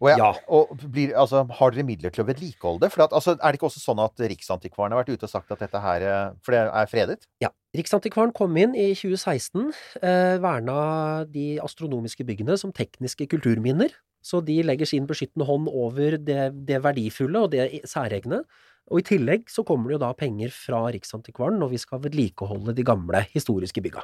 Og, 0.00 0.08
jeg, 0.12 0.18
Ja. 0.20 0.30
og 0.48 0.76
blir, 0.78 1.14
altså, 1.18 1.42
har 1.58 1.74
dere 1.74 1.86
midler 1.86 2.14
til 2.14 2.22
å 2.24 2.28
vedlikeholde 2.28 2.84
det? 2.86 2.92
For 2.94 3.04
at, 3.04 3.12
altså, 3.12 3.34
er 3.34 3.50
det 3.50 3.58
ikke 3.58 3.68
også 3.70 3.82
sånn 3.82 4.02
at 4.04 4.22
Riksantikvaren 4.30 4.94
har 4.94 5.02
vært 5.02 5.14
ute 5.16 5.26
og 5.26 5.32
sagt 5.32 5.50
at 5.54 5.62
dette 5.64 5.80
her 5.82 6.06
eh, 6.06 6.32
For 6.46 6.54
det 6.54 6.62
er 6.70 6.90
fredet? 6.90 7.26
Ja. 7.42 7.50
Riksantikvaren 7.74 8.32
kom 8.36 8.54
inn 8.56 8.76
i 8.78 8.92
2016, 8.94 9.72
eh, 10.02 10.36
verna 10.42 11.24
de 11.26 11.58
astronomiske 11.64 12.22
byggene 12.26 12.54
som 12.60 12.72
tekniske 12.72 13.26
kulturminner. 13.34 13.90
Så 14.24 14.40
de 14.40 14.62
legger 14.64 14.88
sin 14.88 15.08
beskyttende 15.10 15.44
hånd 15.44 15.66
over 15.68 16.16
det, 16.16 16.52
det 16.64 16.78
verdifulle 16.84 17.42
og 17.44 17.50
det 17.52 17.82
særegne. 17.90 18.44
Og 18.92 19.00
i 19.00 19.04
tillegg 19.06 19.46
så 19.48 19.62
kommer 19.64 19.88
det 19.88 19.94
jo 19.96 20.00
da 20.02 20.10
penger 20.18 20.50
fra 20.52 20.82
Riksantikvaren 20.92 21.56
når 21.58 21.70
vi 21.72 21.78
skal 21.80 22.02
vedlikeholde 22.04 22.74
de 22.76 22.84
gamle 22.84 23.22
historiske 23.32 23.80
bygga. 23.84 24.02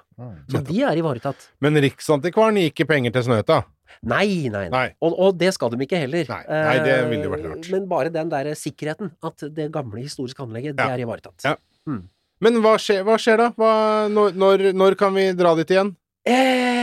Så 0.48 0.62
de 0.64 0.78
er 0.88 0.96
ivaretatt. 1.02 1.50
Men 1.60 1.76
Riksantikvaren 1.84 2.56
gir 2.56 2.70
ikke 2.72 2.86
penger 2.88 3.12
til 3.12 3.26
Snøhetta. 3.28 3.58
Nei, 4.06 4.48
nei, 4.48 4.68
nei. 4.72 4.86
Og, 5.04 5.12
og 5.18 5.36
det 5.40 5.50
skal 5.56 5.72
de 5.74 5.80
ikke 5.84 5.98
heller. 6.00 6.24
Nei, 6.30 6.40
nei, 6.48 6.76
det 6.86 6.94
Eh, 6.96 7.08
ville 7.10 7.26
jo 7.28 7.32
vært 7.34 7.46
rart. 7.50 7.70
Men 7.74 7.88
bare 7.90 8.12
den 8.14 8.30
der 8.32 8.52
sikkerheten, 8.56 9.10
at 9.26 9.44
det 9.52 9.68
gamle 9.74 10.00
historiske 10.00 10.40
anlegget, 10.46 10.76
det 10.78 10.86
Ja. 10.86 10.94
er 10.96 11.04
ivaretatt. 11.04 11.44
Ja. 11.44 11.56
Men 12.40 12.60
hva 12.64 12.76
skjer, 12.80 13.02
hva 13.04 13.18
skjer 13.20 13.36
da? 13.36 13.50
Hva, 13.58 13.72
når, 14.08 14.32
når, 14.32 14.70
når 14.72 14.96
kan 14.96 15.12
vi 15.12 15.26
dra 15.36 15.52
dit 15.58 15.74
igjen? 15.74 15.92
Eh, 16.24 16.79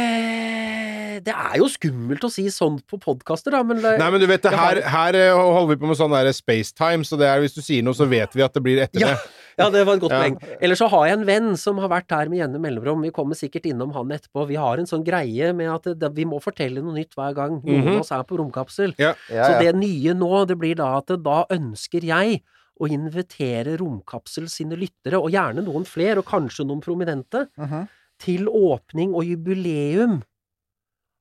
det 1.28 1.34
er 1.36 1.58
jo 1.60 1.68
skummelt 1.68 2.24
å 2.24 2.30
si 2.32 2.46
sånn 2.54 2.78
på 2.88 2.98
podkaster, 3.04 3.52
da, 3.52 3.60
men 3.68 3.82
det, 3.84 3.98
Nei, 4.00 4.08
men 4.14 4.22
du 4.24 4.28
vet, 4.30 4.42
det, 4.46 4.54
her, 4.56 4.80
her 4.88 5.18
eh, 5.20 5.34
holder 5.36 5.74
vi 5.76 5.80
på 5.82 5.90
med 5.92 6.00
sånn 6.00 6.14
der 6.16 6.30
spacetime, 6.36 7.04
så 7.08 7.20
det 7.20 7.28
er, 7.28 7.42
hvis 7.44 7.58
du 7.58 7.60
sier 7.66 7.84
noe, 7.84 7.98
så 7.98 8.08
vet 8.08 8.32
vi 8.38 8.46
at 8.46 8.56
det 8.56 8.64
blir 8.64 8.80
etter 8.86 9.04
Ja. 9.04 9.12
det. 9.14 9.44
Ja, 9.58 9.68
det 9.74 9.82
var 9.88 9.96
et 9.98 10.02
godt 10.04 10.14
Ja. 10.14 10.20
poeng. 10.22 10.36
Eller 10.62 10.78
så 10.78 10.88
har 10.88 11.08
jeg 11.10 11.18
en 11.18 11.26
venn 11.26 11.48
som 11.58 11.80
har 11.82 11.90
vært 11.90 12.14
her 12.14 12.30
med 12.30 12.38
jevne 12.40 12.60
mellomrom. 12.62 13.02
Vi 13.02 13.10
kommer 13.10 13.34
sikkert 13.34 13.66
innom 13.66 13.92
han 13.96 14.12
etterpå. 14.14 14.44
Vi 14.48 14.54
har 14.62 14.78
en 14.78 14.86
sånn 14.86 15.04
greie 15.04 15.50
med 15.58 15.68
at 15.74 15.88
det, 16.00 16.12
vi 16.14 16.26
må 16.30 16.38
fortelle 16.40 16.78
noe 16.86 16.94
nytt 16.94 17.16
hver 17.18 17.34
gang 17.34 17.56
noen 17.64 17.82
Mhm. 17.84 17.96
av 17.96 18.00
oss 18.04 18.12
er 18.14 18.22
på 18.24 18.38
romkapsel. 18.38 18.94
Ja. 19.02 19.16
Ja, 19.34 19.48
Så 19.50 19.60
det 19.60 19.74
nye 19.76 20.14
nå, 20.14 20.46
det 20.48 20.60
blir 20.62 20.76
da 20.78 20.98
at 21.00 21.08
da 21.08 21.40
ønsker 21.50 22.04
jeg 22.06 22.44
å 22.80 22.86
invitere 22.88 23.76
Romkapsel 23.82 24.46
sine 24.48 24.78
lyttere, 24.78 25.18
og 25.18 25.32
gjerne 25.34 25.66
noen 25.66 25.84
flere, 25.90 26.20
og 26.20 26.26
kanskje 26.30 26.64
noen 26.70 26.80
prominente, 26.80 27.48
Mhm. 27.58 27.88
til 28.20 28.46
åpning 28.46 29.16
og 29.16 29.24
jubileum. 29.26 30.22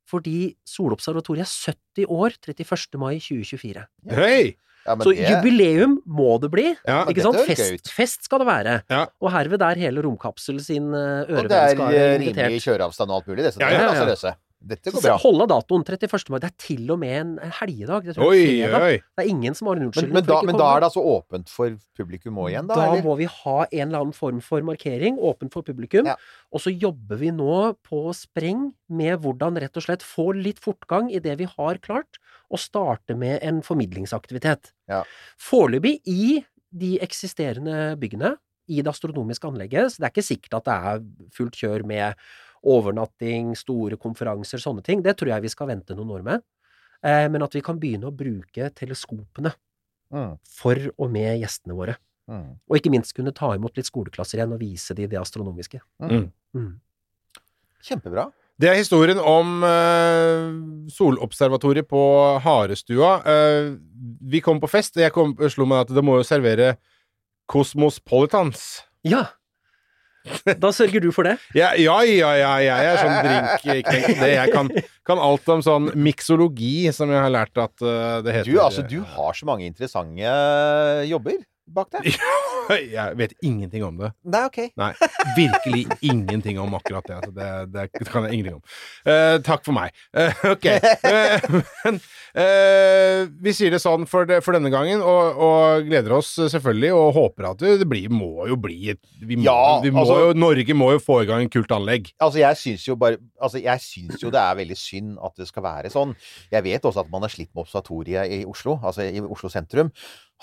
Fordi 0.06 0.54
Solobservatoriet 0.68 1.42
er 1.46 1.74
70 1.74 2.06
år 2.06 2.36
31. 2.46 2.98
mai 3.02 3.16
2024. 3.18 3.86
Hei! 4.14 4.56
Ja, 4.86 4.94
men 4.94 5.02
Så 5.02 5.12
det- 5.16 5.26
jubileum 5.26 5.96
må 6.06 6.40
det 6.40 6.50
bli. 6.52 6.66
Ja, 6.86 7.00
ikke 7.10 7.24
sant? 7.24 7.40
Fest, 7.48 7.90
fest 7.90 8.22
skal 8.28 8.38
det 8.38 8.46
være. 8.46 8.74
Ja. 8.88 9.06
Og 9.20 9.32
herved 9.34 9.60
er 9.66 9.74
hele 9.82 10.04
Romkapsel 10.06 10.60
sin 10.62 10.92
uh, 10.94 11.26
Og 11.26 11.48
det 11.50 11.58
er 11.58 11.80
eh, 11.90 12.18
rimelig 12.22 12.60
kjøreavstand 12.62 13.10
og 13.10 13.16
alt 13.18 13.26
mulig, 13.32 13.42
det. 13.48 13.54
Så 13.56 13.60
Ja, 13.64 13.70
det 13.72 13.80
ja, 13.82 13.88
kan 13.90 14.14
ja. 14.14 14.34
Dette 14.56 14.90
går 14.90 15.02
bra. 15.04 15.16
Holde 15.20 15.46
datoen. 15.50 15.84
31. 15.86 16.30
mai. 16.32 16.38
Det 16.42 16.48
er 16.48 16.54
til 16.62 16.92
og 16.92 16.98
med 17.02 17.14
en 17.16 17.32
helgedag. 17.58 18.06
Det 18.08 18.16
Oi, 18.22 18.64
oi. 18.64 18.94
Det 18.98 19.22
er 19.22 19.28
ingen 19.30 19.54
som 19.54 19.68
har 19.68 19.76
en 19.76 19.84
Men, 19.84 19.90
unnskyldning 19.90 20.16
men, 20.16 20.24
da, 20.24 20.32
for 20.32 20.46
ikke 20.46 20.50
men 20.50 20.60
da 20.60 20.68
er 20.70 20.82
det 20.82 20.88
altså 20.88 21.04
åpent 21.12 21.52
for 21.52 21.76
publikum 21.98 22.40
òg 22.42 22.50
igjen, 22.50 22.70
da? 22.70 22.78
Da 22.78 22.86
eller? 22.88 23.04
må 23.06 23.16
vi 23.20 23.28
ha 23.30 23.56
en 23.66 23.84
eller 23.86 24.06
annen 24.06 24.16
form 24.16 24.40
for 24.44 24.64
markering, 24.66 25.20
Åpent 25.26 25.54
for 25.54 25.66
publikum. 25.66 26.08
Ja. 26.08 26.16
Og 26.54 26.62
så 26.64 26.72
jobber 26.72 27.20
vi 27.20 27.30
nå 27.34 27.58
på 27.86 28.00
spreng 28.16 28.70
med 28.88 29.20
hvordan 29.22 29.60
rett 29.62 29.76
og 29.78 29.86
slett 29.86 30.06
få 30.06 30.30
litt 30.36 30.62
fortgang 30.62 31.12
i 31.12 31.22
det 31.22 31.36
vi 31.42 31.48
har 31.50 31.82
klart, 31.84 32.20
og 32.50 32.62
starte 32.62 33.16
med 33.18 33.40
en 33.44 33.62
formidlingsaktivitet. 33.66 34.72
Ja. 34.90 35.02
Foreløpig 35.42 35.98
i 36.10 36.40
de 36.76 36.96
eksisterende 37.04 37.94
byggene, 38.00 38.36
i 38.66 38.82
det 38.82 38.90
astronomiske 38.90 39.46
anlegget, 39.46 39.92
så 39.92 40.02
det 40.02 40.08
er 40.08 40.14
ikke 40.14 40.26
sikkert 40.26 40.58
at 40.58 40.66
det 40.66 40.76
er 40.90 41.02
fullt 41.36 41.58
kjør 41.58 41.84
med 41.86 42.26
overnatting, 42.66 43.54
store 43.58 43.98
konferanser, 44.00 44.62
sånne 44.62 44.82
ting. 44.86 45.04
Det 45.04 45.14
tror 45.18 45.34
jeg 45.34 45.46
vi 45.46 45.52
skal 45.52 45.70
vente 45.70 45.94
noen 45.96 46.16
år 46.18 46.26
med. 46.26 46.44
Eh, 47.06 47.26
men 47.30 47.44
at 47.46 47.54
vi 47.54 47.62
kan 47.64 47.78
begynne 47.80 48.10
å 48.10 48.14
bruke 48.14 48.70
teleskopene 48.74 49.54
Mm, 50.14 50.36
for 50.46 50.78
og 51.02 51.10
med 51.10 51.40
gjestene 51.42 51.74
våre. 51.74 51.96
mm. 52.30 52.50
Og 52.70 52.78
ikke 52.78 52.92
minst 52.94 53.14
kunne 53.14 53.34
ta 53.34 53.52
imot 53.54 53.76
litt 53.78 53.88
skoleklasser 53.88 54.38
igjen 54.38 54.52
og 54.54 54.62
vise 54.62 54.94
de 54.94 55.06
det 55.10 55.18
astronomiske. 55.18 55.80
Mm. 56.02 56.28
Mm. 56.54 56.74
Kjempebra. 57.82 58.28
Det 58.56 58.70
er 58.70 58.78
historien 58.78 59.18
om 59.20 59.60
uh, 59.60 60.88
solobservatoriet 60.88 61.86
på 61.90 62.02
Harestua. 62.40 63.10
Uh, 63.20 63.74
vi 64.24 64.40
kom 64.40 64.62
på 64.62 64.70
fest, 64.70 64.96
og 64.96 65.04
jeg 65.04 65.12
kom, 65.12 65.34
slo 65.52 65.66
meg 65.68 65.84
at 65.84 65.92
det 65.92 66.04
må 66.06 66.16
jo 66.16 66.26
servere 66.26 66.76
Cosmospolitans. 67.52 68.86
Ja! 69.06 69.26
Da 70.62 70.70
sørger 70.74 71.02
du 71.04 71.10
for 71.14 71.28
det. 71.28 71.36
Ja, 71.56 71.72
ja, 71.78 71.96
ja, 72.06 72.30
ja, 72.38 72.52
jeg 72.62 72.92
er 72.92 73.00
sånn 73.02 73.16
drink 73.26 73.90
det. 74.20 74.30
Jeg 74.32 74.54
kan, 74.54 74.70
kan 75.06 75.22
alt 75.22 75.52
om 75.52 75.64
sånn 75.64 75.90
miksologi, 75.98 76.88
som 76.96 77.12
jeg 77.12 77.22
har 77.22 77.32
lært 77.32 77.62
at 77.62 77.84
eh, 77.84 78.22
det 78.26 78.38
heter. 78.40 78.52
Du, 78.52 78.62
altså, 78.62 78.86
du 78.86 79.00
har 79.16 79.36
så 79.36 79.48
mange 79.48 79.68
interessante 79.68 80.36
jobber 81.10 81.42
bak 81.66 81.90
deg. 81.98 82.14
Jeg 82.96 83.16
vet 83.18 83.34
ingenting 83.44 83.84
om 83.86 83.98
det. 84.00 84.10
Nei, 84.26 84.42
ok. 84.48 84.58
Nei, 84.78 84.90
virkelig 85.36 85.84
ingenting 86.04 86.58
om 86.62 86.74
akkurat 86.78 87.06
det. 87.08 87.16
Altså, 87.20 87.32
det, 87.36 87.50
det 87.74 88.08
kan 88.10 88.26
jeg 88.26 88.38
ingenting 88.38 88.58
om. 88.58 88.64
Uh, 89.06 89.36
takk 89.46 89.64
for 89.66 89.76
meg. 89.76 89.94
Uh, 90.16 90.32
ok. 90.52 90.66
Uh, 91.06 91.60
men 91.86 92.00
vi 93.46 93.52
sier 93.56 93.72
det 93.72 93.80
sånn 93.80 94.04
for, 94.10 94.28
det, 94.28 94.42
for 94.44 94.56
denne 94.56 94.68
gangen, 94.72 95.00
og, 95.00 95.38
og 95.40 95.86
gleder 95.88 96.18
oss 96.18 96.34
selvfølgelig, 96.36 96.90
og 96.92 97.14
håper 97.16 97.48
at 97.52 97.62
det, 97.62 97.76
det 97.80 97.88
blir, 97.88 98.10
må 98.12 98.44
jo 98.50 98.58
bli 98.60 98.90
et 98.92 99.00
vi 99.22 99.38
må, 99.38 99.46
Ja, 99.46 99.78
vi 99.84 99.92
må 99.94 100.02
altså- 100.04 100.18
jo, 100.20 100.34
Norge 100.36 100.76
må 100.76 100.90
jo 100.92 101.00
få 101.02 101.22
i 101.24 101.28
gang 101.30 101.46
en 101.46 101.52
kult 101.52 101.72
anlegg. 101.72 102.10
Altså, 102.20 102.42
jeg 102.42 102.60
syns 102.60 102.84
jo 102.88 102.98
bare 103.00 103.20
Altså, 103.40 103.60
jeg 103.60 103.82
syns 103.84 104.22
jo 104.22 104.30
det 104.32 104.40
er 104.40 104.56
veldig 104.58 104.76
synd 104.80 105.16
at 105.24 105.34
det 105.40 105.46
skal 105.48 105.64
være 105.64 105.90
sånn. 105.92 106.14
Jeg 106.52 106.64
vet 106.64 106.86
også 106.88 107.02
at 107.04 107.10
man 107.12 107.24
har 107.24 107.32
slitt 107.32 107.50
med 107.54 107.66
observatoriet 107.66 108.32
i 108.32 108.42
Oslo, 108.48 108.78
altså 108.84 109.04
i 109.06 109.20
Oslo 109.22 109.50
sentrum. 109.52 109.90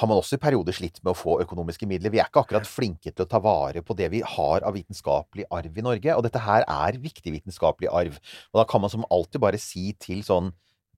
Har 0.01 0.09
man 0.09 0.17
også 0.17 0.39
i 0.39 0.41
perioder 0.41 0.73
slitt 0.73 0.97
med 1.03 1.11
å 1.11 1.17
få 1.17 1.35
økonomiske 1.43 1.85
midler. 1.89 2.09
Vi 2.13 2.21
er 2.21 2.29
ikke 2.29 2.41
akkurat 2.41 2.65
flinke 2.65 3.11
til 3.11 3.25
å 3.25 3.29
ta 3.29 3.41
vare 3.43 3.83
på 3.85 3.93
det 3.97 4.07
vi 4.09 4.23
har 4.25 4.65
av 4.65 4.73
vitenskapelig 4.73 5.45
arv 5.53 5.77
i 5.77 5.85
Norge. 5.85 6.15
Og 6.17 6.25
dette 6.25 6.41
her 6.41 6.65
er 6.65 6.97
viktig 7.01 7.35
vitenskapelig 7.35 7.91
arv. 7.93 8.17
Og 8.51 8.61
da 8.61 8.65
kan 8.69 8.81
man 8.81 8.93
som 8.93 9.05
alltid 9.13 9.43
bare 9.43 9.61
si 9.61 9.91
til 10.01 10.25
sånn 10.25 10.49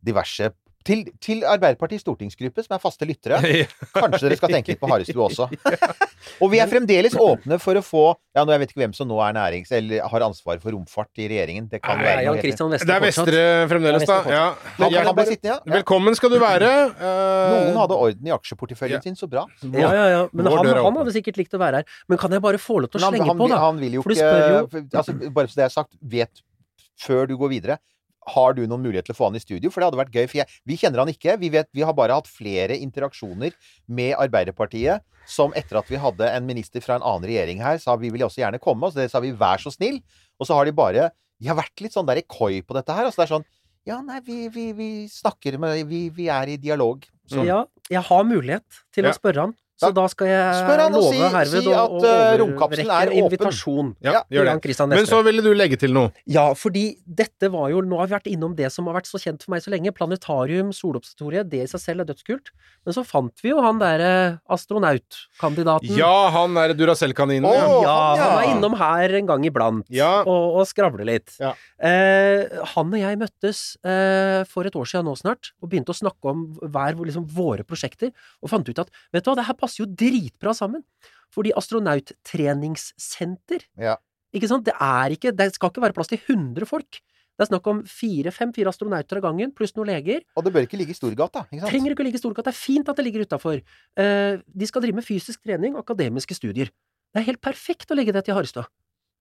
diverse 0.05 0.53
til, 0.86 1.01
til 1.23 1.41
Arbeiderpartiets 1.49 2.03
stortingsgruppe, 2.05 2.63
som 2.65 2.75
er 2.77 2.81
faste 2.83 3.07
lyttere. 3.09 3.39
Kanskje 3.95 4.27
dere 4.27 4.38
skal 4.39 4.53
tenke 4.53 4.73
litt 4.73 4.81
på 4.81 4.89
Harestua 4.91 5.27
også. 5.27 5.47
Og 6.43 6.51
vi 6.51 6.59
er 6.61 6.69
fremdeles 6.69 7.15
åpne 7.21 7.57
for 7.61 7.77
å 7.79 7.81
få 7.86 8.03
Ja, 8.36 8.43
nå 8.43 8.53
jeg 8.53 8.61
vet 8.63 8.71
ikke 8.73 8.81
hvem 8.83 8.95
som 8.97 9.07
nå 9.09 9.19
er 9.23 9.36
nærings... 9.38 9.71
Eller 9.75 10.03
har 10.11 10.25
ansvar 10.25 10.59
for 10.63 10.75
romfart 10.75 11.21
i 11.21 11.27
regjeringen. 11.31 11.67
Det 11.71 11.79
kan 11.83 11.99
Nei, 12.01 12.07
være 12.09 12.25
noe 12.27 12.41
Christian 12.43 12.73
Vestre 12.73 12.89
Det 12.89 12.95
er. 12.95 13.05
Vestre 13.05 13.43
fremdeles, 13.71 14.05
da. 14.09 14.17
Ja. 14.29 14.45
Han, 14.79 14.88
han, 14.88 14.97
han 15.09 15.17
ble 15.17 15.27
sittende, 15.29 15.53
ja. 15.55 15.75
Velkommen 15.77 16.17
skal 16.17 16.33
du 16.33 16.39
være. 16.41 16.71
Uh... 16.99 17.07
Noen 17.55 17.79
hadde 17.83 17.99
orden 18.07 18.31
i 18.31 18.36
aksjeporteføljen 18.36 18.99
Ja. 18.99 19.03
sin, 19.05 19.17
så 19.19 19.29
bra. 19.31 19.45
Ja, 19.63 19.89
ja, 19.95 20.05
ja. 20.11 20.21
Men 20.33 20.51
han, 20.51 20.73
han 20.75 20.99
hadde 21.01 21.15
sikkert 21.15 21.39
likt 21.41 21.55
å 21.57 21.61
være 21.61 21.81
her. 21.81 21.97
Men 22.11 22.21
kan 22.21 22.36
jeg 22.36 22.43
bare 22.45 22.61
få 22.61 22.81
lov 22.83 22.91
til 22.93 23.01
å 23.01 23.09
slenge 23.09 23.29
han, 23.31 23.39
på, 23.39 23.49
da? 23.51 23.61
han 23.63 23.81
vil 23.81 23.97
jo 23.99 24.05
For 24.05 24.13
du 24.13 24.19
ikke 24.19 24.29
spør 24.36 24.55
jo 24.55 24.61
for- 24.73 24.99
altså, 25.01 25.17
Bare 25.39 25.51
så 25.51 25.61
det 25.61 25.65
er 25.69 25.73
sagt, 25.73 25.95
vet 26.15 26.45
før 27.05 27.27
du 27.29 27.36
går 27.39 27.51
videre 27.51 27.79
har 28.28 28.53
du 28.57 28.63
noen 28.65 28.82
mulighet 28.82 29.05
til 29.09 29.13
å 29.15 29.17
få 29.19 29.28
han 29.30 29.36
i 29.38 29.41
studio? 29.43 29.69
For 29.69 29.82
det 29.82 29.89
hadde 29.89 29.99
vært 30.01 30.15
gøy. 30.15 30.26
For 30.32 30.39
jeg, 30.41 30.49
vi 30.65 30.78
kjenner 30.82 31.03
han 31.03 31.11
ikke. 31.11 31.36
Vi, 31.41 31.49
vet, 31.53 31.69
vi 31.76 31.84
har 31.86 31.93
bare 31.97 32.15
hatt 32.17 32.30
flere 32.32 32.78
interaksjoner 32.82 33.53
med 33.88 34.15
Arbeiderpartiet 34.17 35.03
som 35.30 35.53
etter 35.57 35.80
at 35.80 35.88
vi 35.89 35.97
hadde 35.97 36.28
en 36.30 36.45
minister 36.45 36.82
fra 36.86 36.97
en 36.99 37.05
annen 37.05 37.26
regjering 37.30 37.61
her, 37.63 37.80
sa 37.82 37.95
vi 37.97 38.11
vil 38.13 38.26
også 38.28 38.43
gjerne 38.43 38.59
komme. 38.61 38.86
Og 38.89 38.93
så 38.93 39.07
sa 39.09 39.21
vi 39.23 39.34
vær 39.34 39.61
så 39.61 39.73
snill. 39.73 39.99
Og 40.39 40.49
så 40.49 40.57
har 40.57 40.65
de 40.69 40.73
bare 40.76 41.11
De 41.41 41.49
har 41.49 41.57
vært 41.57 41.82
litt 41.84 41.91
sånn 41.91 42.07
der 42.07 42.21
i 42.21 42.26
koi 42.30 42.61
på 42.63 42.76
dette 42.78 42.93
her. 42.95 43.05
Altså 43.09 43.21
det 43.23 43.28
er 43.28 43.34
sånn 43.36 43.47
Ja, 43.86 43.99
nei, 44.01 44.21
vi, 44.26 44.47
vi, 44.49 44.69
vi 44.73 44.89
snakker 45.11 45.57
med 45.61 45.86
Vi, 45.89 46.09
vi 46.09 46.30
er 46.34 46.47
i 46.53 46.57
dialog. 46.57 47.03
Så, 47.30 47.43
Ja, 47.45 47.63
jeg 47.89 48.01
har 48.07 48.23
mulighet 48.23 48.65
til 48.93 49.05
Ja. 49.05 49.11
å 49.11 49.17
spørre 49.17 49.47
han. 49.47 49.55
Så 49.76 49.89
Da- 49.91 49.91
da 49.91 50.07
skal 50.07 50.28
jeg 50.28 50.53
Spør 50.55 50.80
han 50.80 50.93
love 50.93 51.11
si- 51.11 51.19
herved 51.19 51.63
si 51.65 51.71
at, 51.73 51.89
å 51.89 52.05
eh, 52.05 52.38
romkapselen 52.39 52.86
er 52.88 53.09
overrekke 53.11 53.23
åpen. 53.26 53.39
invitasjon. 53.39 53.95
Ja, 54.01 54.11
Ja, 54.13 54.21
gjør 54.32 54.45
det. 54.61 54.88
Men 54.88 55.05
så 55.05 55.21
ville 55.23 55.41
du 55.43 55.53
legge 55.53 55.78
til 55.78 55.91
noe. 55.91 56.13
Ja, 56.26 56.53
fordi 56.53 56.95
dette 57.05 57.51
var 57.51 57.69
jo 57.69 57.82
Nå 57.82 57.97
har 57.99 58.07
vi 58.07 58.15
vært 58.15 58.32
innom 58.32 58.55
det 58.55 58.71
som 58.71 58.86
har 58.88 58.93
vært 58.95 59.09
så 59.11 59.19
kjent 59.19 59.43
for 59.43 59.51
meg 59.51 59.61
så 59.61 59.69
lenge. 59.71 59.91
Planetarium, 59.93 60.71
solobservatoriet. 60.71 61.49
Det 61.49 61.63
i 61.63 61.67
seg 61.67 61.82
selv 61.82 61.99
er 62.01 62.05
dødskult. 62.13 62.51
Men 62.86 62.93
så 62.93 63.03
fant 63.05 63.34
vi 63.43 63.49
jo 63.49 63.59
han 63.61 63.78
derre 63.78 64.39
astronautkandidaten. 64.49 65.95
Ja, 65.97 66.30
han 66.32 66.53
derre 66.55 66.76
Duracell-kaninen. 66.78 67.45
Oh, 67.45 67.53
ja. 67.84 67.95
Han, 67.95 68.17
ja. 68.17 68.30
han 68.30 68.43
er 68.43 68.51
innom 68.55 68.78
her 68.80 69.15
en 69.19 69.28
gang 69.30 69.43
iblant 69.47 69.86
Ja. 69.93 70.21
og, 70.23 70.59
og 70.61 70.67
skravler 70.69 71.05
litt. 71.05 71.36
Ja. 71.41 71.53
Eh, 71.80 72.47
han 72.76 72.93
og 72.93 72.99
jeg 72.99 73.19
møttes 73.19 73.61
eh, 73.86 74.43
for 74.49 74.65
et 74.67 74.73
år 74.80 74.88
siden 74.89 75.05
nå 75.09 75.15
snart, 75.19 75.51
og 75.61 75.69
begynte 75.71 75.91
å 75.93 75.97
snakke 75.97 76.32
om 76.32 76.45
hver 76.63 76.95
liksom, 77.05 77.28
våre 77.36 77.65
prosjekter, 77.67 78.11
og 78.41 78.49
fant 78.49 78.67
ut 78.69 78.80
at 78.80 78.89
vet 79.13 79.23
du 79.26 79.32
hva, 79.32 79.36
det 79.41 79.45
her 79.49 79.57
passer 79.66 79.84
jo 79.84 79.89
dritbra 79.91 80.53
sammen. 80.55 80.86
Fordi 81.36 81.51
astronauttreningssenter 81.57 83.66
Ja. 83.82 83.97
ikke 84.34 84.47
sant? 84.47 84.63
Det, 84.66 84.74
er 84.80 85.11
ikke, 85.16 85.34
det 85.36 85.49
skal 85.55 85.70
ikke 85.74 85.82
være 85.84 85.93
plass 85.97 86.07
til 86.11 86.20
100 86.22 86.66
folk. 86.70 87.01
Det 87.36 87.43
er 87.43 87.49
snakk 87.49 87.66
om 87.68 87.82
fire, 87.84 88.32
fem-fire 88.32 88.72
astronauter 88.72 89.18
av 89.20 89.26
gangen, 89.28 89.51
pluss 89.51 89.74
noen 89.76 89.89
leger. 89.91 90.22
Og 90.39 90.43
det 90.45 90.53
bør 90.55 90.63
ikke 90.63 90.78
ligge 90.80 90.93
i 90.95 90.97
Storgata. 90.97 91.41
Ikke 91.49 91.59
sant? 91.66 91.72
Trenger 91.74 91.91
ikke 91.91 92.05
ligge 92.07 92.16
i 92.16 92.22
Storgata. 92.22 92.47
Det 92.47 92.53
er 92.55 92.61
fint 92.61 92.88
at 92.88 92.95
det 92.95 93.03
ligger 93.09 93.26
utafor. 93.28 93.59
Eh, 93.99 94.34
de 94.39 94.66
skal 94.70 94.80
drive 94.86 94.95
med 95.01 95.03
fysisk 95.03 95.43
trening 95.43 95.76
og 95.76 95.84
akademiske 95.84 96.32
studier. 96.38 96.72
Det 97.11 97.20
er 97.20 97.28
helt 97.28 97.43
perfekt 97.43 97.91
å 97.91 97.95
legge 97.99 98.16
det 98.16 98.24
til 98.28 98.36
Harstad. 98.38 98.63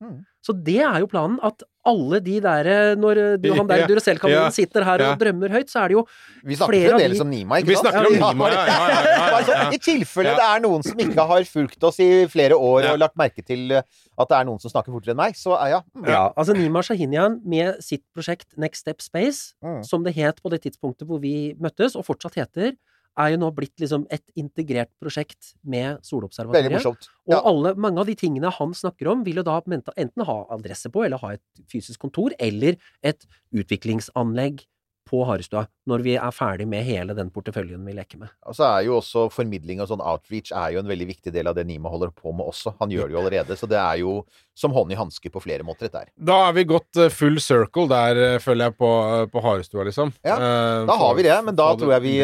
Mm. 0.05 0.23
Så 0.45 0.53
det 0.65 0.77
er 0.85 0.99
jo 1.01 1.07
planen, 1.09 1.39
at 1.43 1.63
alle 1.89 2.19
de 2.21 2.35
der 2.45 2.67
Når 3.01 3.17
eh, 3.21 3.55
han 3.59 3.69
der 3.69 3.79
Ja, 3.83 3.87
Duracell-kaninen 3.89 4.43
ja, 4.45 4.51
sitter 4.53 4.85
her 4.85 5.01
ja. 5.01 5.07
og 5.13 5.19
drømmer 5.21 5.49
høyt, 5.53 5.71
så 5.73 5.81
er 5.85 5.89
det 5.89 5.97
jo 5.97 6.03
Vi 6.45 6.57
snakker 6.59 6.73
flere 6.75 6.91
av 6.93 6.99
fremdeles 6.99 7.17
de- 7.19 7.25
om 7.25 7.31
Nima, 7.33 7.59
ikke 7.61 7.67
sant? 7.67 7.71
Vi 7.73 7.81
snakker 7.81 8.09
om 8.11 8.15
Ja, 8.21 8.33
Nima, 8.35 8.49
ja, 8.53 8.65
ja, 8.69 8.77
ja, 8.77 9.01
ja, 9.01 9.15
ja. 9.15 9.37
Altså, 9.39 9.57
I 9.73 9.81
tilfelle 9.85 10.31
Ja. 10.31 10.37
det 10.41 10.47
er 10.51 10.63
noen 10.67 10.85
som 10.85 11.01
ikke 11.07 11.27
har 11.33 11.45
fulgt 11.49 11.85
oss 11.89 12.01
i 12.05 12.11
flere 12.29 12.57
år 12.61 12.83
Ja. 12.85 12.93
og 12.93 12.99
lagt 13.05 13.17
merke 13.21 13.45
til 13.45 13.73
eh, 13.73 13.83
at 14.19 14.29
det 14.31 14.37
er 14.39 14.45
noen 14.51 14.61
som 14.63 14.71
snakker 14.71 14.93
fortere 14.95 15.17
enn 15.17 15.23
meg, 15.25 15.35
så 15.41 15.57
er 15.59 15.69
ja. 15.79 15.81
mm. 15.97 16.09
Ja, 16.13 16.23
altså 16.37 16.53
Nima 16.57 16.83
Shahinian 16.85 17.41
med 17.45 17.81
sitt 17.83 18.05
prosjekt 18.15 18.53
Next 18.61 18.85
Step 18.85 19.01
Space, 19.03 19.55
Mm. 19.65 19.81
som 19.85 20.05
det 20.05 20.15
het 20.15 20.43
på 20.45 20.51
det 20.53 20.61
tidspunktet 20.69 21.09
hvor 21.09 21.21
vi 21.25 21.55
møttes, 21.61 21.97
og 21.97 22.05
fortsatt 22.05 22.37
heter, 22.37 22.75
er 23.21 23.35
jo 23.35 23.41
nå 23.43 23.51
blitt 23.55 23.81
liksom 23.83 24.07
et 24.13 24.25
integrert 24.41 24.91
prosjekt 25.03 25.55
med 25.63 26.03
solobservatoriet. 26.07 27.09
Ja. 27.29 27.39
Og 27.39 27.49
alle, 27.51 27.75
mange 27.81 28.03
av 28.03 28.11
de 28.11 28.17
tingene 28.19 28.53
han 28.53 28.75
snakker 28.77 29.13
om, 29.13 29.25
vil 29.27 29.41
jo 29.41 29.47
da 29.47 29.61
enten 29.65 30.27
ha 30.29 30.39
adresse 30.55 30.91
på, 30.93 31.05
eller 31.07 31.23
ha 31.23 31.35
et 31.37 31.67
fysisk 31.71 32.03
kontor, 32.05 32.35
eller 32.43 32.79
et 33.07 33.27
utviklingsanlegg 33.55 34.65
på 35.05 35.21
Harestua, 35.29 35.67
når 35.91 36.03
vi 36.05 36.15
er 36.17 36.33
ferdig 36.35 36.67
med 36.69 36.85
hele 36.87 37.15
den 37.17 37.31
porteføljen 37.33 37.83
vi 37.87 37.95
leker 37.97 38.23
med. 38.23 38.33
Og 38.49 38.57
så 38.57 38.67
er 38.71 38.87
jo 38.87 38.97
også 38.99 39.27
formidling 39.33 39.83
og 39.85 39.91
sånn 39.91 40.03
outreach 40.03 40.53
er 40.57 40.75
jo 40.75 40.81
en 40.83 40.89
veldig 40.89 41.09
viktig 41.11 41.33
del 41.35 41.51
av 41.51 41.57
det 41.59 41.67
Nima 41.69 41.93
holder 41.93 42.13
på 42.17 42.33
med 42.33 42.49
også. 42.49 42.75
Han 42.81 42.93
gjør 42.93 43.11
det 43.11 43.17
jo 43.17 43.21
allerede, 43.21 43.59
så 43.61 43.69
det 43.71 43.81
er 43.81 44.01
jo 44.01 44.15
som 44.57 44.73
hånd 44.75 44.95
i 44.95 44.99
hanske 44.99 45.33
på 45.33 45.43
flere 45.45 45.67
måter, 45.67 45.89
dette 45.89 46.07
her. 46.07 46.13
Da 46.17 46.39
er 46.49 46.57
vi 46.57 46.67
gått 46.71 47.01
eh, 47.01 47.13
full 47.13 47.37
circle 47.43 47.85
der, 47.91 48.23
eh, 48.29 48.39
føler 48.43 48.71
jeg, 48.71 48.79
på, 48.81 48.93
eh, 49.19 49.27
på 49.33 49.45
Harestua, 49.45 49.85
liksom. 49.91 50.15
Ja, 50.25 50.39
Da 50.89 50.97
har 51.01 51.15
vi 51.19 51.27
det, 51.27 51.37
men 51.45 51.59
da 51.59 51.69
tror 51.77 51.95
jeg 51.97 52.05
vi 52.05 52.17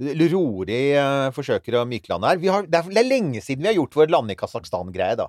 rolig 0.00 0.80
eh, 0.96 1.28
forsøker 1.36 1.76
å 1.80 1.84
myke 1.88 2.08
landet 2.12 2.30
her. 2.32 2.38
Vi 2.42 2.48
har, 2.52 2.64
det, 2.66 2.78
er, 2.80 2.88
det 2.94 3.00
er 3.02 3.08
lenge 3.10 3.42
siden 3.44 3.62
vi 3.64 3.68
har 3.70 3.76
gjort 3.76 3.96
vår 4.00 4.12
lande 4.14 4.34
i 4.34 4.38
Kasakhstan-greie, 4.40 5.16
da. 5.20 5.26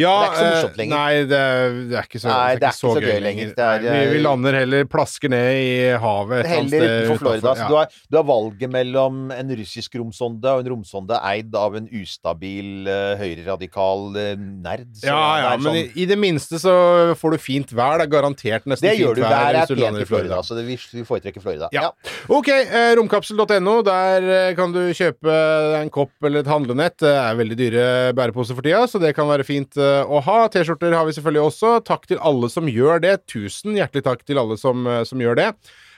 Ja, 0.00 0.12
det 0.14 0.24
er 0.24 0.30
ikke 0.30 0.38
så 0.38 0.44
eh, 0.44 0.54
morsomt 0.54 0.78
lenger. 0.80 0.94
Nei, 0.96 1.24
det, 1.30 1.40
er- 1.40 1.76
det 1.90 1.98
er 2.00 2.08
ikke 2.08 2.22
så, 2.22 2.28
Nei, 2.30 2.54
det 2.54 2.68
er 2.68 2.74
ikke 2.74 2.80
så 2.80 2.94
gøy 3.04 3.20
lenger. 3.26 3.52
Det 3.58 3.66
er, 3.68 3.84
Nei, 3.84 3.98
vi, 4.08 4.16
eh, 4.18 4.22
lander 4.24 4.58
heller, 4.60 4.86
plasker 4.94 5.32
ned 5.34 5.48
i 5.60 5.68
havet 6.04 6.40
et 6.40 6.46
eller 6.46 6.54
annet 6.54 6.54
Heller 6.54 6.84
sted 6.84 6.94
utenfor 7.04 7.22
Florida. 7.24 7.54
Så 7.60 7.68
du, 7.68 7.76
har, 7.78 7.98
du 8.14 8.18
har 8.20 8.26
valget 8.30 8.72
mellom 8.74 9.20
en 9.34 9.54
russisk 9.60 9.98
romsonde 10.00 10.54
og 10.54 10.64
en 10.64 10.72
romsonde 10.74 11.20
eid 11.34 11.54
av 11.58 11.76
en 11.80 11.88
ustabil, 12.00 12.70
uh, 12.88 13.14
høyreradikal 13.20 14.06
eh, 14.20 14.34
nerd. 14.38 14.88
Ja, 15.04 15.18
ja, 15.42 15.52
det 15.54 15.58
er 15.58 15.64
men 15.66 15.78
i, 15.80 15.84
sånn- 15.84 16.00
i 16.04 16.08
det 16.14 16.18
minste 16.22 16.60
så 16.62 16.74
får 17.18 17.36
du 17.36 17.42
fint 17.42 17.74
vær. 17.76 17.98
Det 18.00 18.08
er 18.08 18.12
garantert 18.14 18.66
nesten 18.70 18.88
det 18.88 18.94
fint 18.96 19.04
gjør 19.04 19.18
du. 19.20 19.22
vær 19.26 19.60
er 19.60 19.74
pent 19.74 20.00
i 20.00 20.08
Florida, 20.08 20.40
så 20.46 20.56
det, 20.58 20.64
vi, 20.68 20.78
vi 20.94 21.04
foretrekker 21.06 21.42
Florida. 21.44 21.68
Ja. 21.74 21.90
Ok, 22.32 22.48
eh, 22.54 22.94
romkapsel.no. 22.98 23.76
Der 23.84 24.13
eh, 24.22 24.52
kan 24.54 24.70
du 24.74 24.80
kjøpe 24.94 25.34
en 25.80 25.90
kopp 25.90 26.12
eller 26.24 26.44
et 26.44 26.50
handlenett. 26.50 26.96
Det 27.02 27.10
er 27.10 27.34
veldig 27.38 27.56
dyre 27.58 27.86
bæreposer 28.14 28.54
for 28.54 28.62
tida, 28.66 28.84
så 28.90 29.00
det 29.02 29.14
kan 29.16 29.26
være 29.30 29.46
fint 29.46 29.76
eh, 29.80 30.04
å 30.06 30.20
ha. 30.24 30.44
T-skjorter 30.52 30.94
har 30.94 31.06
vi 31.08 31.12
selvfølgelig 31.16 31.42
også. 31.48 31.72
Takk 31.86 32.06
til 32.10 32.18
alle 32.22 32.50
som 32.52 32.68
gjør 32.70 33.02
det. 33.04 33.16
Tusen 33.30 33.74
hjertelig 33.78 34.04
takk 34.06 34.22
til 34.28 34.38
alle 34.38 34.56
som, 34.60 34.86
eh, 34.86 35.02
som 35.08 35.18
gjør 35.22 35.36
det. 35.40 35.50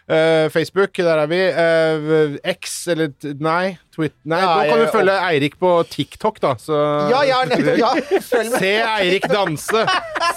Uh, 0.07 0.47
Facebook, 0.55 0.95
der 1.03 1.19
er 1.19 1.27
vi. 1.27 1.39
Uh, 1.51 2.37
X, 2.47 2.77
eller 2.95 3.11
Nei, 3.43 3.75
Twit... 3.91 4.15
Nei, 4.23 4.39
Ja, 4.39 4.53
nå 4.55 4.69
kan 4.69 4.79
jeg- 4.79 4.87
du 4.87 4.93
følge 4.95 5.17
Eirik 5.33 5.57
på 5.59 5.71
TikTok, 5.91 6.39
da. 6.45 6.53
Så 6.63 6.79
Ja, 7.11 7.25
ja, 7.27 7.41
nettopp! 7.51 7.75
Ja, 7.81 7.91
følg 8.31 8.53
med! 8.53 8.61
Se 8.63 8.71
Eirik 8.87 9.27
danse! 9.27 9.83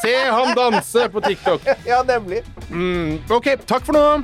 Se 0.01 0.15
han 0.25 0.55
danse 0.57 1.05
på 1.13 1.21
TikTok! 1.21 1.61
Ja, 1.85 2.01
nemlig. 2.01 2.41
Mm, 2.71 3.19
ok, 3.29 3.59
takk 3.69 3.85
for 3.85 3.93
nå. 3.93 4.23